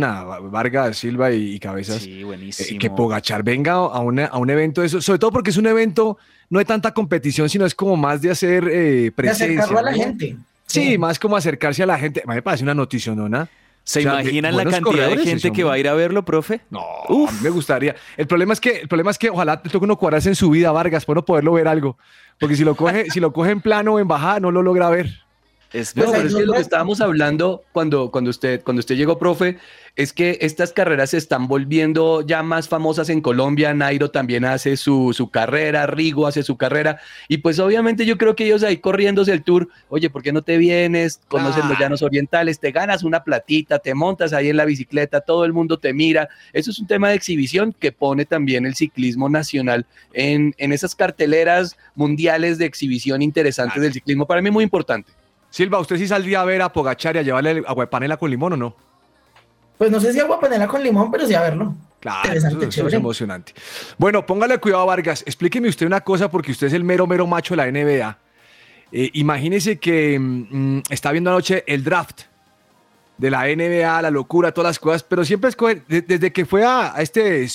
Vargas, 0.51 0.99
Silva 0.99 1.31
y, 1.31 1.55
y 1.55 1.59
Cabezas. 1.61 2.03
Sí, 2.03 2.25
buenísimo. 2.25 2.77
Eh, 2.77 2.79
que 2.79 2.91
Pogachar 2.91 3.43
venga 3.43 3.73
a, 3.73 4.01
una, 4.01 4.27
a, 4.27 4.39
un 4.39 4.51
evento 4.51 4.81
de 4.81 4.89
eso, 4.89 5.01
sobre 5.01 5.19
todo 5.19 5.31
porque 5.31 5.51
es 5.51 5.57
un 5.57 5.67
evento 5.67 6.19
no 6.51 6.59
de 6.59 6.65
tanta 6.65 6.93
competición, 6.93 7.49
sino 7.49 7.65
es 7.67 7.75
como 7.75 7.97
más 7.97 8.21
de 8.21 8.31
hacer 8.31 8.69
eh, 8.71 9.13
presencia. 9.15 9.47
De 9.47 9.53
acercarlo 9.55 9.79
a 9.79 9.83
la 9.83 9.95
gente. 9.95 10.37
Sí, 10.67 10.91
sí, 10.91 10.99
más 10.99 11.19
como 11.19 11.37
acercarse 11.37 11.83
a 11.83 11.87
la 11.87 11.99
gente. 11.99 12.23
Me 12.27 12.43
parece 12.43 12.65
una 12.65 12.75
noticia, 12.75 13.15
¿no? 13.15 13.49
¿Se 13.89 14.01
o 14.01 14.03
sea, 14.03 14.21
imaginan 14.21 14.55
la 14.55 14.67
cantidad 14.67 15.09
de 15.09 15.17
gente 15.17 15.51
que 15.51 15.65
va 15.65 15.73
a 15.73 15.79
ir 15.79 15.89
a 15.89 15.95
verlo, 15.95 16.23
profe? 16.23 16.61
No, 16.69 16.85
Uf. 17.09 17.31
a 17.31 17.33
mí 17.33 17.39
me 17.45 17.49
gustaría. 17.49 17.97
El 18.19 18.27
problema 18.27 18.53
es 18.53 18.61
que, 18.61 18.81
el 18.81 18.87
problema 18.87 19.11
es 19.11 19.17
que 19.17 19.31
ojalá 19.31 19.63
te 19.63 19.71
toque 19.71 19.87
uno 19.87 19.97
cuadrarse 19.97 20.29
en 20.29 20.35
su 20.35 20.51
vida, 20.51 20.71
Vargas, 20.73 21.07
para 21.07 21.21
no 21.21 21.25
poderlo 21.25 21.55
ver 21.55 21.69
algo. 21.69 21.97
Porque 22.39 22.55
si 22.55 22.65
lo 22.65 22.75
coge, 22.75 23.09
si 23.09 23.19
lo 23.19 23.33
coge 23.33 23.51
en 23.51 23.63
plano 23.63 23.95
o 23.95 23.99
en 23.99 24.07
bajada, 24.07 24.41
no 24.41 24.51
lo 24.51 24.63
logra 24.63 24.91
ver. 24.91 25.09
Es, 25.73 25.95
no, 25.95 26.11
pero 26.11 26.27
es 26.27 26.35
que 26.35 26.47
lo 26.47 26.55
que 26.55 26.61
estábamos 26.61 27.01
hablando 27.01 27.63
cuando, 27.73 28.11
cuando, 28.11 28.31
usted, 28.31 28.63
cuando 28.63 28.81
usted 28.81 28.97
llegó, 28.97 29.19
profe, 29.19 29.59
es 29.97 30.13
que 30.13 30.39
estas 30.41 30.73
carreras 30.73 31.11
se 31.11 31.19
están 31.19 31.49
volviendo 31.49 32.25
ya 32.25 32.43
más 32.43 32.69
famosas 32.69 33.11
en 33.11 33.21
Colombia. 33.21 33.75
Nairo 33.75 34.11
también 34.11 34.45
hace 34.45 34.77
su, 34.77 35.13
su 35.13 35.29
carrera, 35.29 35.87
Rigo 35.87 36.27
hace 36.27 36.43
su 36.43 36.57
carrera. 36.57 37.01
Y 37.27 37.39
pues 37.39 37.59
obviamente 37.59 38.07
yo 38.07 38.17
creo 38.17 38.35
que 38.35 38.47
ellos 38.47 38.63
ahí 38.63 38.79
corriéndose 38.79 39.33
el 39.33 39.43
tour, 39.43 39.69
oye, 39.89 40.09
¿por 40.09 40.23
qué 40.23 40.33
no 40.33 40.43
te 40.43 40.57
vienes? 40.57 41.21
Conoces 41.29 41.65
ah. 41.65 41.69
los 41.69 41.79
llanos 41.79 42.03
orientales, 42.03 42.61
te 42.61 42.71
ganas 42.71 43.03
una 43.03 43.25
platita, 43.25 43.79
te 43.81 43.93
montas 43.93 44.33
ahí 44.33 44.49
en 44.49 44.57
la 44.57 44.65
bicicleta, 44.65 45.21
todo 45.21 45.45
el 45.45 45.53
mundo 45.53 45.79
te 45.79 45.93
mira. 45.93 46.29
Eso 46.53 46.71
es 46.71 46.79
un 46.79 46.87
tema 46.87 47.11
de 47.11 47.17
exhibición 47.17 47.75
que 47.79 47.93
pone 47.93 48.25
también 48.25 48.65
el 48.65 48.75
ciclismo 48.75 49.29
nacional 49.29 49.85
en, 50.15 50.55
en 50.59 50.73
esas 50.73 50.95
carteleras 50.95 51.77
mundiales 51.95 52.57
de 52.57 52.65
exhibición 52.65 53.21
interesantes 53.21 53.79
ah. 53.79 53.83
del 53.83 53.93
ciclismo. 53.93 54.27
Para 54.27 54.41
mí 54.41 54.51
muy 54.51 54.65
importante. 54.65 55.18
Silva, 55.59 55.81
¿usted 55.81 55.97
sí 55.97 56.07
saldría 56.07 56.43
a 56.43 56.45
ver 56.45 56.63
a 56.63 56.73
Pogachar 56.73 57.17
y 57.17 57.19
a 57.19 57.23
llevarle 57.23 57.65
agua 57.67 57.83
de 57.83 57.89
panela 57.89 58.17
con 58.17 58.31
limón 58.31 58.53
o 58.53 58.57
no? 58.57 58.77
Pues 59.77 59.91
no 59.91 59.99
sé 59.99 60.13
si 60.13 60.21
agua 60.21 60.37
de 60.37 60.43
panela 60.43 60.69
con 60.69 60.81
limón, 60.81 61.11
pero 61.11 61.27
sí 61.27 61.35
a 61.35 61.41
verlo. 61.41 61.75
Claro, 61.99 62.33
eso, 62.33 62.63
eso 62.63 62.87
es 62.87 62.95
emocionante. 62.95 63.55
Bueno, 63.97 64.25
póngale 64.25 64.59
cuidado, 64.59 64.87
Vargas. 64.87 65.25
Explíqueme 65.27 65.69
usted 65.69 65.85
una 65.85 66.01
cosa, 66.01 66.31
porque 66.31 66.53
usted 66.53 66.69
es 66.69 66.75
el 66.75 66.85
mero, 66.85 67.09
mero 67.09 67.27
macho 67.27 67.57
de 67.57 67.57
la 67.57 67.73
NBA. 67.73 68.19
Eh, 68.93 69.11
imagínese 69.15 69.81
que 69.81 70.17
mmm, 70.17 70.83
está 70.91 71.11
viendo 71.11 71.31
anoche 71.31 71.65
el 71.67 71.83
draft 71.83 72.21
de 73.17 73.29
la 73.29 73.47
NBA, 73.49 74.03
la 74.03 74.13
locura, 74.13 74.53
todas 74.53 74.69
las 74.69 74.79
cosas, 74.79 75.03
pero 75.03 75.25
siempre 75.25 75.51
escoge, 75.51 75.83
desde 75.89 76.33
que 76.33 76.47
fue 76.47 76.65
a, 76.65 76.95
a 76.95 77.03
este 77.03 77.49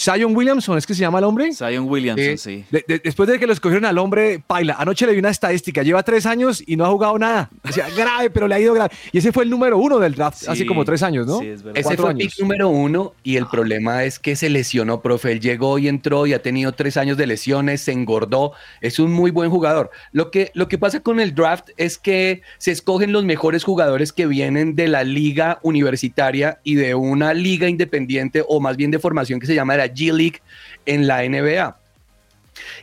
Zion 0.00 0.34
Williamson, 0.34 0.78
¿es 0.78 0.86
que 0.86 0.94
se 0.94 1.00
llama 1.02 1.18
el 1.18 1.24
hombre? 1.24 1.52
Zion 1.52 1.86
Williamson, 1.86 2.38
sí. 2.38 2.64
De, 2.70 2.82
de, 2.88 3.00
después 3.00 3.28
de 3.28 3.38
que 3.38 3.46
lo 3.46 3.52
escogieron 3.52 3.84
al 3.84 3.98
hombre, 3.98 4.42
Paila, 4.46 4.76
anoche 4.78 5.04
le 5.04 5.12
vi 5.12 5.18
una 5.18 5.28
estadística, 5.28 5.82
lleva 5.82 6.02
tres 6.02 6.24
años 6.24 6.62
y 6.66 6.76
no 6.76 6.86
ha 6.86 6.88
jugado 6.88 7.18
nada. 7.18 7.50
O 7.68 7.70
sea, 7.70 7.90
grave, 7.96 8.30
pero 8.30 8.48
le 8.48 8.54
ha 8.54 8.60
ido 8.60 8.72
grave. 8.72 8.94
Y 9.12 9.18
ese 9.18 9.30
fue 9.30 9.44
el 9.44 9.50
número 9.50 9.76
uno 9.76 9.98
del 9.98 10.14
draft, 10.14 10.38
sí, 10.38 10.46
hace 10.48 10.64
como 10.64 10.86
tres 10.86 11.02
años, 11.02 11.26
¿no? 11.26 11.40
Sí, 11.40 11.48
es 11.48 11.62
ese 11.74 11.96
fue 11.98 12.12
el 12.12 12.16
pick 12.16 12.32
número 12.40 12.70
uno 12.70 13.12
y 13.22 13.36
el 13.36 13.44
ah. 13.44 13.48
problema 13.50 14.04
es 14.04 14.18
que 14.18 14.36
se 14.36 14.48
lesionó, 14.48 15.02
profe. 15.02 15.32
Él 15.32 15.40
llegó 15.40 15.78
y 15.78 15.86
entró 15.86 16.26
y 16.26 16.32
ha 16.32 16.40
tenido 16.40 16.72
tres 16.72 16.96
años 16.96 17.18
de 17.18 17.26
lesiones, 17.26 17.82
se 17.82 17.92
engordó. 17.92 18.52
Es 18.80 18.98
un 18.98 19.12
muy 19.12 19.30
buen 19.30 19.50
jugador. 19.50 19.90
Lo 20.12 20.30
que, 20.30 20.50
lo 20.54 20.66
que 20.66 20.78
pasa 20.78 21.00
con 21.00 21.20
el 21.20 21.34
draft 21.34 21.68
es 21.76 21.98
que 21.98 22.40
se 22.56 22.70
escogen 22.70 23.12
los 23.12 23.26
mejores 23.26 23.64
jugadores 23.64 24.14
que 24.14 24.26
vienen 24.26 24.76
de 24.76 24.88
la 24.88 25.04
liga 25.04 25.58
universitaria 25.62 26.58
y 26.64 26.76
de 26.76 26.94
una 26.94 27.34
liga 27.34 27.68
independiente 27.68 28.42
o 28.48 28.60
más 28.60 28.78
bien 28.78 28.90
de 28.90 28.98
formación 28.98 29.40
que 29.40 29.46
se 29.46 29.54
llama 29.54 29.76
la 29.76 29.89
G 29.92 30.12
League 30.12 30.40
en 30.86 31.06
la 31.06 31.22
NBA. 31.22 31.76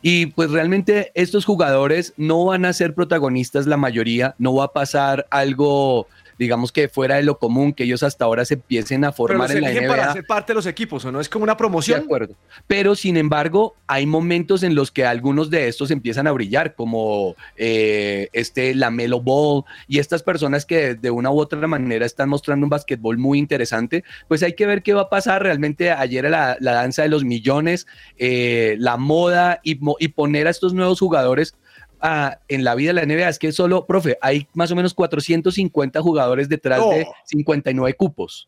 Y 0.01 0.27
pues 0.27 0.51
realmente 0.51 1.11
estos 1.13 1.45
jugadores 1.45 2.13
no 2.17 2.45
van 2.45 2.65
a 2.65 2.73
ser 2.73 2.93
protagonistas 2.93 3.67
la 3.67 3.77
mayoría, 3.77 4.35
no 4.37 4.55
va 4.55 4.65
a 4.65 4.73
pasar 4.73 5.27
algo 5.29 6.07
digamos 6.37 6.71
que 6.71 6.87
fuera 6.89 7.15
de 7.15 7.23
lo 7.23 7.39
común, 7.39 7.73
que 7.73 7.83
ellos 7.83 8.03
hasta 8.03 8.25
ahora 8.25 8.45
se 8.45 8.55
empiecen 8.55 9.03
a 9.03 9.11
formar 9.11 9.47
Pero 9.47 9.65
en 9.65 9.73
la 9.75 9.81
NBA. 9.81 9.87
para 9.87 10.13
ser 10.13 10.25
parte 10.25 10.53
de 10.53 10.55
los 10.55 10.65
equipos, 10.65 11.03
¿o 11.05 11.11
no? 11.11 11.19
Es 11.19 11.29
como 11.29 11.43
una 11.43 11.57
promoción. 11.57 11.99
De 11.99 12.05
acuerdo. 12.05 12.35
Pero 12.67 12.95
sin 12.95 13.17
embargo, 13.17 13.75
hay 13.87 14.05
momentos 14.05 14.63
en 14.63 14.75
los 14.75 14.91
que 14.91 15.05
algunos 15.05 15.49
de 15.49 15.67
estos 15.67 15.91
empiezan 15.91 16.27
a 16.27 16.31
brillar, 16.31 16.75
como 16.75 17.35
eh, 17.55 18.29
este 18.33 18.75
Lamelo 18.75 19.21
Ball 19.21 19.63
y 19.87 19.99
estas 19.99 20.23
personas 20.23 20.65
que 20.65 20.95
de 20.95 21.11
una 21.11 21.31
u 21.31 21.39
otra 21.39 21.65
manera 21.67 22.05
están 22.05 22.29
mostrando 22.29 22.65
un 22.65 22.69
basquetbol 22.69 23.17
muy 23.17 23.39
interesante. 23.39 24.03
Pues 24.27 24.43
hay 24.43 24.53
que 24.53 24.65
ver 24.65 24.83
qué 24.83 24.93
va 24.93 25.03
a 25.03 25.09
pasar. 25.09 25.43
Realmente 25.43 25.91
ayer 25.91 26.29
la, 26.29 26.57
la 26.59 26.73
danza 26.73 27.01
de 27.01 27.09
los 27.09 27.23
millones, 27.23 27.87
eh, 28.17 28.75
la 28.79 28.97
moda 28.97 29.59
y, 29.63 29.79
y 29.99 30.07
poner 30.09 30.47
a 30.47 30.51
estos 30.51 30.73
nuevos 30.73 30.99
jugadores 30.99 31.55
en 32.47 32.63
la 32.63 32.75
vida 32.75 32.89
de 32.89 32.93
la 32.93 33.05
NBA 33.05 33.29
es 33.29 33.39
que 33.39 33.51
solo, 33.51 33.85
profe, 33.85 34.17
hay 34.21 34.47
más 34.53 34.71
o 34.71 34.75
menos 34.75 34.93
450 34.93 36.01
jugadores 36.01 36.49
detrás 36.49 36.79
de 36.89 37.05
No. 37.05 37.11
59 37.25 37.93
cupos. 37.95 38.47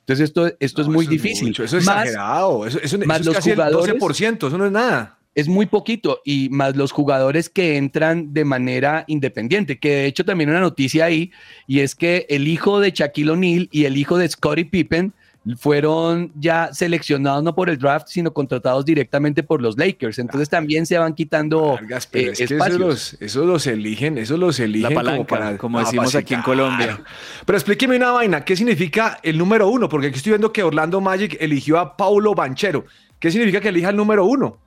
Entonces 0.00 0.24
esto, 0.24 0.50
esto 0.58 0.82
es 0.82 0.88
muy 0.88 1.04
eso 1.04 1.12
es 1.14 1.22
difícil. 1.22 1.48
mucho, 1.48 1.64
eso 1.64 1.76
es 1.78 1.84
Más- 1.84 2.04
exagerado. 2.04 2.66
Eso, 2.66 2.78
eso- 2.80 2.98
más 3.00 3.20
eso 3.20 3.20
es 3.20 3.26
los 3.26 3.34
casi 3.36 3.50
jugadores- 3.50 3.88
el 3.88 3.98
12%, 4.00 4.46
eso 4.48 4.58
no 4.58 4.66
es 4.66 4.72
nada. 4.72 5.14
es 5.34 5.46
muy 5.46 5.66
poquito 5.66 6.20
y 6.24 6.48
más 6.48 6.74
los 6.74 6.90
jugadores 6.90 7.48
que 7.48 7.76
entran 7.76 8.32
de 8.34 8.44
manera 8.44 9.04
independiente, 9.06 9.78
que 9.78 9.90
de 9.90 10.06
hecho 10.06 10.24
también 10.24 10.50
una 10.50 10.58
noticia 10.60 11.04
ahí 11.04 11.30
y 11.68 11.78
es 11.80 11.94
que 11.94 12.26
el 12.28 12.48
hijo 12.48 12.80
de 12.80 12.90
Shaquille 12.90 13.30
O'Neal 13.30 13.68
y 13.70 13.84
el 13.84 13.96
hijo 13.98 14.18
de 14.18 14.28
Scottie 14.28 14.64
Pippen 14.64 15.12
fueron 15.56 16.32
ya 16.34 16.70
seleccionados 16.72 17.42
no 17.42 17.54
por 17.54 17.70
el 17.70 17.78
draft, 17.78 18.08
sino 18.08 18.32
contratados 18.32 18.84
directamente 18.84 19.42
por 19.42 19.62
los 19.62 19.78
Lakers. 19.78 20.18
Entonces 20.18 20.48
también 20.48 20.86
se 20.86 20.98
van 20.98 21.14
quitando 21.14 21.72
Vargas, 21.72 22.06
pero 22.06 22.28
eh, 22.28 22.32
es 22.32 22.38
que 22.38 22.44
espacios. 22.44 22.76
esos 22.76 22.80
los, 22.80 23.16
esos 23.20 23.46
los 23.46 23.66
eligen, 23.66 24.18
esos 24.18 24.38
los 24.38 24.58
eligen 24.60 24.94
palanca, 24.94 25.16
como 25.16 25.26
para 25.26 25.58
como 25.58 25.80
decimos 25.80 26.14
aquí 26.14 26.34
en. 26.34 26.42
Colombia. 26.42 27.00
Pero 27.44 27.58
explíqueme 27.58 27.96
una 27.96 28.12
vaina, 28.12 28.44
¿qué 28.44 28.56
significa 28.56 29.18
el 29.22 29.36
número 29.38 29.68
uno? 29.68 29.88
Porque 29.88 30.08
aquí 30.08 30.16
estoy 30.16 30.32
viendo 30.32 30.52
que 30.52 30.62
Orlando 30.62 31.00
Magic 31.00 31.36
eligió 31.40 31.78
a 31.78 31.96
Paulo 31.96 32.34
Banchero. 32.34 32.86
¿Qué 33.18 33.30
significa 33.30 33.60
que 33.60 33.68
elija 33.68 33.90
el 33.90 33.96
número 33.96 34.24
uno? 34.24 34.58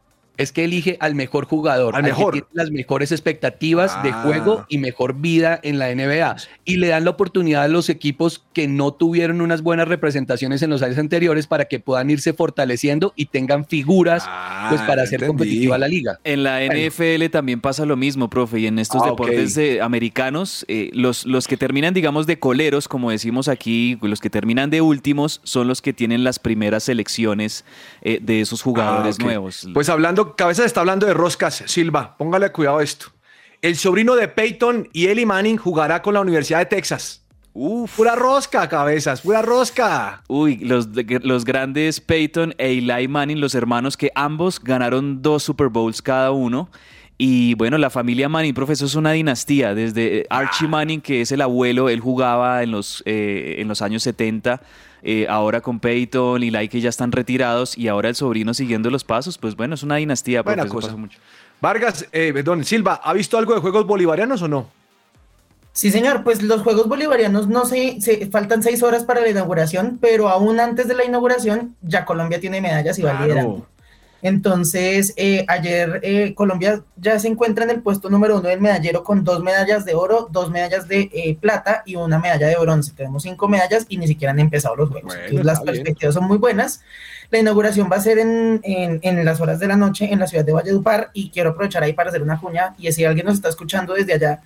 Es 0.41 0.51
que 0.51 0.63
elige 0.63 0.97
al 0.99 1.15
mejor 1.15 1.45
jugador, 1.45 1.95
Al 1.95 2.03
al, 2.03 2.09
mejor. 2.09 2.33
que 2.33 2.41
tiene 2.41 2.51
las 2.53 2.71
mejores 2.71 3.11
expectativas 3.11 4.01
de 4.03 4.09
Ah. 4.09 4.21
juego 4.23 4.65
y 4.69 4.77
mejor 4.77 5.15
vida 5.15 5.59
en 5.63 5.79
la 5.79 5.89
NBA. 5.89 6.35
Y 6.65 6.77
le 6.77 6.87
dan 6.87 7.03
la 7.05 7.11
oportunidad 7.11 7.63
a 7.63 7.67
los 7.67 7.89
equipos 7.89 8.43
que 8.53 8.67
no 8.67 8.91
tuvieron 8.93 9.41
unas 9.41 9.61
buenas 9.61 9.87
representaciones 9.87 10.61
en 10.61 10.69
los 10.69 10.81
años 10.81 10.97
anteriores 10.97 11.47
para 11.47 11.65
que 11.65 11.79
puedan 11.79 12.09
irse 12.09 12.33
fortaleciendo 12.33 13.13
y 13.15 13.25
tengan 13.27 13.65
figuras 13.65 14.27
pues, 14.69 14.81
para 14.81 15.03
hacer 15.03 15.21
entendí. 15.23 15.27
competitiva 15.27 15.77
la 15.77 15.87
liga. 15.87 16.19
En 16.23 16.43
la. 16.43 16.61
NFL 16.63 17.29
también 17.29 17.61
pasa 17.61 17.85
lo 17.85 17.95
mismo, 17.97 18.29
profe, 18.29 18.59
y 18.59 18.67
en 18.67 18.79
estos 18.79 19.01
Ah, 19.03 19.09
deportes 19.09 19.55
de- 19.55 19.81
americanos, 19.81 20.65
eh, 20.67 20.89
los, 20.93 21.25
los 21.25 21.47
que 21.47 21.57
terminan, 21.57 21.93
digamos, 21.93 22.27
de 22.27 22.39
coleros, 22.39 22.87
como 22.87 23.11
decimos 23.11 23.47
aquí, 23.47 23.97
los 24.01 24.19
que 24.19 24.29
terminan 24.29 24.69
de 24.69 24.81
últimos, 24.81 25.41
son 25.43 25.67
los 25.67 25.81
que 25.81 25.93
tienen 25.93 26.23
las 26.23 26.39
primeras 26.39 26.83
selecciones 26.83 27.65
eh, 28.01 28.19
de 28.21 28.41
esos 28.41 28.61
jugadores 28.61 29.17
Ah, 29.19 29.23
nuevos. 29.23 29.67
Pues 29.73 29.89
hablando, 29.89 30.30
Cabeza 30.35 30.65
está 30.65 30.81
hablando 30.81 31.05
de 31.05 31.13
roscas, 31.13 31.63
Silva, 31.67 32.17
póngale 32.17 32.51
cuidado 32.51 32.79
a 32.79 32.83
esto. 32.83 33.07
El 33.61 33.75
sobrino 33.75 34.15
de 34.15 34.27
Peyton 34.27 34.89
y 34.91 35.07
Eli 35.07 35.25
Manning 35.25 35.57
jugará 35.57 36.01
con 36.01 36.13
la 36.13 36.21
Universidad 36.21 36.59
de 36.59 36.65
Texas. 36.65 37.21
Uf. 37.53 37.97
Pura 37.97 38.15
rosca, 38.15 38.67
cabezas, 38.69 39.21
pura 39.21 39.41
rosca. 39.41 40.23
Uy, 40.27 40.57
los, 40.57 40.87
los 41.23 41.43
grandes 41.43 41.99
Peyton 41.99 42.55
e 42.57 42.71
Eli 42.71 43.07
Manning, 43.07 43.41
los 43.41 43.55
hermanos 43.55 43.97
que 43.97 44.09
ambos 44.15 44.59
ganaron 44.63 45.21
dos 45.21 45.43
Super 45.43 45.67
Bowls 45.67 46.01
cada 46.01 46.31
uno. 46.31 46.69
Y 47.17 47.53
bueno, 47.53 47.77
la 47.77 47.91
familia 47.91 48.29
Manning, 48.29 48.53
profesor, 48.53 48.87
es 48.87 48.95
una 48.95 49.11
dinastía. 49.11 49.75
Desde 49.75 50.21
eh, 50.21 50.27
Archie 50.29 50.67
Manning, 50.67 51.01
que 51.01 51.21
es 51.21 51.31
el 51.31 51.41
abuelo, 51.41 51.89
él 51.89 51.99
jugaba 51.99 52.63
en 52.63 52.71
los, 52.71 53.03
eh, 53.05 53.57
en 53.59 53.67
los 53.67 53.81
años 53.83 54.01
70. 54.03 54.61
Eh, 55.03 55.25
ahora 55.29 55.61
con 55.61 55.79
Peyton 55.79 56.43
y 56.43 56.47
Eli 56.49 56.67
que 56.69 56.81
ya 56.81 56.89
están 56.89 57.11
retirados 57.11 57.77
y 57.77 57.87
ahora 57.87 58.09
el 58.09 58.15
sobrino 58.15 58.53
siguiendo 58.53 58.89
los 58.89 59.03
pasos, 59.03 59.37
pues 59.37 59.55
bueno, 59.55 59.75
es 59.75 59.83
una 59.83 59.95
dinastía. 59.97 60.41
Buena 60.43 60.65
cosa. 60.67 60.87
pasa 60.87 60.97
mucho. 60.97 61.19
Vargas, 61.61 62.07
eh, 62.11 62.31
perdón, 62.33 62.63
Silva, 62.63 62.99
¿ha 63.03 63.13
visto 63.13 63.37
algo 63.37 63.53
de 63.53 63.61
juegos 63.61 63.85
bolivarianos 63.85 64.41
o 64.41 64.47
no? 64.47 64.67
Sí, 65.73 65.89
señor, 65.89 66.23
pues 66.25 66.41
los 66.43 66.63
Juegos 66.63 66.89
Bolivarianos 66.89 67.47
no 67.47 67.65
se, 67.65 68.01
se- 68.01 68.27
faltan 68.29 68.61
seis 68.61 68.83
horas 68.83 69.03
para 69.05 69.21
la 69.21 69.29
inauguración, 69.29 69.99
pero 70.01 70.27
aún 70.27 70.59
antes 70.59 70.85
de 70.89 70.95
la 70.95 71.05
inauguración 71.05 71.77
ya 71.81 72.03
Colombia 72.03 72.41
tiene 72.41 72.59
medallas 72.59 72.99
y 72.99 73.03
va 73.03 73.11
Claro. 73.11 73.25
liderando. 73.25 73.67
Entonces, 74.21 75.13
eh, 75.17 75.45
ayer 75.47 75.99
eh, 76.03 76.33
Colombia 76.35 76.83
ya 76.95 77.17
se 77.19 77.27
encuentra 77.27 77.63
en 77.63 77.71
el 77.71 77.81
puesto 77.81 78.09
número 78.09 78.39
uno 78.39 78.47
del 78.49 78.61
medallero 78.61 79.03
con 79.03 79.23
dos 79.23 79.41
medallas 79.43 79.83
de 79.85 79.95
oro, 79.95 80.27
dos 80.31 80.49
medallas 80.51 80.87
de 80.87 81.09
eh, 81.13 81.37
plata 81.39 81.83
y 81.85 81.95
una 81.95 82.19
medalla 82.19 82.47
de 82.47 82.55
bronce. 82.57 82.93
Tenemos 82.95 83.23
cinco 83.23 83.47
medallas 83.47 83.85
y 83.89 83.97
ni 83.97 84.07
siquiera 84.07 84.31
han 84.31 84.39
empezado 84.39 84.75
los 84.75 84.89
juegos. 84.89 85.07
Bueno, 85.13 85.21
Entonces, 85.23 85.45
las 85.45 85.61
bien. 85.63 85.73
perspectivas 85.75 86.13
son 86.15 86.25
muy 86.27 86.37
buenas. 86.37 86.81
La 87.31 87.39
inauguración 87.39 87.89
va 87.91 87.95
a 87.97 88.01
ser 88.01 88.19
en, 88.19 88.59
en- 88.63 88.99
en 89.03 89.25
las 89.25 89.39
horas 89.41 89.59
de 89.59 89.67
la 89.67 89.75
noche 89.77 90.11
en 90.11 90.19
la 90.19 90.27
ciudad 90.27 90.43
de 90.45 90.51
Valledupar 90.53 91.09
y 91.13 91.29
quiero 91.29 91.51
aprovechar 91.51 91.81
ahí 91.83 91.93
para 91.93 92.09
hacer 92.09 92.21
una 92.21 92.39
cuña 92.39 92.75
y 92.77 92.91
si 92.91 93.05
alguien 93.05 93.25
nos 93.25 93.35
está 93.35 93.49
escuchando 93.49 93.93
desde 93.93 94.13
allá, 94.13 94.41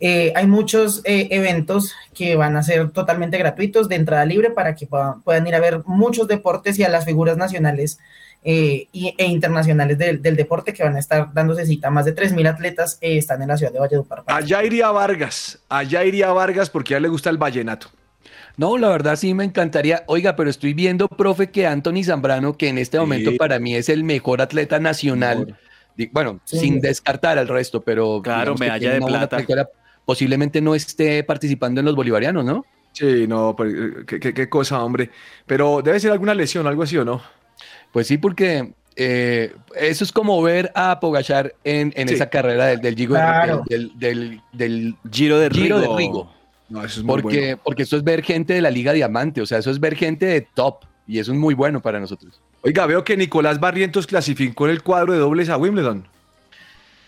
eh, 0.00 0.32
hay 0.36 0.46
muchos 0.46 1.00
eh, 1.04 1.26
eventos 1.32 1.92
que 2.14 2.36
van 2.36 2.56
a 2.56 2.62
ser 2.62 2.90
totalmente 2.90 3.36
gratuitos 3.36 3.88
de 3.88 3.96
entrada 3.96 4.24
libre 4.24 4.50
para 4.50 4.76
que 4.76 4.86
puedan, 4.86 5.20
puedan 5.22 5.44
ir 5.48 5.56
a 5.56 5.60
ver 5.60 5.82
muchos 5.86 6.28
deportes 6.28 6.78
y 6.78 6.84
a 6.84 6.88
las 6.88 7.04
figuras 7.04 7.36
nacionales 7.36 7.98
eh, 8.44 8.86
y- 8.92 9.14
e 9.18 9.26
internacionales 9.26 9.98
del, 9.98 10.22
del 10.22 10.36
deporte 10.36 10.72
que 10.72 10.82
van 10.84 10.96
a 10.96 10.98
estar 11.00 11.32
dándose 11.34 11.66
cita. 11.66 11.90
Más 11.90 12.04
de 12.04 12.14
3.000 12.14 12.46
atletas 12.48 12.98
eh, 13.00 13.18
están 13.18 13.42
en 13.42 13.48
la 13.48 13.56
ciudad 13.56 13.72
de 13.72 13.78
Valledupar. 13.80 14.22
Allá 14.26 14.62
iría 14.64 14.90
Vargas, 14.90 15.58
allá 15.68 16.04
iría 16.04 16.32
Vargas 16.32 16.70
porque 16.70 16.94
a 16.94 16.96
él 16.98 17.02
le 17.04 17.08
gusta 17.08 17.30
el 17.30 17.38
vallenato. 17.38 17.88
No, 18.56 18.76
la 18.78 18.88
verdad 18.88 19.16
sí 19.16 19.34
me 19.34 19.44
encantaría. 19.44 20.02
Oiga, 20.06 20.34
pero 20.34 20.50
estoy 20.50 20.74
viendo, 20.74 21.06
profe, 21.08 21.50
que 21.50 21.66
Anthony 21.66 22.02
Zambrano, 22.04 22.56
que 22.56 22.68
en 22.68 22.78
este 22.78 22.96
Sí. 22.96 23.00
momento 23.00 23.30
para 23.38 23.58
mí 23.60 23.74
es 23.76 23.88
el 23.88 24.02
mejor 24.02 24.40
atleta 24.40 24.78
nacional, 24.80 25.56
bueno, 26.12 26.40
Sí. 26.44 26.58
sin 26.58 26.80
descartar 26.80 27.38
al 27.38 27.46
resto, 27.48 27.82
pero 27.82 28.20
Claro, 28.22 28.54
medalla 28.56 28.94
de 28.94 29.00
plata. 29.00 29.38
posiblemente 30.04 30.60
no 30.60 30.74
esté 30.74 31.22
participando 31.22 31.80
en 31.80 31.86
los 31.86 31.94
bolivarianos, 31.94 32.44
¿no? 32.44 32.64
Sí, 32.92 33.26
no, 33.28 33.54
pero, 33.56 33.70
eh, 33.70 33.92
qué, 34.06 34.18
qué- 34.18 34.34
qué 34.34 34.48
cosa, 34.48 34.82
hombre. 34.82 35.10
Pero 35.46 35.82
debe 35.82 36.00
ser 36.00 36.10
alguna 36.10 36.34
lesión, 36.34 36.66
algo 36.66 36.82
así 36.82 36.96
o 36.96 37.04
no. 37.04 37.20
Pues 37.92 38.06
sí, 38.06 38.18
porque 38.18 38.72
eh, 38.96 39.54
eso 39.76 40.04
es 40.04 40.12
como 40.12 40.40
ver 40.42 40.70
a 40.74 40.98
Pogachar 41.00 41.54
en, 41.64 41.92
en 41.96 42.08
Sí. 42.08 42.14
esa 42.14 42.28
carrera 42.30 42.66
del, 42.66 42.80
del, 42.80 42.94
Giro 42.96 43.14
de- 43.14 43.62
del, 43.68 43.92
del- 43.98 44.40
del 44.52 44.94
Giro 45.10 45.38
de 45.38 45.50
Giro 45.50 45.78
Rigo. 45.78 45.92
de 45.92 45.98
Rigo. 45.98 46.32
No, 46.68 46.84
eso 46.84 47.00
es 47.00 47.06
muy 47.06 47.22
Porque, 47.22 47.40
bueno. 47.40 47.60
porque 47.64 47.82
eso 47.84 47.96
es 47.96 48.04
ver 48.04 48.22
gente 48.22 48.52
de 48.54 48.60
la 48.60 48.70
Liga 48.70 48.92
Diamante, 48.92 49.40
o 49.40 49.46
sea, 49.46 49.58
eso 49.58 49.70
es 49.70 49.80
ver 49.80 49.94
gente 49.96 50.26
de 50.26 50.42
top, 50.42 50.84
y 51.06 51.18
eso 51.18 51.32
es 51.32 51.38
muy 51.38 51.54
bueno 51.54 51.80
para 51.80 51.98
nosotros. 51.98 52.40
Oiga, 52.62 52.84
veo 52.86 53.04
que 53.04 53.16
Nicolás 53.16 53.58
Barrientos 53.58 54.06
clasificó 54.06 54.66
en 54.66 54.72
el 54.72 54.82
cuadro 54.82 55.12
de 55.14 55.18
dobles 55.18 55.48
a 55.48 55.56
Wimbledon. 55.56 56.06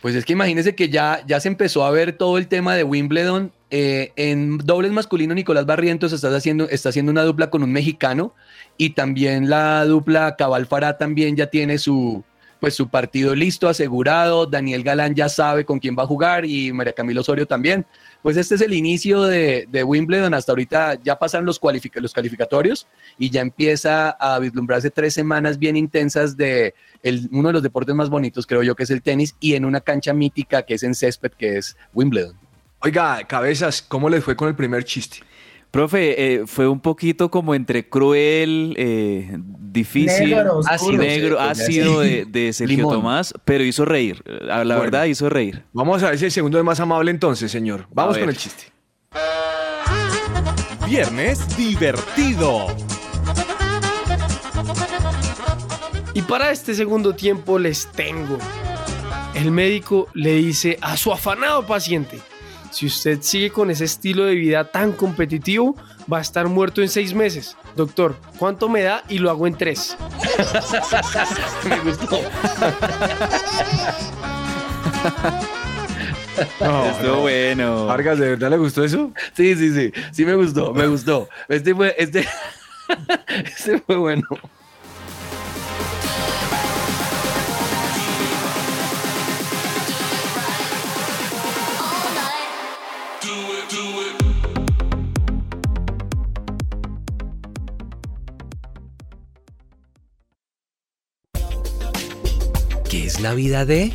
Pues 0.01 0.15
es 0.15 0.25
que 0.25 0.33
imagínense 0.33 0.75
que 0.75 0.89
ya, 0.89 1.23
ya 1.27 1.41
se 1.41 1.49
empezó 1.49 1.85
a 1.85 1.91
ver 1.91 2.13
todo 2.15 2.39
el 2.39 2.47
tema 2.49 2.75
de 2.75 2.85
Wimbledon. 2.85 3.53
eh, 3.73 4.13
en 4.17 4.57
dobles 4.59 4.91
masculino, 4.93 5.35
Nicolás 5.35 5.67
Barrientos 5.67 6.13
está 6.13 6.35
haciendo, 6.35 6.69
está 6.71 6.89
haciendo 6.89 7.13
una 7.13 7.23
dupla 7.23 7.51
con 7.51 7.63
un 7.63 7.71
mexicano 7.71 8.35
y 8.81 8.91
también 8.95 9.51
la 9.51 9.85
dupla 9.85 10.37
Cabal 10.37 10.65
Farah 10.65 10.97
también 10.97 11.37
ya 11.37 11.49
tiene 11.49 11.77
su, 11.77 12.25
pues, 12.61 12.73
su 12.75 12.89
partido 12.89 13.35
listo, 13.35 13.69
asegurado. 13.69 14.47
Daniel 14.47 14.83
Galán 14.83 15.15
ya 15.15 15.29
sabe 15.29 15.67
con 15.67 15.79
quién 15.79 15.95
va 15.99 16.05
a 16.05 16.07
jugar 16.07 16.47
y 16.47 16.73
María 16.73 16.95
Camilo 16.95 17.21
Osorio 17.21 17.45
también. 17.47 17.85
Pues 18.23 18.39
este 18.39 18.55
es 18.55 18.63
el 18.63 18.73
inicio 18.73 19.25
de, 19.25 19.67
de 19.71 19.85
Wimbledon. 19.85 20.33
Hasta 20.33 20.53
ahorita 20.53 20.99
ya 21.03 21.19
pasan 21.19 21.45
los, 21.45 21.61
cualific- 21.61 22.11
calificatorios 22.11 22.87
y 23.19 23.29
ya 23.29 23.43
empieza 23.43 24.11
a 24.13 24.39
vislumbrarse 24.39 24.89
tres 24.91 25.13
semanas 25.13 25.59
bien 25.59 25.77
intensas 25.77 26.39
de 26.39 26.73
el- 27.03 27.29
uno 27.33 27.49
de 27.49 27.53
los 27.53 27.63
deportes 27.63 27.95
más 27.95 28.09
bonitos, 28.09 28.47
creo 28.47 28.63
yo, 28.63 28.75
que 28.75 28.85
es 28.85 28.91
el 28.91 29.03
tenis, 29.03 29.35
y 29.41 29.57
en 29.57 29.67
una 29.67 29.83
cancha 29.83 30.15
mítica 30.15 30.63
que 30.63 30.73
es 30.73 30.83
en 30.85 30.95
césped, 30.95 31.33
que 31.33 31.59
es 31.59 31.77
Wimbledon. 31.93 32.35
Oiga, 32.83 33.23
cabezas, 33.27 33.83
¿cómo 33.83 34.09
les 34.09 34.25
fue 34.25 34.35
con 34.37 34.49
el 34.49 34.55
primer 34.55 34.85
chiste? 34.85 35.19
Profe, 35.71 36.35
eh, 36.35 36.47
fue 36.47 36.67
un 36.67 36.81
poquito 36.81 37.31
como 37.31 37.55
entre 37.55 37.89
cruel, 37.89 38.75
eh, 38.77 39.39
difícil, 39.39 40.31
Negro, 40.31 40.59
oscuro. 40.59 40.75
ácido, 40.75 40.93
negro, 41.03 41.37
Sí, 41.39 41.63
ácido 41.63 42.01
de, 42.01 42.25
de 42.25 42.53
Sergio 42.53 42.77
Limón. 42.79 42.95
Tomás, 42.95 43.33
pero 43.45 43.63
hizo 43.63 43.85
reír. 43.85 44.23
La 44.27 44.57
Bueno. 44.65 44.81
verdad, 44.81 45.05
hizo 45.05 45.29
reír. 45.29 45.63
Vamos 45.73 46.03
a 46.03 46.11
ver 46.11 46.19
si 46.19 46.25
el 46.25 46.33
segundo 46.33 46.59
es 46.59 46.65
más 46.65 46.81
amable 46.81 47.13
entonces, 47.13 47.53
señor. 47.53 47.87
Vamos 47.93 48.19
con 48.19 48.29
el 48.29 48.37
chiste. 48.37 48.65
Viernes 50.89 51.57
divertido. 51.57 52.67
Y 56.15 56.23
para 56.23 56.51
este 56.51 56.75
segundo 56.75 57.15
tiempo 57.15 57.61
les 57.61 57.87
tengo. 57.93 58.39
El 59.35 59.53
médico 59.53 60.09
le 60.15 60.35
dice 60.35 60.77
a 60.81 60.97
su 60.97 61.13
afanado 61.13 61.65
paciente, 61.65 62.19
si 62.71 62.87
usted 62.87 63.21
sigue 63.23 63.51
con 63.51 63.71
ese 63.71 63.85
estilo 63.85 64.25
de 64.25 64.35
vida 64.35 64.71
tan 64.71 64.93
competitivo, 64.93 65.77
va 66.11 66.19
a 66.19 66.21
estar 66.21 66.47
muerto 66.49 66.83
en 66.83 66.89
seis 66.89 67.15
meses. 67.15 67.57
Doctor, 67.77 68.17
¿cuánto 68.39 68.69
me 68.69 68.83
da? 68.83 69.05
Y 69.09 69.19
lo 69.19 69.31
hago 69.31 69.47
en 69.47 69.57
tres. 69.57 69.97
Me 71.69 71.79
gustó. 71.81 72.21
Estuvo 76.41 77.21
bueno. 77.23 77.87
Vargas, 77.87 78.19
¿de 78.19 78.31
verdad 78.31 78.51
le 78.51 78.57
gustó 78.57 78.85
eso? 78.85 79.13
Sí, 79.35 79.55
sí, 79.57 79.73
sí. 79.73 79.93
Sí 80.13 80.25
me 80.25 80.35
gustó, 80.35 80.73
me 80.73 80.87
gustó. 80.87 81.29
Este 81.49 81.75
fue, 81.75 81.95
este, 81.99 82.27
este 83.45 83.79
fue 83.81 83.97
bueno. 83.97 84.27
la 103.21 103.35
vida 103.35 103.67
de... 103.67 103.93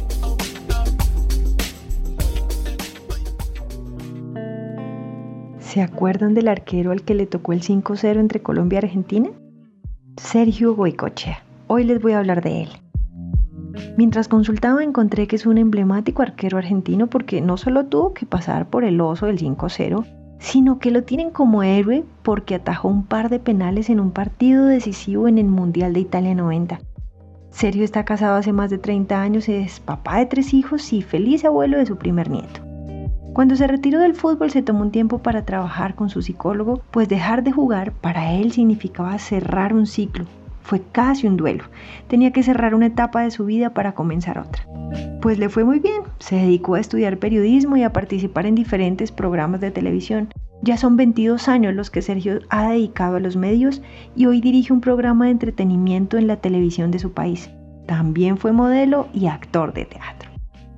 ¿Se 5.59 5.82
acuerdan 5.82 6.34
del 6.36 6.47
arquero 6.47 6.91
al 6.91 7.01
que 7.01 7.15
le 7.15 7.26
tocó 7.26 7.51
el 7.51 7.61
5-0 7.61 8.19
entre 8.19 8.41
Colombia 8.41 8.78
y 8.78 8.86
Argentina? 8.86 9.30
Sergio 10.17 10.76
Goicochea. 10.76 11.43
Hoy 11.67 11.84
les 11.84 12.01
voy 12.01 12.13
a 12.13 12.19
hablar 12.19 12.43
de 12.43 12.63
él. 12.63 12.69
Mientras 13.97 14.28
consultaba 14.28 14.84
encontré 14.84 15.28
que 15.28 15.36
es 15.36 15.45
un 15.45 15.57
emblemático 15.57 16.21
arquero 16.21 16.57
argentino 16.57 17.07
porque 17.07 17.41
no 17.41 17.57
solo 17.57 17.86
tuvo 17.88 18.13
que 18.13 18.26
pasar 18.26 18.69
por 18.69 18.86
el 18.86 19.01
oso 19.01 19.26
del 19.26 19.39
5-0, 19.39 20.05
sino 20.39 20.80
que 20.80 20.91
lo 20.91 21.03
tienen 21.03 21.32
como 21.32 21.63
héroe 21.63 22.03
porque 22.21 22.55
atajó 22.55 22.89
un 22.89 23.05
par 23.05 23.30
de 23.30 23.39
penales 23.39 23.89
en 23.89 23.99
un 23.99 24.11
partido 24.11 24.65
decisivo 24.65 25.28
en 25.28 25.39
el 25.39 25.47
Mundial 25.47 25.93
de 25.93 26.01
Italia 26.01 26.36
90 26.36 26.80
Sergio 27.56 27.86
está 27.86 28.03
casado 28.03 28.36
hace 28.36 28.51
más 28.51 28.70
de 28.70 28.78
30 28.78 29.22
años, 29.22 29.47
es 29.47 29.80
papá 29.80 30.18
de 30.18 30.26
tres 30.26 30.53
hijos 30.53 30.91
y 30.91 31.01
feliz 31.01 31.45
abuelo 31.45 31.78
de 31.78 31.86
su 31.86 31.95
primer 31.95 32.30
nieto. 32.30 32.60
Cuando 33.32 33.56
se 33.56 33.66
retiró 33.66 33.99
del 33.99 34.14
fútbol 34.14 34.51
se 34.51 34.62
tomó 34.62 34.82
un 34.82 34.91
tiempo 34.91 35.20
para 35.20 35.45
trabajar 35.45 35.95
con 35.95 36.10
su 36.10 36.22
psicólogo, 36.22 36.82
pues 36.91 37.08
dejar 37.08 37.45
de 37.45 37.53
jugar 37.53 37.93
para 37.93 38.34
él 38.34 38.51
significaba 38.51 39.18
cerrar 39.20 39.74
un 39.74 39.88
ciclo, 39.88 40.26
fue 40.64 40.82
casi 40.91 41.28
un 41.28 41.38
duelo. 41.38 41.64
Tenía 42.10 42.32
que 42.32 42.43
cerrar 42.43 42.76
una 42.76 42.88
etapa 42.88 43.22
de 43.22 43.32
su 43.32 43.45
vida 43.45 43.70
para 43.70 43.93
comenzar 43.93 44.38
otra. 44.38 44.68
Pues 45.22 45.39
le 45.39 45.47
fue 45.47 45.64
muy 45.64 45.80
bien. 45.80 46.01
Se 46.20 46.36
dedicó 46.36 46.76
a 46.76 46.82
estudiar 46.82 47.20
periodismo 47.20 47.78
y 47.78 47.84
a 47.84 47.93
participar 47.93 48.47
en 48.47 48.56
diferentes 48.56 49.14
programas 49.14 49.62
de 49.62 49.72
televisión. 49.72 50.28
Ya 50.66 50.78
son 50.78 50.97
22 50.97 51.47
años 51.47 51.76
los 51.76 51.91
que 51.91 52.01
Sergio 52.01 52.39
ha 52.49 52.70
dedicado 52.70 53.18
a 53.18 53.20
los 53.20 53.36
medios 53.36 53.84
y 54.16 54.26
hoy 54.26 54.41
dirige 54.41 54.74
un 54.74 54.82
programa 54.82 55.26
de 55.26 55.32
entretenimiento 55.32 56.18
en 56.18 56.26
la 56.26 56.38
televisión 56.38 56.89
de 56.89 56.97
su 56.97 57.13
país. 57.13 57.51
También 57.86 58.39
fue 58.39 58.51
modelo 58.51 59.07
y 59.13 59.28
actor 59.28 59.76
de 59.76 59.86
teatro. 59.86 60.28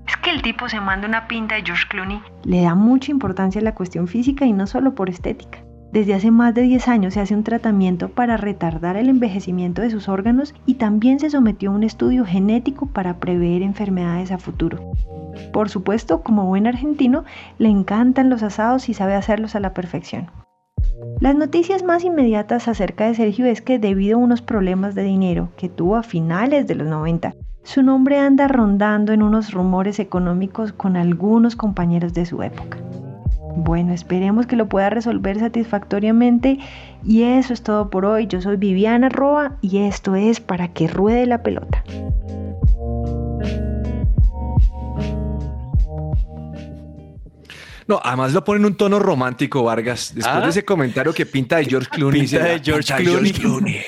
Es 0.06 0.18
que 0.18 0.32
el 0.32 0.42
tipo 0.42 0.68
se 0.68 0.82
manda 0.82 1.08
una 1.08 1.30
pinta 1.30 1.56
de 1.56 1.62
George 1.62 1.86
Clooney. 1.88 2.20
Le 2.44 2.64
da 2.64 2.76
mucha 2.76 3.12
importancia 3.12 3.62
a 3.62 3.64
la 3.64 3.76
cuestión 3.76 4.10
física 4.10 4.46
y 4.46 4.52
no 4.52 4.68
solo 4.68 4.94
por 4.94 5.10
estética. 5.10 5.60
Desde 5.98 6.14
hace 6.14 6.30
más 6.30 6.54
de 6.54 6.62
10 6.62 6.89
años 6.89 7.16
se 7.16 7.22
hace 7.22 7.34
un 7.34 7.43
tratamiento 7.43 8.10
para 8.10 8.38
retardar 8.38 8.98
el 8.98 9.10
envejecimiento 9.10 9.82
de 9.82 9.89
sus 9.89 10.08
órganos 10.10 10.54
y 10.68 10.76
también 10.76 11.20
se 11.20 11.32
sometió 11.32 11.72
a 11.72 11.74
un 11.74 11.82
estudio 11.82 12.24
genético 12.24 12.86
para 12.86 13.16
prever 13.16 13.64
enfermedades 13.64 14.32
a 14.32 14.38
futuro. 14.38 14.91
Por 15.52 15.70
supuesto, 15.70 16.22
como 16.22 16.45
buen 16.45 16.68
argentino, 16.68 17.24
le 17.58 17.70
encantan 17.70 18.30
los 18.30 18.43
asados 18.43 18.89
y 18.89 18.93
sabe 18.93 19.16
hacerlos 19.16 19.56
a 19.56 19.60
la 19.60 19.74
perfección. 19.74 20.30
Las 21.20 21.34
noticias 21.34 21.82
más 21.82 22.04
inmediatas 22.04 22.68
acerca 22.68 23.08
de 23.08 23.16
Sergio 23.16 23.48
es 23.48 23.64
que 23.64 23.80
debido 23.80 24.20
a 24.20 24.22
unos 24.22 24.43
problemas 24.43 24.93
de 24.93 25.02
dinero 25.02 25.50
que 25.58 25.68
tuvo 25.68 25.95
a 25.95 26.04
finales 26.04 26.68
de 26.68 26.76
los 26.76 26.88
90, 26.88 27.34
su 27.64 27.82
nombre 27.82 28.20
anda 28.20 28.48
rondando 28.48 29.14
en 29.14 29.24
unos 29.24 29.52
rumores 29.52 29.98
económicos 29.98 30.74
con 30.74 30.95
algunos 30.95 31.56
compañeros 31.56 32.14
de 32.14 32.28
su 32.28 32.43
época. 32.43 32.78
Bueno, 33.56 33.94
esperemos 33.94 34.46
que 34.46 34.56
lo 34.56 34.68
pueda 34.68 34.90
resolver 34.90 35.40
satisfactoriamente 35.40 36.60
y 37.04 37.24
eso 37.24 37.54
es 37.54 37.64
todo 37.64 37.90
por 37.90 38.06
hoy. 38.06 38.28
Yo 38.28 38.42
soy 38.42 38.58
Viviana 38.58 39.10
Roa 39.10 39.58
y 39.62 39.80
esto 39.80 40.16
es 40.16 40.40
para 40.40 40.68
que 40.70 40.88
ruede 40.88 41.26
la 41.26 41.44
pelota. 41.44 41.84
No, 47.88 48.02
además 48.04 48.34
lo 48.34 48.44
pone 48.44 48.60
en 48.60 48.66
un 48.66 48.76
tono 48.76 49.00
romántico, 49.00 49.64
Vargas. 49.64 50.12
Después 50.14 50.36
¿Ah? 50.36 50.42
de 50.42 50.50
ese 50.50 50.66
comentario 50.66 51.14
que 51.14 51.26
pinta 51.26 51.58
de 51.58 51.66
George 51.66 51.90
Clooney. 51.90 52.22
Pinta 52.22 52.38
dice, 52.38 52.50
de 52.50 52.60
George 52.64 52.94
"Pinta 52.98 53.20
de 53.22 53.32
Clooney". 53.32 53.82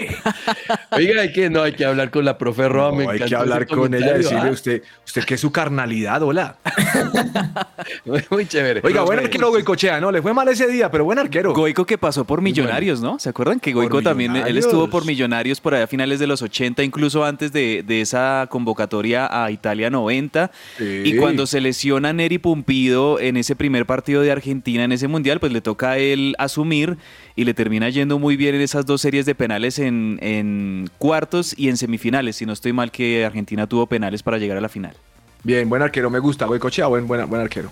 Oiga, 0.91 1.21
hay 1.21 1.31
que, 1.33 1.49
no, 1.49 1.61
hay 1.63 1.73
que 1.73 1.85
hablar 1.85 2.09
con 2.09 2.23
la 2.23 2.37
profe 2.37 2.69
Roa. 2.69 2.91
me 2.93 3.03
No, 3.03 3.09
hay 3.11 3.19
que 3.19 3.35
hablar 3.35 3.67
con 3.67 3.93
ella, 3.93 4.13
decirle 4.13 4.49
¿ah? 4.49 4.51
usted, 4.51 4.83
usted 5.05 5.23
que 5.25 5.33
es 5.35 5.41
su 5.41 5.51
carnalidad, 5.51 6.23
hola. 6.23 6.55
Muy 8.29 8.45
chévere. 8.47 8.81
Oiga, 8.83 9.01
buen 9.03 9.19
arquero 9.19 9.49
Goicochea, 9.49 9.99
¿no? 9.99 10.11
Le 10.11 10.21
fue 10.21 10.33
mal 10.33 10.47
ese 10.47 10.67
día, 10.67 10.89
pero 10.89 11.03
buen 11.03 11.19
arquero. 11.19 11.53
Goico 11.53 11.85
que 11.85 11.97
pasó 11.97 12.23
por 12.25 12.41
Millonarios, 12.41 13.01
¿no? 13.01 13.19
¿Se 13.19 13.29
acuerdan 13.29 13.59
que 13.59 13.73
Goico 13.73 14.01
también, 14.01 14.31
él 14.31 14.33
Millonarios. 14.43 14.65
estuvo 14.65 14.89
por 14.89 15.05
Millonarios 15.05 15.59
por 15.59 15.75
allá 15.75 15.83
a 15.83 15.87
finales 15.87 16.19
de 16.19 16.27
los 16.27 16.41
80, 16.41 16.83
incluso 16.83 17.25
antes 17.25 17.51
de, 17.51 17.83
de 17.85 18.01
esa 18.01 18.47
convocatoria 18.49 19.27
a 19.43 19.51
Italia 19.51 19.89
90? 19.89 20.51
Sí. 20.77 21.01
Y 21.05 21.17
cuando 21.17 21.45
se 21.45 21.61
lesiona 21.61 22.13
Neri 22.13 22.37
Pumpido 22.37 23.19
en 23.19 23.37
ese 23.37 23.55
primer 23.55 23.85
partido 23.89 24.21
de 24.21 24.31
Argentina 24.31 24.83
en 24.83 24.91
ese 24.91 25.07
mundial, 25.07 25.39
pues 25.39 25.51
le 25.51 25.61
toca 25.61 25.89
a 25.89 25.97
él 25.97 26.35
asumir 26.37 26.97
y 27.35 27.43
le 27.43 27.55
termina 27.55 27.89
yendo 27.89 28.19
muy 28.19 28.37
bien 28.37 28.53
en 28.53 28.61
esas 28.61 28.85
dos 28.85 29.01
series 29.01 29.25
de 29.25 29.33
penales 29.33 29.79
en, 29.79 30.19
en 30.21 30.91
cuartos 30.99 31.55
y 31.57 31.69
en 31.69 31.77
semifinales. 31.77 32.35
Si 32.35 32.45
no 32.45 32.53
estoy 32.53 32.71
mal 32.71 32.91
que 32.91 33.25
Argentina 33.25 33.65
tuvo 33.65 33.87
penales 33.87 34.21
para 34.21 34.37
llegar 34.37 34.59
a 34.59 34.61
la 34.61 34.69
final. 34.69 34.95
Bien, 35.43 35.67
buen 35.67 35.81
arquero, 35.81 36.11
me 36.11 36.19
gusta. 36.19 36.45
Goicochea, 36.45 36.85
buen, 36.85 37.07
buen, 37.07 37.27
buen 37.27 37.41
arquero. 37.41 37.71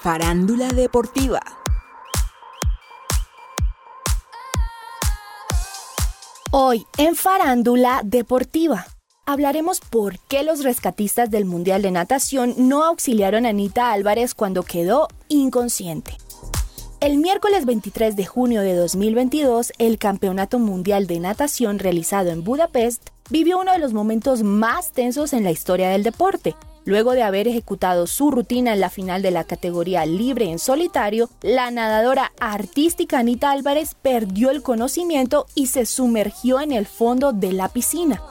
Farándula 0.00 0.68
deportiva. 0.68 1.61
Hoy 6.54 6.84
en 6.98 7.16
Farándula 7.16 8.02
Deportiva 8.04 8.84
hablaremos 9.24 9.80
por 9.80 10.18
qué 10.28 10.42
los 10.42 10.62
rescatistas 10.62 11.30
del 11.30 11.46
Mundial 11.46 11.80
de 11.80 11.90
Natación 11.90 12.52
no 12.58 12.84
auxiliaron 12.84 13.46
a 13.46 13.48
Anita 13.48 13.90
Álvarez 13.90 14.34
cuando 14.34 14.62
quedó 14.62 15.08
inconsciente. 15.28 16.18
El 17.00 17.16
miércoles 17.16 17.64
23 17.64 18.16
de 18.16 18.26
junio 18.26 18.60
de 18.60 18.76
2022, 18.76 19.72
el 19.78 19.96
Campeonato 19.96 20.58
Mundial 20.58 21.06
de 21.06 21.20
Natación 21.20 21.78
realizado 21.78 22.28
en 22.28 22.44
Budapest 22.44 23.08
vivió 23.30 23.58
uno 23.58 23.72
de 23.72 23.78
los 23.78 23.94
momentos 23.94 24.42
más 24.42 24.92
tensos 24.92 25.32
en 25.32 25.44
la 25.44 25.52
historia 25.52 25.88
del 25.88 26.02
deporte. 26.02 26.54
Luego 26.84 27.12
de 27.12 27.22
haber 27.22 27.46
ejecutado 27.46 28.06
su 28.06 28.30
rutina 28.30 28.72
en 28.72 28.80
la 28.80 28.90
final 28.90 29.22
de 29.22 29.30
la 29.30 29.44
categoría 29.44 30.04
libre 30.04 30.50
en 30.50 30.58
solitario, 30.58 31.30
la 31.40 31.70
nadadora 31.70 32.32
artística 32.40 33.18
Anita 33.18 33.52
Álvarez 33.52 33.94
perdió 34.00 34.50
el 34.50 34.62
conocimiento 34.62 35.46
y 35.54 35.68
se 35.68 35.86
sumergió 35.86 36.60
en 36.60 36.72
el 36.72 36.86
fondo 36.86 37.32
de 37.32 37.52
la 37.52 37.68
piscina. 37.68 38.22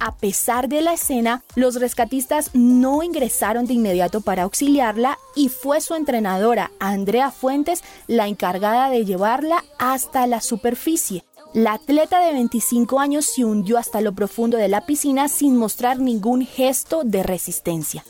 A 0.00 0.16
pesar 0.16 0.68
de 0.68 0.80
la 0.80 0.92
escena, 0.92 1.42
los 1.56 1.76
rescatistas 1.80 2.50
no 2.52 3.02
ingresaron 3.02 3.66
de 3.66 3.74
inmediato 3.74 4.20
para 4.20 4.44
auxiliarla 4.44 5.18
y 5.34 5.48
fue 5.48 5.80
su 5.80 5.94
entrenadora, 5.94 6.70
Andrea 6.78 7.32
Fuentes, 7.32 7.82
la 8.06 8.28
encargada 8.28 8.90
de 8.90 9.04
llevarla 9.04 9.64
hasta 9.78 10.26
la 10.26 10.40
superficie. 10.40 11.24
La 11.54 11.72
atleta 11.72 12.20
de 12.20 12.32
25 12.34 13.00
años 13.00 13.24
se 13.24 13.44
hundió 13.44 13.78
hasta 13.78 14.00
lo 14.02 14.12
profundo 14.12 14.58
de 14.58 14.68
la 14.68 14.84
piscina 14.84 15.28
sin 15.28 15.56
mostrar 15.56 15.98
ningún 15.98 16.44
gesto 16.44 17.02
de 17.04 17.22
resistencia. 17.22 18.04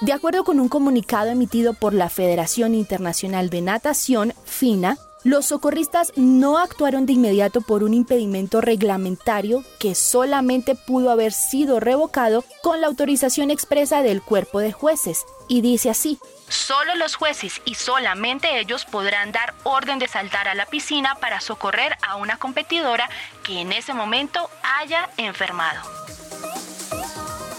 De 0.00 0.12
acuerdo 0.12 0.44
con 0.44 0.60
un 0.60 0.68
comunicado 0.68 1.30
emitido 1.30 1.74
por 1.74 1.92
la 1.92 2.08
Federación 2.08 2.74
Internacional 2.74 3.50
de 3.50 3.62
Natación, 3.62 4.32
FINA, 4.44 4.96
los 5.24 5.46
socorristas 5.46 6.12
no 6.16 6.58
actuaron 6.58 7.06
de 7.06 7.14
inmediato 7.14 7.60
por 7.60 7.82
un 7.82 7.94
impedimento 7.94 8.60
reglamentario 8.60 9.64
que 9.78 9.94
solamente 9.94 10.74
pudo 10.74 11.10
haber 11.10 11.32
sido 11.32 11.80
revocado 11.80 12.44
con 12.62 12.80
la 12.80 12.86
autorización 12.86 13.50
expresa 13.50 14.02
del 14.02 14.22
cuerpo 14.22 14.60
de 14.60 14.72
jueces. 14.72 15.24
Y 15.48 15.60
dice 15.60 15.90
así, 15.90 16.18
Solo 16.48 16.94
los 16.94 17.14
jueces 17.14 17.60
y 17.66 17.74
solamente 17.74 18.58
ellos 18.58 18.86
podrán 18.86 19.32
dar 19.32 19.54
orden 19.64 19.98
de 19.98 20.08
saltar 20.08 20.48
a 20.48 20.54
la 20.54 20.64
piscina 20.64 21.14
para 21.16 21.40
socorrer 21.40 21.96
a 22.00 22.16
una 22.16 22.38
competidora 22.38 23.10
que 23.42 23.60
en 23.60 23.72
ese 23.72 23.92
momento 23.92 24.48
haya 24.62 25.10
enfermado. 25.18 25.82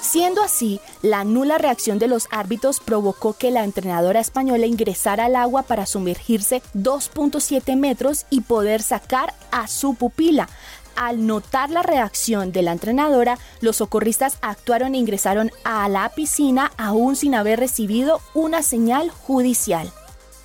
Siendo 0.09 0.41
así, 0.41 0.79
la 1.03 1.23
nula 1.23 1.59
reacción 1.59 1.99
de 1.99 2.07
los 2.07 2.27
árbitros 2.31 2.79
provocó 2.79 3.33
que 3.33 3.51
la 3.51 3.63
entrenadora 3.63 4.19
española 4.19 4.65
ingresara 4.65 5.25
al 5.25 5.35
agua 5.35 5.61
para 5.61 5.85
sumergirse 5.85 6.63
2.7 6.73 7.75
metros 7.75 8.25
y 8.31 8.41
poder 8.41 8.81
sacar 8.81 9.35
a 9.51 9.67
su 9.67 9.93
pupila. 9.93 10.49
Al 10.95 11.27
notar 11.27 11.69
la 11.69 11.83
reacción 11.83 12.51
de 12.51 12.63
la 12.63 12.71
entrenadora, 12.71 13.37
los 13.61 13.75
socorristas 13.75 14.39
actuaron 14.41 14.95
e 14.95 14.97
ingresaron 14.97 15.51
a 15.63 15.87
la 15.89 16.09
piscina 16.09 16.71
aún 16.79 17.15
sin 17.15 17.35
haber 17.35 17.59
recibido 17.59 18.19
una 18.33 18.63
señal 18.63 19.11
judicial. 19.11 19.93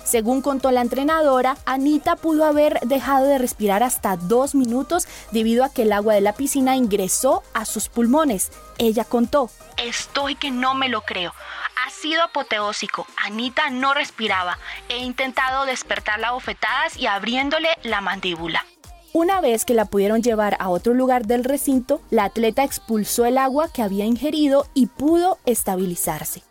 Según 0.05 0.43
contó 0.43 0.69
la 0.69 0.81
entrenadora, 0.81 1.57
Anita 1.65 2.15
pudo 2.15 2.45
haber 2.45 2.79
dejado 2.81 3.25
de 3.25 3.39
respirar 3.39 3.81
hasta 3.81 4.15
dos 4.17 4.53
minutos 4.53 5.07
debido 5.31 5.63
a 5.63 5.73
que 5.73 5.81
el 5.81 5.91
agua 5.91 6.13
de 6.13 6.21
la 6.21 6.33
piscina 6.33 6.75
ingresó 6.75 7.41
a 7.55 7.65
sus 7.65 7.89
pulmones. 7.89 8.51
Ella 8.77 9.03
contó, 9.03 9.49
Estoy 9.77 10.35
que 10.35 10.51
no 10.51 10.75
me 10.75 10.89
lo 10.89 11.01
creo. 11.01 11.33
Ha 11.85 11.89
sido 11.89 12.23
apoteósico. 12.23 13.07
Anita 13.17 13.71
no 13.71 13.95
respiraba. 13.95 14.59
He 14.89 14.99
intentado 14.99 15.65
despertarla 15.65 16.29
a 16.29 16.31
bofetadas 16.33 16.95
y 16.97 17.07
abriéndole 17.07 17.69
la 17.81 17.99
mandíbula. 17.99 18.63
Una 19.11 19.41
vez 19.41 19.65
que 19.65 19.73
la 19.73 19.85
pudieron 19.85 20.21
llevar 20.21 20.55
a 20.59 20.69
otro 20.69 20.93
lugar 20.93 21.25
del 21.25 21.45
recinto, 21.45 22.01
la 22.11 22.25
atleta 22.25 22.63
expulsó 22.63 23.25
el 23.25 23.37
agua 23.37 23.71
que 23.73 23.81
había 23.81 24.05
ingerido 24.05 24.67
y 24.73 24.85
pudo 24.87 25.39
estabilizarse. 25.45 26.43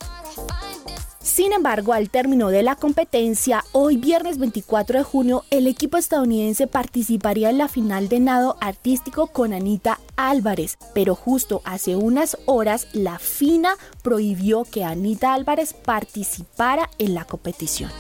Sin 1.24 1.54
embargo, 1.54 1.94
al 1.94 2.10
término 2.10 2.50
de 2.50 2.62
la 2.62 2.76
competencia, 2.76 3.64
hoy 3.72 3.96
viernes 3.96 4.36
24 4.36 4.98
de 4.98 5.04
junio, 5.04 5.44
el 5.50 5.66
equipo 5.66 5.96
estadounidense 5.96 6.66
participaría 6.66 7.48
en 7.48 7.56
la 7.56 7.68
final 7.68 8.10
de 8.10 8.20
nado 8.20 8.58
artístico 8.60 9.28
con 9.28 9.54
Anita 9.54 10.00
Álvarez, 10.16 10.76
pero 10.92 11.14
justo 11.14 11.62
hace 11.64 11.96
unas 11.96 12.36
horas 12.44 12.88
la 12.92 13.18
FINA 13.18 13.78
prohibió 14.02 14.64
que 14.64 14.84
Anita 14.84 15.32
Álvarez 15.32 15.72
participara 15.72 16.90
en 16.98 17.14
la 17.14 17.24
competición. 17.24 17.90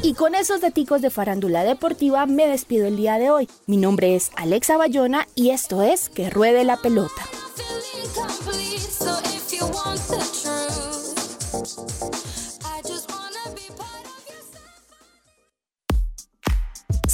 Y 0.00 0.14
con 0.14 0.34
esos 0.34 0.62
daticos 0.62 1.02
de 1.02 1.10
farándula 1.10 1.64
deportiva 1.64 2.24
me 2.24 2.48
despido 2.48 2.86
el 2.86 2.96
día 2.96 3.18
de 3.18 3.30
hoy. 3.30 3.46
Mi 3.66 3.76
nombre 3.76 4.16
es 4.16 4.30
Alexa 4.36 4.78
Bayona 4.78 5.28
y 5.34 5.50
esto 5.50 5.82
es 5.82 6.08
Que 6.08 6.30
Ruede 6.30 6.64
la 6.64 6.78
Pelota. 6.78 7.22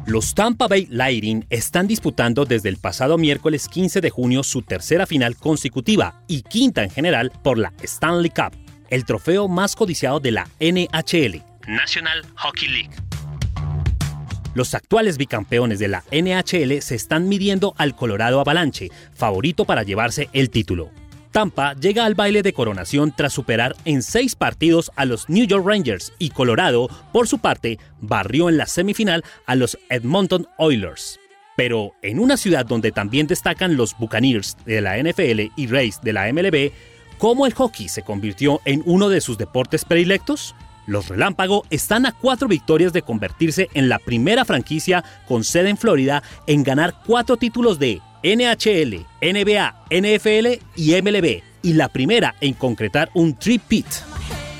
Los 0.06 0.34
Tampa 0.34 0.68
Bay 0.68 0.86
Lightning 0.90 1.46
están 1.48 1.86
disputando 1.86 2.44
desde 2.44 2.68
el 2.68 2.76
pasado 2.76 3.16
miércoles 3.16 3.68
15 3.68 4.02
de 4.02 4.10
junio 4.10 4.42
su 4.42 4.60
tercera 4.60 5.06
final 5.06 5.34
consecutiva 5.34 6.20
y 6.28 6.42
quinta 6.42 6.82
en 6.82 6.90
general 6.90 7.32
por 7.42 7.56
la 7.56 7.72
Stanley 7.82 8.28
Cup, 8.28 8.52
el 8.90 9.06
trofeo 9.06 9.48
más 9.48 9.74
codiciado 9.74 10.20
de 10.20 10.32
la 10.32 10.48
NHL, 10.60 11.42
National 11.66 12.22
Hockey 12.36 12.68
League. 12.68 12.90
Los 14.52 14.74
actuales 14.74 15.16
bicampeones 15.16 15.78
de 15.78 15.88
la 15.88 16.04
NHL 16.12 16.82
se 16.82 16.94
están 16.94 17.26
midiendo 17.28 17.74
al 17.78 17.96
Colorado 17.96 18.40
Avalanche, 18.40 18.90
favorito 19.14 19.64
para 19.64 19.84
llevarse 19.84 20.28
el 20.34 20.50
título. 20.50 20.90
Tampa 21.34 21.74
llega 21.74 22.04
al 22.04 22.14
baile 22.14 22.42
de 22.42 22.52
coronación 22.52 23.10
tras 23.10 23.32
superar 23.32 23.74
en 23.84 24.04
seis 24.04 24.36
partidos 24.36 24.92
a 24.94 25.04
los 25.04 25.28
New 25.28 25.44
York 25.44 25.66
Rangers 25.66 26.12
y 26.20 26.30
Colorado, 26.30 26.88
por 27.12 27.26
su 27.26 27.40
parte, 27.40 27.80
barrió 28.00 28.48
en 28.48 28.56
la 28.56 28.66
semifinal 28.66 29.24
a 29.44 29.56
los 29.56 29.76
Edmonton 29.90 30.46
Oilers. 30.58 31.18
Pero 31.56 31.92
en 32.02 32.20
una 32.20 32.36
ciudad 32.36 32.64
donde 32.64 32.92
también 32.92 33.26
destacan 33.26 33.76
los 33.76 33.98
Buccaneers 33.98 34.56
de 34.64 34.80
la 34.80 34.96
NFL 34.96 35.50
y 35.56 35.66
Rays 35.66 36.00
de 36.02 36.12
la 36.12 36.32
MLB, 36.32 36.70
¿cómo 37.18 37.46
el 37.46 37.54
hockey 37.54 37.88
se 37.88 38.02
convirtió 38.02 38.60
en 38.64 38.84
uno 38.86 39.08
de 39.08 39.20
sus 39.20 39.36
deportes 39.36 39.84
predilectos? 39.84 40.54
Los 40.86 41.08
Relámpago 41.08 41.64
están 41.68 42.06
a 42.06 42.12
cuatro 42.12 42.46
victorias 42.46 42.92
de 42.92 43.02
convertirse 43.02 43.70
en 43.74 43.88
la 43.88 43.98
primera 43.98 44.44
franquicia 44.44 45.02
con 45.26 45.42
sede 45.42 45.70
en 45.70 45.78
Florida 45.78 46.22
en 46.46 46.62
ganar 46.62 46.94
cuatro 47.04 47.36
títulos 47.38 47.80
de 47.80 48.00
NHL, 48.24 49.04
NBA, 49.20 49.84
NFL 49.90 50.64
y 50.76 51.02
MLB, 51.02 51.42
y 51.62 51.74
la 51.74 51.90
primera 51.90 52.34
en 52.40 52.54
concretar 52.54 53.10
un 53.12 53.34
trip-pit. 53.34 53.86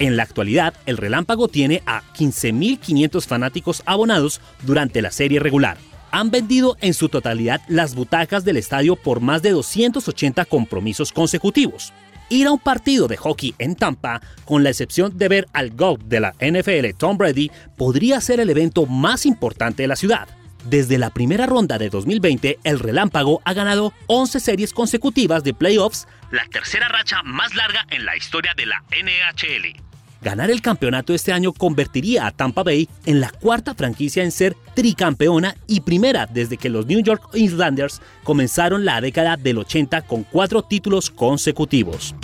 En 0.01 0.19
la 0.19 0.23
actualidad, 0.23 0.75
el 0.85 0.99
Relámpago 0.99 1.49
tiene 1.49 1.83
a 1.87 2.03
15.500 2.13 3.27
fanáticos 3.27 3.83
abonados 3.87 4.43
durante 4.65 5.01
la 5.01 5.11
serie 5.11 5.41
regular. 5.41 5.79
Han 6.11 6.31
vendido 6.31 6.77
en 6.83 6.93
su 6.93 7.09
totalidad 7.09 7.63
las 7.67 7.95
butacas 7.95 8.45
del 8.45 8.59
estadio 8.59 8.97
por 8.97 9.21
más 9.21 9.41
de 9.41 9.53
280 9.53 10.45
compromisos 10.45 11.11
consecutivos. 11.11 11.95
Ir 12.29 12.49
a 12.49 12.53
un 12.53 12.59
partido 12.59 13.09
de 13.09 13.17
hockey 13.17 13.55
en 13.59 13.77
Tampa, 13.77 14.21
con 14.45 14.63
la 14.63 14.71
excepción 14.71 15.17
de 15.17 15.29
ver 15.29 15.47
al 15.55 15.71
GOAT 15.71 16.03
de 16.03 16.21
la 16.21 16.35
NFL 16.39 16.97
Tom 16.99 17.17
Brady, 17.17 17.51
podría 17.77 18.21
ser 18.21 18.41
el 18.41 18.51
evento 18.51 18.85
más 18.85 19.25
importante 19.25 19.85
de 19.85 19.89
la 19.89 19.97
ciudad. 19.97 20.29
Desde 20.65 20.97
la 20.97 21.11
primera 21.11 21.45
ronda 21.45 21.77
de 21.77 21.91
2020, 21.91 22.59
el 22.65 22.79
Relámpago 22.79 23.43
ha 23.45 23.53
ganado 23.53 23.93
11 24.07 24.41
series 24.41 24.73
consecutivas 24.73 25.45
de 25.45 25.53
playoffs, 25.53 26.09
la 26.31 26.47
tercera 26.47 26.89
racha 26.89 27.23
más 27.23 27.55
larga 27.55 27.87
en 27.91 28.07
la 28.07 28.17
historia 28.17 28.55
de 28.57 28.67
la 28.67 28.83
NHL. 28.91 29.85
Ganar 30.23 30.51
el 30.51 30.63
campeonato 30.63 31.13
este 31.13 31.35
año 31.35 31.53
convertiría 31.53 32.27
a 32.27 32.31
Tampa 32.31 32.63
Bay 32.63 32.89
en 33.05 33.21
la 33.21 33.29
cuarta 33.29 33.75
franquicia 33.75 34.25
en 34.25 34.33
ser 34.33 34.57
tricampeona 34.75 35.55
y 35.67 35.83
primera 35.83 36.25
desde 36.25 36.57
que 36.57 36.71
los 36.71 36.87
New 36.87 37.03
York 37.03 37.29
Islanders 37.35 38.01
comenzaron 38.23 38.87
la 38.87 39.03
década 39.03 39.37
del 39.37 39.59
80 39.59 40.01
con 40.07 40.23
cuatro 40.23 40.63
títulos 40.63 41.11
consecutivos. 41.11 42.15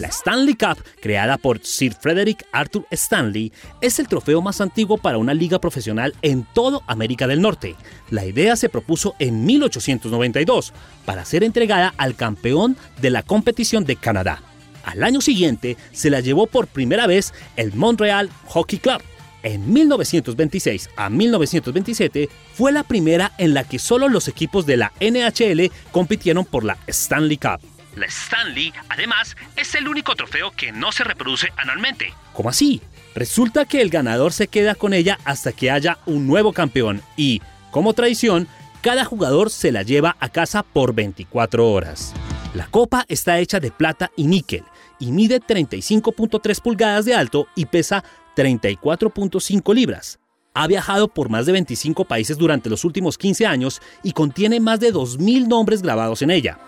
La 0.00 0.08
Stanley 0.08 0.54
Cup, 0.54 0.82
creada 1.00 1.38
por 1.38 1.64
Sir 1.64 1.94
Frederick 1.94 2.44
Arthur 2.52 2.86
Stanley, 2.90 3.50
es 3.80 3.98
el 3.98 4.08
trofeo 4.08 4.42
más 4.42 4.60
antiguo 4.60 4.98
para 4.98 5.16
una 5.16 5.32
liga 5.32 5.58
profesional 5.58 6.14
en 6.20 6.46
toda 6.52 6.80
América 6.86 7.26
del 7.26 7.40
Norte. 7.40 7.76
La 8.10 8.26
idea 8.26 8.56
se 8.56 8.68
propuso 8.68 9.14
en 9.18 9.46
1892 9.46 10.74
para 11.06 11.24
ser 11.24 11.44
entregada 11.44 11.94
al 11.96 12.14
campeón 12.14 12.76
de 13.00 13.10
la 13.10 13.22
competición 13.22 13.84
de 13.84 13.96
Canadá. 13.96 14.42
Al 14.84 15.02
año 15.02 15.20
siguiente 15.20 15.78
se 15.92 16.10
la 16.10 16.20
llevó 16.20 16.46
por 16.46 16.66
primera 16.66 17.06
vez 17.06 17.32
el 17.56 17.72
Montreal 17.74 18.30
Hockey 18.48 18.78
Club. 18.78 19.00
En 19.42 19.72
1926 19.72 20.90
a 20.96 21.08
1927 21.08 22.28
fue 22.52 22.70
la 22.70 22.82
primera 22.82 23.32
en 23.38 23.54
la 23.54 23.64
que 23.64 23.78
solo 23.78 24.08
los 24.08 24.28
equipos 24.28 24.66
de 24.66 24.76
la 24.76 24.92
NHL 25.00 25.70
compitieron 25.90 26.44
por 26.44 26.64
la 26.64 26.76
Stanley 26.86 27.38
Cup. 27.38 27.75
La 27.96 28.06
Stanley, 28.06 28.72
además, 28.90 29.36
es 29.56 29.74
el 29.74 29.88
único 29.88 30.14
trofeo 30.14 30.50
que 30.50 30.70
no 30.70 30.92
se 30.92 31.02
reproduce 31.02 31.52
anualmente. 31.56 32.12
¿Cómo 32.34 32.50
así? 32.50 32.82
Resulta 33.14 33.64
que 33.64 33.80
el 33.80 33.88
ganador 33.88 34.34
se 34.34 34.48
queda 34.48 34.74
con 34.74 34.92
ella 34.92 35.18
hasta 35.24 35.52
que 35.52 35.70
haya 35.70 35.98
un 36.04 36.26
nuevo 36.26 36.52
campeón 36.52 37.00
y, 37.16 37.40
como 37.70 37.94
tradición, 37.94 38.46
cada 38.82 39.06
jugador 39.06 39.50
se 39.50 39.72
la 39.72 39.82
lleva 39.82 40.16
a 40.20 40.28
casa 40.28 40.62
por 40.62 40.94
24 40.94 41.70
horas. 41.70 42.12
La 42.54 42.66
copa 42.66 43.06
está 43.08 43.38
hecha 43.38 43.60
de 43.60 43.70
plata 43.70 44.10
y 44.14 44.26
níquel 44.26 44.64
y 44.98 45.12
mide 45.12 45.40
35.3 45.40 46.60
pulgadas 46.60 47.06
de 47.06 47.14
alto 47.14 47.48
y 47.54 47.64
pesa 47.64 48.04
34.5 48.36 49.74
libras. 49.74 50.18
Ha 50.52 50.66
viajado 50.66 51.08
por 51.08 51.28
más 51.30 51.46
de 51.46 51.52
25 51.52 52.04
países 52.04 52.36
durante 52.36 52.70
los 52.70 52.84
últimos 52.84 53.16
15 53.18 53.46
años 53.46 53.80
y 54.02 54.12
contiene 54.12 54.60
más 54.60 54.80
de 54.80 54.92
2.000 54.92 55.48
nombres 55.48 55.82
grabados 55.82 56.22
en 56.22 56.30
ella. 56.30 56.58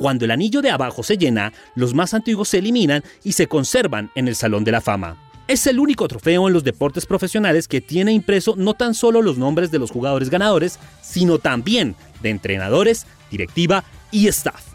Cuando 0.00 0.24
el 0.24 0.30
anillo 0.30 0.62
de 0.62 0.70
abajo 0.70 1.02
se 1.02 1.18
llena, 1.18 1.52
los 1.74 1.92
más 1.92 2.14
antiguos 2.14 2.48
se 2.48 2.56
eliminan 2.56 3.04
y 3.22 3.32
se 3.32 3.48
conservan 3.48 4.10
en 4.14 4.28
el 4.28 4.34
Salón 4.34 4.64
de 4.64 4.72
la 4.72 4.80
Fama. 4.80 5.18
Es 5.46 5.66
el 5.66 5.78
único 5.78 6.08
trofeo 6.08 6.48
en 6.48 6.54
los 6.54 6.64
deportes 6.64 7.04
profesionales 7.04 7.68
que 7.68 7.82
tiene 7.82 8.10
impreso 8.10 8.54
no 8.56 8.72
tan 8.72 8.94
solo 8.94 9.20
los 9.20 9.36
nombres 9.36 9.70
de 9.70 9.78
los 9.78 9.90
jugadores 9.90 10.30
ganadores, 10.30 10.78
sino 11.02 11.38
también 11.38 11.96
de 12.22 12.30
entrenadores, 12.30 13.04
directiva 13.30 13.84
y 14.10 14.28
staff. 14.28 14.68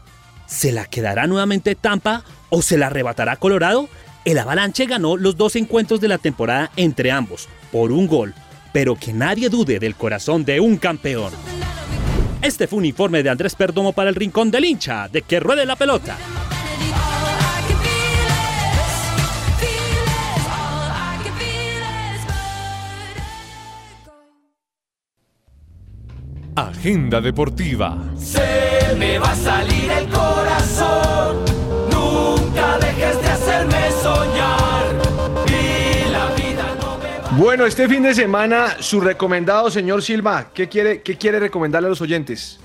¿Se 0.45 0.71
la 0.71 0.85
quedará 0.85 1.25
nuevamente 1.25 1.73
Tampa 1.73 2.23
o 2.51 2.61
se 2.61 2.77
la 2.77 2.85
arrebatará 2.85 3.37
Colorado? 3.37 3.89
El 4.25 4.37
Avalanche 4.37 4.85
ganó 4.85 5.17
los 5.17 5.37
dos 5.37 5.55
encuentros 5.55 6.01
de 6.01 6.07
la 6.07 6.19
temporada 6.19 6.69
entre 6.75 7.09
ambos, 7.09 7.49
por 7.71 7.91
un 7.91 8.05
gol, 8.05 8.35
pero 8.73 8.95
que 8.95 9.11
nadie 9.11 9.49
dude 9.49 9.79
del 9.79 9.95
corazón 9.95 10.45
de 10.45 10.59
un 10.59 10.77
campeón. 10.77 11.33
Este 12.45 12.67
fue 12.67 12.77
un 12.77 12.85
informe 12.85 13.23
de 13.23 13.31
Andrés 13.31 13.55
Perdomo 13.55 13.91
para 13.91 14.07
el 14.07 14.15
Rincón 14.15 14.51
del 14.51 14.65
Hincha, 14.65 15.07
de 15.07 15.23
que 15.23 15.39
ruede 15.39 15.65
la 15.65 15.75
pelota. 15.75 16.15
Agenda 26.55 27.19
Deportiva. 27.19 27.97
Se 28.15 28.93
me 28.95 29.17
va 29.17 29.31
a 29.31 29.35
salir 29.35 29.89
el 29.89 30.07
corazón. 30.09 31.45
Nunca 31.91 32.77
de 32.77 32.94
Bueno, 37.37 37.65
este 37.65 37.89
fin 37.89 38.01
de 38.01 38.15
semana, 38.15 38.77
su 38.79 39.01
recomendado, 39.01 39.69
señor 39.69 40.01
Silva, 40.01 40.51
¿qué 40.53 40.69
quiere, 40.69 41.01
qué 41.01 41.17
quiere 41.17 41.37
recomendarle 41.37 41.87
a 41.87 41.89
los 41.89 41.99
oyentes? 41.99 42.59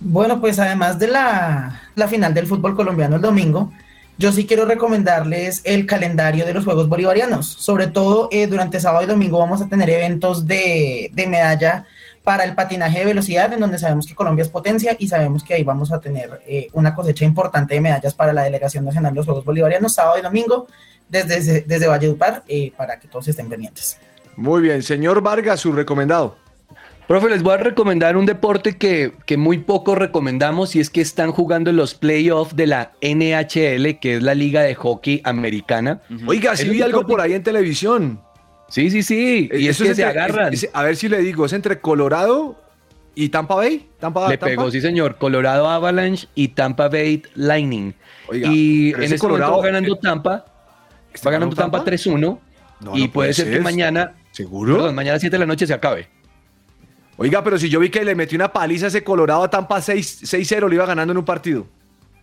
Bueno, 0.00 0.40
pues 0.40 0.58
además 0.58 0.98
de 0.98 1.08
la, 1.08 1.82
la 1.94 2.08
final 2.08 2.32
del 2.32 2.46
fútbol 2.46 2.74
colombiano 2.74 3.16
el 3.16 3.22
domingo, 3.22 3.70
yo 4.16 4.32
sí 4.32 4.46
quiero 4.46 4.64
recomendarles 4.64 5.60
el 5.64 5.84
calendario 5.84 6.46
de 6.46 6.54
los 6.54 6.64
Juegos 6.64 6.88
Bolivarianos. 6.88 7.46
Sobre 7.46 7.88
todo 7.88 8.28
eh, 8.32 8.46
durante 8.46 8.80
sábado 8.80 9.04
y 9.04 9.08
domingo 9.08 9.38
vamos 9.38 9.60
a 9.60 9.68
tener 9.68 9.90
eventos 9.90 10.46
de, 10.46 11.10
de 11.12 11.26
medalla 11.26 11.84
para 12.22 12.44
el 12.44 12.54
patinaje 12.54 13.00
de 13.00 13.04
velocidad, 13.04 13.52
en 13.52 13.60
donde 13.60 13.78
sabemos 13.78 14.06
que 14.06 14.14
Colombia 14.14 14.42
es 14.42 14.48
potencia 14.48 14.96
y 14.98 15.06
sabemos 15.06 15.44
que 15.44 15.52
ahí 15.52 15.64
vamos 15.64 15.92
a 15.92 16.00
tener 16.00 16.40
eh, 16.46 16.68
una 16.72 16.94
cosecha 16.94 17.26
importante 17.26 17.74
de 17.74 17.82
medallas 17.82 18.14
para 18.14 18.32
la 18.32 18.44
Delegación 18.44 18.86
Nacional 18.86 19.12
de 19.12 19.16
los 19.16 19.26
Juegos 19.26 19.44
Bolivarianos, 19.44 19.92
sábado 19.92 20.18
y 20.18 20.22
domingo, 20.22 20.66
desde, 21.10 21.60
desde, 21.60 21.86
Valledupar, 21.86 22.42
eh, 22.48 22.72
para 22.74 22.98
que 22.98 23.06
todos 23.06 23.28
estén 23.28 23.50
pendientes. 23.50 23.98
Muy 24.36 24.62
bien, 24.62 24.82
señor 24.82 25.22
Vargas, 25.22 25.60
su 25.60 25.72
recomendado. 25.72 26.36
Profe, 27.06 27.28
les 27.28 27.42
voy 27.42 27.52
a 27.54 27.56
recomendar 27.58 28.16
un 28.16 28.24
deporte 28.24 28.78
que, 28.78 29.12
que 29.26 29.36
muy 29.36 29.58
poco 29.58 29.94
recomendamos 29.94 30.74
y 30.74 30.80
es 30.80 30.88
que 30.88 31.02
están 31.02 31.32
jugando 31.32 31.70
los 31.70 31.94
playoffs 31.94 32.56
de 32.56 32.66
la 32.66 32.92
NHL, 33.02 33.98
que 34.00 34.16
es 34.16 34.22
la 34.22 34.34
liga 34.34 34.62
de 34.62 34.74
hockey 34.74 35.20
americana. 35.24 36.00
Oiga, 36.26 36.56
sí 36.56 36.62
Es 36.64 36.70
vi 36.70 36.80
algo 36.80 37.00
deporte- 37.00 37.10
por 37.12 37.20
ahí 37.20 37.34
en 37.34 37.42
televisión. 37.42 38.20
Sí, 38.68 38.90
sí, 38.90 39.02
sí. 39.02 39.50
Y 39.52 39.68
es 39.68 39.76
Eso 39.76 39.84
se 39.84 39.90
entre- 39.90 40.04
agarran. 40.06 40.54
es- 40.54 40.64
es- 40.64 40.70
a 40.72 40.82
ver 40.82 40.96
si 40.96 41.10
le 41.10 41.18
digo, 41.18 41.44
¿es 41.44 41.52
entre 41.52 41.78
Colorado 41.80 42.56
y 43.14 43.28
Tampa 43.28 43.54
Bay? 43.56 43.86
¿Tampa, 44.00 44.22
Le 44.30 44.38
Tampa? 44.38 44.46
pegó, 44.46 44.70
sí, 44.70 44.80
señor. 44.80 45.16
Colorado 45.18 45.68
Avalanche 45.68 46.26
y 46.34 46.48
Tampa 46.48 46.88
Bay 46.88 47.22
Lightning. 47.34 47.92
Oiga, 48.28 48.48
y 48.50 48.94
en 48.94 49.02
ese 49.02 49.16
este 49.16 49.26
momento 49.26 49.28
Colorado- 49.28 49.58
va 49.58 49.64
ganando 49.66 49.96
Tampa. 49.96 50.44
Va 51.26 51.30
ganando 51.30 51.54
Tampa 51.54 51.78
Tampa? 51.78 51.84
3-1. 51.90 52.40
No, 52.80 52.96
y 52.96 53.02
no 53.06 53.12
puede 53.12 53.12
puede 53.12 53.32
ser 53.34 53.50
que 53.52 53.60
mañana. 53.60 54.14
¿Seguro? 54.34 54.74
Perdón, 54.74 54.96
mañana 54.96 55.16
a 55.16 55.20
7 55.20 55.32
de 55.32 55.38
la 55.38 55.46
noche 55.46 55.64
se 55.64 55.72
acabe. 55.72 56.08
Oiga, 57.16 57.44
pero 57.44 57.56
si 57.56 57.68
yo 57.68 57.78
vi 57.78 57.88
que 57.88 58.04
le 58.04 58.16
metió 58.16 58.34
una 58.34 58.52
paliza 58.52 58.86
a 58.86 58.88
ese 58.88 59.04
Colorado 59.04 59.44
a 59.44 59.48
Tampa 59.48 59.80
6 59.80 60.24
6-0, 60.24 60.68
lo 60.68 60.74
iba 60.74 60.84
ganando 60.84 61.12
en 61.12 61.18
un 61.18 61.24
partido. 61.24 61.68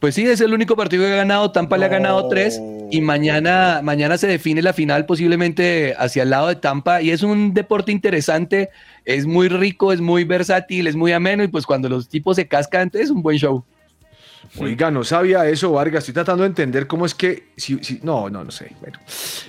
Pues 0.02 0.16
sí, 0.16 0.26
es 0.26 0.42
el 0.42 0.54
único 0.54 0.76
partido 0.76 1.06
que 1.06 1.14
ha 1.14 1.16
ganado. 1.16 1.54
Tampa 1.54 1.78
le 1.78 1.86
ha 1.86 1.88
ganado 1.88 2.28
tres 2.28 2.60
y 2.92 3.00
mañana, 3.00 3.80
mañana 3.82 4.18
se 4.18 4.28
define 4.28 4.62
la 4.62 4.74
final 4.74 5.06
posiblemente 5.06 5.96
hacia 5.98 6.24
el 6.24 6.32
lado 6.32 6.50
de 6.50 6.58
Tampa 6.58 7.02
y 7.02 7.12
es 7.12 7.24
un 7.24 7.54
deporte 7.54 7.94
interesante, 7.94 8.72
es 9.06 9.26
muy 9.26 9.48
rico, 9.48 9.94
es 9.94 10.02
muy 10.02 10.26
versátil, 10.26 10.88
es 10.88 10.98
muy 10.98 11.14
ameno 11.14 11.44
y 11.46 11.48
pues 11.48 11.66
cuando 11.66 11.88
los 11.88 12.10
tipos 12.10 12.36
se 12.36 12.46
cascan 12.50 12.92
es 12.94 13.10
un 13.10 13.22
buen 13.22 13.38
show. 13.38 13.64
Oiga, 14.58 14.92
no 14.92 15.04
sabía 15.04 15.48
eso, 15.48 15.72
Vargas. 15.72 16.00
Estoy 16.04 16.14
tratando 16.14 16.44
de 16.44 16.48
entender 16.50 16.86
cómo 16.88 17.06
es 17.06 17.16
que. 17.16 17.52
Si, 17.56 17.78
si- 17.84 18.00
no, 18.04 18.30
no, 18.30 18.44
no 18.44 18.52
sé. 18.52 18.72
Bueno. 18.82 19.00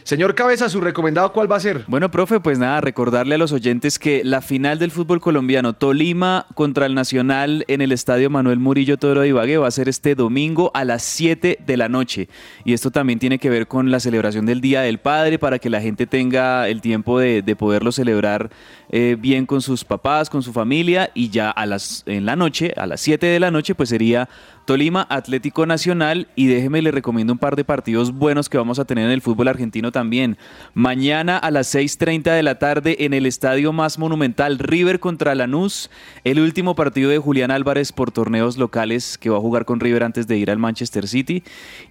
Señor 0.05 0.35
Cabeza, 0.35 0.69
su 0.69 0.81
recomendado, 0.81 1.33
¿cuál 1.33 1.51
va 1.51 1.57
a 1.57 1.61
ser? 1.61 1.85
Bueno, 1.89 2.11
profe, 2.11 2.39
pues 2.41 2.59
nada, 2.59 2.81
recordarle 2.81 3.35
a 3.35 3.39
los 3.39 3.53
oyentes 3.53 3.99
que 3.99 4.23
la 4.25 4.41
final 4.43 4.79
del 4.79 4.91
fútbol 4.91 5.21
colombiano, 5.21 5.73
Tolima 5.73 6.47
contra 6.55 6.87
el 6.87 6.95
Nacional 6.95 7.65
en 7.69 7.81
el 7.81 7.91
Estadio 7.93 8.31
Manuel 8.31 8.59
Murillo 8.59 8.97
Toro 8.97 9.23
de 9.23 9.29
Ibagué, 9.29 9.57
va 9.59 9.67
a 9.69 9.73
ser 9.73 9.89
este 9.89 10.15
domingo 10.15 10.71
a 10.75 10.85
las 10.85 11.03
7 11.03 11.59
de 11.67 11.77
la 11.77 11.89
noche. 11.89 12.29
Y 12.65 12.73
esto 12.73 12.91
también 12.91 13.19
tiene 13.19 13.39
que 13.39 13.51
ver 13.51 13.67
con 13.67 13.91
la 13.91 13.99
celebración 13.99 14.47
del 14.47 14.61
Día 14.61 14.83
del 14.83 14.99
Padre, 14.99 15.39
para 15.39 15.59
que 15.59 15.71
la 15.71 15.81
gente 15.81 16.07
tenga 16.07 16.69
el 16.69 16.81
tiempo 16.81 17.19
de, 17.19 17.43
de 17.43 17.57
poderlo 17.57 17.91
celebrar 17.93 18.51
eh, 18.91 19.17
bien 19.19 19.47
con 19.47 19.63
sus 19.63 19.85
papás, 19.85 20.31
con 20.31 20.43
su 20.43 20.53
familia, 20.53 21.11
y 21.15 21.31
ya 21.31 21.51
a 21.51 21.67
las, 21.67 22.03
en 22.07 22.25
la 22.27 22.37
noche, 22.37 22.73
a 22.77 22.87
las 22.87 23.01
7 23.01 23.27
de 23.27 23.41
la 23.41 23.51
noche, 23.51 23.75
pues 23.75 23.89
sería 23.89 24.29
Tolima 24.65 25.07
Atlético 25.11 25.67
Nacional 25.67 26.29
y 26.37 26.47
déjeme 26.47 26.83
le 26.83 26.91
recomiendo 26.91 27.33
un 27.33 27.39
par 27.39 27.57
de 27.57 27.65
partidos 27.65 28.13
buenos 28.13 28.49
que 28.49 28.59
vamos 28.59 28.79
a 28.79 28.85
tener 28.85 29.07
en 29.07 29.11
el 29.11 29.21
fútbol 29.21 29.49
argentino 29.49 29.93
también. 29.93 30.39
Mañana 30.75 31.37
a 31.39 31.51
las 31.51 31.75
6.30 31.75 32.35
de 32.35 32.43
la 32.43 32.59
tarde 32.59 32.97
en 33.01 33.15
el 33.15 33.27
estadio 33.27 33.73
más 33.73 33.99
monumental 33.99 34.59
River 34.59 35.01
contra 35.01 35.35
Lanús, 35.35 35.91
el 36.25 36.41
último 36.41 36.75
partido 36.75 37.11
de 37.11 37.19
Julián 37.19 37.51
Álvarez 37.51 37.93
por 37.93 38.13
torneos 38.13 38.57
locales 38.57 39.19
que 39.19 39.31
va 39.31 39.39
a 39.39 39.41
jugar 39.41 39.65
con 39.65 39.81
River 39.81 40.05
antes 40.05 40.27
de 40.27 40.37
ir 40.37 40.51
al 40.51 40.59
Manchester 40.59 41.09
City 41.09 41.43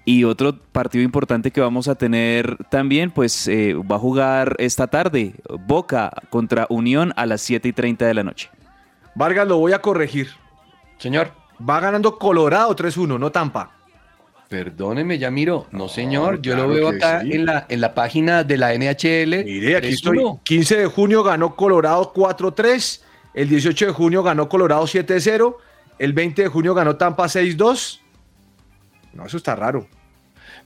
y 0.06 0.24
otro 0.24 0.58
partido 0.58 1.04
importante 1.04 1.52
que 1.52 1.62
vamos 1.62 1.88
a 1.88 1.96
tener 1.96 2.58
también 2.70 3.12
pues 3.12 3.48
eh, 3.48 3.74
va 3.74 3.98
a 3.98 4.00
jugar 4.00 4.56
esta 4.60 4.88
tarde 4.88 5.36
Boca 5.68 6.12
contra 6.30 6.68
Unión 6.70 7.14
a 7.16 7.26
las 7.26 7.50
7.30 7.50 7.98
de 7.98 8.14
la 8.14 8.24
noche. 8.24 8.50
Vargas, 9.16 9.48
lo 9.48 9.58
voy 9.58 9.74
a 9.74 9.80
corregir. 9.80 10.30
Señor. 10.98 11.41
Va 11.70 11.80
ganando 11.80 12.18
Colorado 12.18 12.76
3-1, 12.76 13.20
no 13.20 13.32
Tampa. 13.32 13.72
Perdóneme, 14.50 15.18
ya 15.18 15.32
miro. 15.32 15.68
No, 15.72 15.88
señor, 15.88 16.42
yo 16.42 16.54
claro 16.54 16.68
lo 16.68 16.74
veo 16.74 16.90
acá 16.90 17.22
sí. 17.22 17.32
en, 17.32 17.46
la, 17.46 17.66
en 17.70 17.80
la 17.80 17.94
página 17.94 18.44
de 18.44 18.58
la 18.58 18.74
NHL. 18.74 19.46
Mire, 19.46 19.78
aquí 19.78 19.88
estoy. 19.90 20.18
3-1. 20.18 20.44
15 20.44 20.78
de 20.78 20.86
junio 20.88 21.24
ganó 21.24 21.56
Colorado 21.56 22.14
4-3. 22.14 23.02
El 23.34 23.48
18 23.48 23.86
de 23.86 23.92
junio 23.94 24.24
ganó 24.24 24.50
Colorado 24.50 24.84
7-0. 24.84 25.56
El 26.00 26.14
20 26.14 26.42
de 26.42 26.48
junio 26.50 26.74
ganó 26.74 26.98
Tampa 26.98 27.26
6-2. 27.26 28.00
No, 29.14 29.26
eso 29.26 29.38
está 29.38 29.56
raro. 29.56 29.88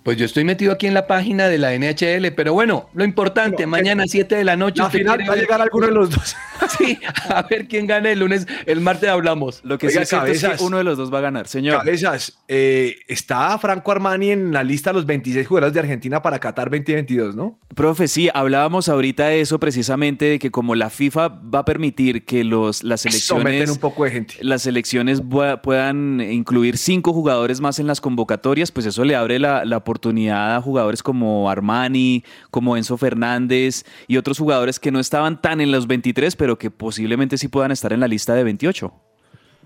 Pues 0.05 0.17
yo 0.17 0.25
estoy 0.25 0.43
metido 0.43 0.71
aquí 0.71 0.85
en 0.85 0.93
la 0.93 1.07
página 1.07 1.47
de 1.47 1.57
la 1.57 1.73
NHL, 1.73 2.31
pero 2.35 2.53
bueno, 2.53 2.91
lo 2.93 3.03
importante, 3.03 3.65
mañana 3.65 4.03
a 4.03 4.07
7 4.07 4.35
de 4.35 4.43
la 4.43 4.55
noche. 4.55 4.83
Usted 4.83 4.99
final 4.99 5.19
va 5.27 5.33
a 5.33 5.35
llegar 5.35 5.59
alguno 5.59 5.87
de 5.87 5.93
los 5.93 6.11
dos. 6.11 6.35
Sí, 6.77 6.97
a 7.29 7.41
ver 7.43 7.67
quién 7.67 7.85
gana 7.85 8.09
el 8.09 8.19
lunes, 8.19 8.47
el 8.65 8.79
martes 8.79 9.09
hablamos. 9.09 9.59
Lo 9.63 9.77
que 9.77 9.87
Oiga, 9.87 9.99
sí 9.99 10.03
es 10.03 10.09
cierto 10.09 10.27
es 10.27 10.39
que 10.39 10.45
cabezas. 10.47 10.61
uno 10.65 10.77
de 10.77 10.85
los 10.85 10.97
dos 10.97 11.13
va 11.13 11.17
a 11.17 11.21
ganar, 11.21 11.47
señor. 11.47 11.79
Cabezas, 11.79 12.39
eh, 12.47 12.95
está 13.07 13.57
Franco 13.59 13.91
Armani 13.91 14.31
en 14.31 14.53
la 14.53 14.63
lista 14.63 14.91
de 14.91 14.95
los 14.95 15.05
26 15.05 15.45
jugadores 15.45 15.73
de 15.73 15.81
Argentina 15.81 16.21
para 16.21 16.39
Qatar 16.39 16.69
2022, 16.69 17.35
¿no? 17.35 17.59
Profe, 17.75 18.07
sí, 18.07 18.29
hablábamos 18.33 18.87
ahorita 18.87 19.27
de 19.27 19.41
eso 19.41 19.59
precisamente, 19.59 20.25
de 20.25 20.39
que 20.39 20.49
como 20.49 20.75
la 20.75 20.89
FIFA 20.89 21.27
va 21.27 21.59
a 21.59 21.65
permitir 21.65 22.23
que 22.23 22.45
los, 22.45 22.83
las 22.83 23.01
selecciones, 23.01 23.69
un 23.69 23.77
poco 23.77 24.05
de 24.05 24.11
gente. 24.11 24.35
las 24.39 24.61
selecciones 24.61 25.21
puedan 25.61 26.21
incluir 26.21 26.77
cinco 26.77 27.11
jugadores 27.11 27.59
más 27.59 27.79
en 27.79 27.87
las 27.87 27.99
convocatorias, 27.99 28.71
pues 28.71 28.85
eso 28.85 29.03
le 29.03 29.15
abre 29.15 29.39
la, 29.39 29.65
la 29.65 29.77
oportunidad 29.77 29.94
a 30.31 30.61
jugadores 30.61 31.03
como 31.03 31.49
Armani, 31.49 32.23
como 32.51 32.77
Enzo 32.77 32.97
Fernández 32.97 33.83
y 34.07 34.17
otros 34.17 34.37
jugadores 34.37 34.79
que 34.79 34.91
no 34.91 34.99
estaban 34.99 35.41
tan 35.41 35.61
en 35.61 35.71
los 35.71 35.87
23, 35.87 36.35
pero 36.35 36.57
que 36.57 36.71
posiblemente 36.71 37.37
sí 37.37 37.47
puedan 37.47 37.71
estar 37.71 37.93
en 37.93 37.99
la 37.99 38.07
lista 38.07 38.33
de 38.33 38.43
28. 38.43 38.93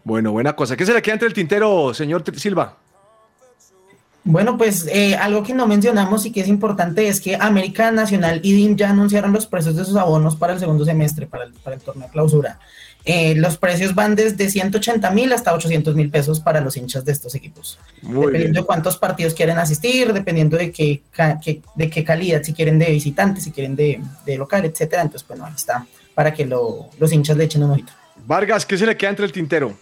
Bueno, 0.03 0.31
buena 0.31 0.55
cosa. 0.55 0.77
¿Qué 0.77 0.85
se 0.85 0.93
le 0.93 1.01
queda 1.01 1.13
entre 1.13 1.27
el 1.27 1.33
tintero, 1.33 1.93
señor 1.93 2.23
Silva? 2.35 2.77
Bueno, 4.23 4.57
pues 4.57 4.85
eh, 4.87 5.15
algo 5.15 5.43
que 5.43 5.53
no 5.53 5.65
mencionamos 5.65 6.25
y 6.25 6.31
que 6.31 6.41
es 6.41 6.47
importante 6.47 7.07
es 7.07 7.21
que 7.21 7.35
América 7.35 7.91
Nacional 7.91 8.41
y 8.43 8.53
DIM 8.53 8.75
ya 8.75 8.89
anunciaron 8.89 9.33
los 9.33 9.47
precios 9.47 9.75
de 9.75 9.85
sus 9.85 9.95
abonos 9.95 10.35
para 10.35 10.53
el 10.53 10.59
segundo 10.59 10.85
semestre, 10.85 11.25
para 11.25 11.45
el, 11.45 11.53
para 11.53 11.75
el 11.75 11.81
torneo 11.81 12.07
de 12.07 12.11
clausura. 12.11 12.59
Eh, 13.11 13.33
los 13.35 13.57
precios 13.57 13.95
van 13.95 14.13
desde 14.15 14.47
180 14.51 15.09
mil 15.11 15.33
hasta 15.33 15.51
800 15.51 15.95
mil 15.95 16.11
pesos 16.11 16.39
para 16.41 16.61
los 16.61 16.77
hinchas 16.77 17.03
de 17.05 17.11
estos 17.11 17.33
equipos. 17.33 17.79
Muy 18.03 18.27
dependiendo 18.27 18.41
bien. 18.43 18.53
de 18.61 18.63
cuántos 18.67 18.97
partidos 18.97 19.33
quieren 19.33 19.57
asistir, 19.57 20.13
dependiendo 20.13 20.57
de 20.57 20.71
qué, 20.71 21.01
de 21.75 21.89
qué 21.89 22.03
calidad, 22.03 22.43
si 22.43 22.53
quieren 22.53 22.77
de 22.77 22.91
visitantes, 22.91 23.45
si 23.45 23.51
quieren 23.51 23.75
de, 23.75 23.99
de 24.27 24.37
local, 24.37 24.63
etcétera. 24.65 25.01
Entonces, 25.01 25.27
bueno, 25.27 25.43
ahí 25.45 25.53
está, 25.55 25.87
para 26.13 26.31
que 26.33 26.45
lo- 26.45 26.89
los 26.99 27.11
hinchas 27.11 27.35
le 27.35 27.45
echen 27.45 27.63
un 27.63 27.71
ojito. 27.71 27.91
Vargas, 28.27 28.63
¿qué 28.63 28.77
se 28.77 28.85
le 28.85 28.95
queda 28.95 29.09
entre 29.09 29.25
el 29.25 29.31
tintero? 29.31 29.75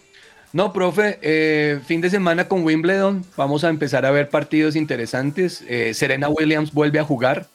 No, 0.54 0.72
profe, 0.72 1.18
eh, 1.20 1.80
fin 1.86 2.00
de 2.00 2.08
semana 2.08 2.48
con 2.48 2.62
Wimbledon, 2.64 3.26
vamos 3.36 3.62
a 3.62 3.68
empezar 3.68 4.06
a 4.06 4.10
ver 4.10 4.30
partidos 4.30 4.74
interesantes. 4.74 5.62
Eh, 5.68 5.92
Serena 5.92 6.30
Williams 6.30 6.72
vuelve 6.72 6.98
a 6.98 7.04
jugar 7.04 7.46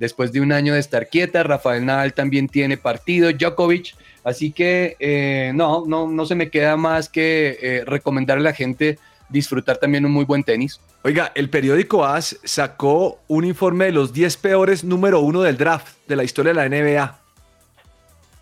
después 0.00 0.32
de 0.32 0.40
un 0.40 0.50
año 0.50 0.74
de 0.74 0.80
estar 0.80 1.06
quieta. 1.08 1.44
Rafael 1.44 1.86
Nadal 1.86 2.12
también 2.12 2.48
tiene 2.48 2.76
partido, 2.76 3.30
Djokovic. 3.30 3.94
Así 4.24 4.52
que 4.52 4.96
eh, 5.00 5.52
no, 5.54 5.84
no, 5.86 6.08
no 6.08 6.26
se 6.26 6.34
me 6.34 6.50
queda 6.50 6.76
más 6.76 7.08
que 7.08 7.58
eh, 7.60 7.84
recomendarle 7.84 8.48
a 8.48 8.50
la 8.50 8.56
gente 8.56 8.98
disfrutar 9.28 9.78
también 9.78 10.04
un 10.04 10.12
muy 10.12 10.24
buen 10.24 10.44
tenis. 10.44 10.80
Oiga, 11.02 11.32
el 11.34 11.50
periódico 11.50 12.04
AS 12.04 12.38
sacó 12.44 13.18
un 13.26 13.44
informe 13.44 13.86
de 13.86 13.92
los 13.92 14.12
10 14.12 14.36
peores 14.36 14.84
número 14.84 15.20
uno 15.20 15.42
del 15.42 15.56
draft 15.56 15.96
de 16.06 16.16
la 16.16 16.22
historia 16.22 16.52
de 16.52 16.68
la 16.68 16.68
NBA. 16.68 17.18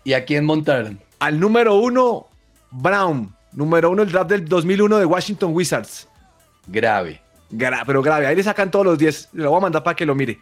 ¿Y 0.03 0.13
a 0.13 0.25
quién 0.25 0.45
montaron? 0.45 0.99
Al 1.19 1.39
número 1.39 1.75
uno, 1.75 2.27
Brown. 2.69 3.33
Número 3.53 3.89
uno, 3.89 4.03
el 4.03 4.11
draft 4.11 4.29
del 4.29 4.47
2001 4.47 4.99
de 4.99 5.05
Washington 5.05 5.53
Wizards. 5.53 6.07
Grave. 6.67 7.20
Gra- 7.51 7.83
pero 7.85 8.01
grave, 8.01 8.27
ahí 8.27 8.35
le 8.35 8.43
sacan 8.43 8.71
todos 8.71 8.85
los 8.85 8.97
10. 8.97 9.29
Le 9.33 9.43
lo 9.43 9.49
voy 9.49 9.57
a 9.57 9.61
mandar 9.61 9.83
para 9.83 9.95
que 9.95 10.05
lo 10.05 10.15
mire. 10.15 10.39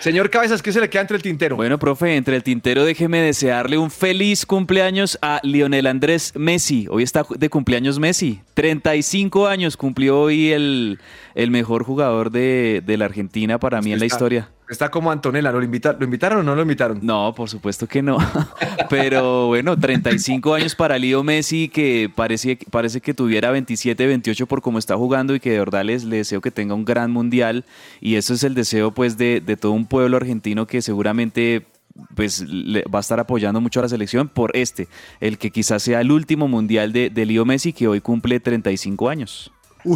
Señor 0.00 0.30
Cabezas, 0.30 0.62
¿qué 0.62 0.72
se 0.72 0.80
le 0.80 0.88
queda 0.90 1.02
entre 1.02 1.16
el 1.16 1.22
tintero? 1.22 1.56
Bueno, 1.56 1.78
profe, 1.78 2.16
entre 2.16 2.34
el 2.36 2.42
tintero 2.42 2.84
déjeme 2.84 3.20
desearle 3.20 3.78
un 3.78 3.90
feliz 3.90 4.46
cumpleaños 4.46 5.18
a 5.22 5.40
Lionel 5.42 5.86
Andrés 5.86 6.32
Messi. 6.36 6.86
Hoy 6.90 7.02
está 7.02 7.24
de 7.36 7.48
cumpleaños 7.48 7.98
Messi. 7.98 8.40
35 8.54 9.46
años 9.46 9.76
cumplió 9.76 10.20
hoy 10.20 10.50
el, 10.52 10.98
el 11.34 11.50
mejor 11.50 11.84
jugador 11.84 12.30
de, 12.30 12.82
de 12.84 12.96
la 12.96 13.04
Argentina 13.04 13.58
para 13.58 13.80
mí 13.80 13.92
en 13.92 13.98
la 14.00 14.06
historia. 14.06 14.48
Está 14.72 14.90
como 14.90 15.12
Antonella, 15.12 15.52
¿lo, 15.52 15.60
¿lo 15.60 15.64
invitaron 15.64 16.40
o 16.40 16.42
no 16.42 16.56
lo 16.56 16.62
invitaron? 16.62 17.00
No, 17.02 17.34
por 17.34 17.50
supuesto 17.50 17.86
que 17.86 18.00
no. 18.00 18.16
Pero 18.88 19.48
bueno, 19.48 19.78
35 19.78 20.54
años 20.54 20.74
para 20.74 20.98
Leo 20.98 21.22
Messi, 21.22 21.68
que 21.68 22.10
parece, 22.12 22.58
parece 22.70 23.02
que 23.02 23.12
tuviera 23.12 23.50
27, 23.50 24.06
28 24.06 24.46
por 24.46 24.62
cómo 24.62 24.78
está 24.78 24.96
jugando 24.96 25.34
y 25.34 25.40
que 25.40 25.50
de 25.50 25.58
verdad 25.58 25.84
les, 25.84 26.04
le 26.04 26.16
deseo 26.16 26.40
que 26.40 26.50
tenga 26.50 26.74
un 26.74 26.86
gran 26.86 27.10
mundial. 27.10 27.66
Y 28.00 28.14
eso 28.14 28.32
es 28.32 28.44
el 28.44 28.54
deseo 28.54 28.92
pues 28.92 29.18
de, 29.18 29.42
de 29.44 29.58
todo 29.58 29.72
un 29.72 29.84
pueblo 29.84 30.16
argentino 30.16 30.66
que 30.66 30.80
seguramente 30.80 31.66
pues 32.14 32.40
le 32.40 32.82
va 32.84 33.00
a 33.00 33.00
estar 33.00 33.20
apoyando 33.20 33.60
mucho 33.60 33.80
a 33.80 33.82
la 33.82 33.90
selección 33.90 34.30
por 34.30 34.56
este, 34.56 34.88
el 35.20 35.36
que 35.36 35.50
quizás 35.50 35.82
sea 35.82 36.00
el 36.00 36.10
último 36.10 36.48
mundial 36.48 36.94
de, 36.94 37.10
de 37.10 37.26
Leo 37.26 37.44
Messi 37.44 37.74
que 37.74 37.88
hoy 37.88 38.00
cumple 38.00 38.40
35 38.40 39.10
años. 39.10 39.52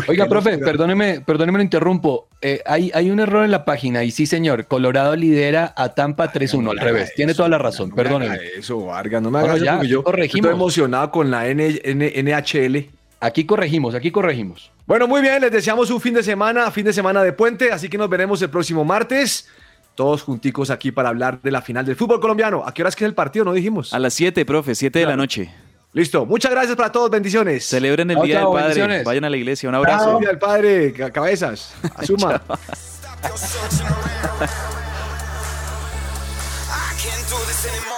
Oiga, 0.09 0.27
profe, 0.27 0.59
perdóneme, 0.59 1.21
perdóneme, 1.21 1.59
lo 1.59 1.63
interrumpo. 1.65 2.29
Eh, 2.43 2.61
hay, 2.67 2.91
hay 2.95 3.11
un 3.11 3.21
error 3.21 3.45
en 3.45 3.51
la 3.51 3.65
página 3.65 4.05
y 4.05 4.11
sí, 4.11 4.27
señor, 4.27 4.67
Colorado 4.67 5.15
lidera 5.17 5.73
a 5.77 5.91
Tampa 5.95 6.33
3-1, 6.33 6.71
al 6.71 6.79
revés. 6.79 7.13
Tiene 7.15 7.35
toda 7.35 7.49
la 7.49 7.59
razón, 7.59 7.91
perdóneme. 7.93 8.39
Eso, 8.59 8.87
Vargas, 8.87 9.23
no 9.23 9.31
me 9.31 9.41
Bueno, 9.41 9.55
hagas 9.55 9.63
eso 9.63 9.73
porque 9.77 9.89
yo 9.89 10.03
corregimos. 10.05 10.47
estoy 10.47 10.55
emocionado 10.55 11.11
con 11.11 11.31
la 11.31 11.49
N- 11.49 11.81
N- 11.85 12.13
NHL. 12.23 12.91
Aquí 13.21 13.45
corregimos, 13.45 13.95
aquí 13.95 14.11
corregimos. 14.11 14.71
Bueno, 14.87 15.09
muy 15.09 15.21
bien, 15.23 15.41
les 15.41 15.51
deseamos 15.51 15.91
un 15.91 16.01
fin 16.01 16.15
de 16.15 16.23
semana, 16.23 16.71
fin 16.71 16.85
de 16.85 16.93
semana 16.93 17.23
de 17.23 17.33
puente, 17.33 17.73
así 17.73 17.89
que 17.89 17.97
nos 17.99 18.09
veremos 18.11 18.41
el 18.43 18.51
próximo 18.51 18.85
martes, 18.85 19.49
todos 19.95 20.23
junticos 20.23 20.69
aquí 20.71 20.93
para 20.93 21.09
hablar 21.09 21.41
de 21.43 21.51
la 21.51 21.63
final 21.63 21.85
del 21.87 21.97
fútbol 21.97 22.21
colombiano. 22.21 22.63
¿A 22.67 22.75
qué 22.75 22.83
hora 22.83 22.91
es 22.91 22.97
que 22.97 23.05
es 23.05 23.09
el 23.09 23.15
partido? 23.15 23.45
No 23.47 23.53
dijimos. 23.55 23.93
A 23.95 23.99
las 23.99 24.13
7, 24.15 24.45
profe, 24.45 24.75
7 24.75 24.99
de 24.99 25.07
la 25.07 25.17
noche. 25.17 25.51
Listo, 25.97 26.27
muchas 26.27 26.51
gracias 26.51 26.77
para 26.77 26.93
todos, 26.93 27.09
bendiciones. 27.09 27.65
Celebren 27.65 28.11
el 28.11 28.17
Chao, 28.17 28.25
Día 28.27 28.41
chao, 28.41 28.55
del 28.55 28.65
Padre, 28.67 29.03
vayan 29.03 29.25
a 29.25 29.31
la 29.31 29.37
iglesia, 29.39 29.71
un 29.71 29.75
Chao, 29.77 29.83
abrazo. 29.83 30.19
Día 30.19 30.29
del 30.29 30.39
Padre, 30.39 30.93
ca- 30.93 31.11
cabezas, 31.11 31.73
asuma. 31.97 32.43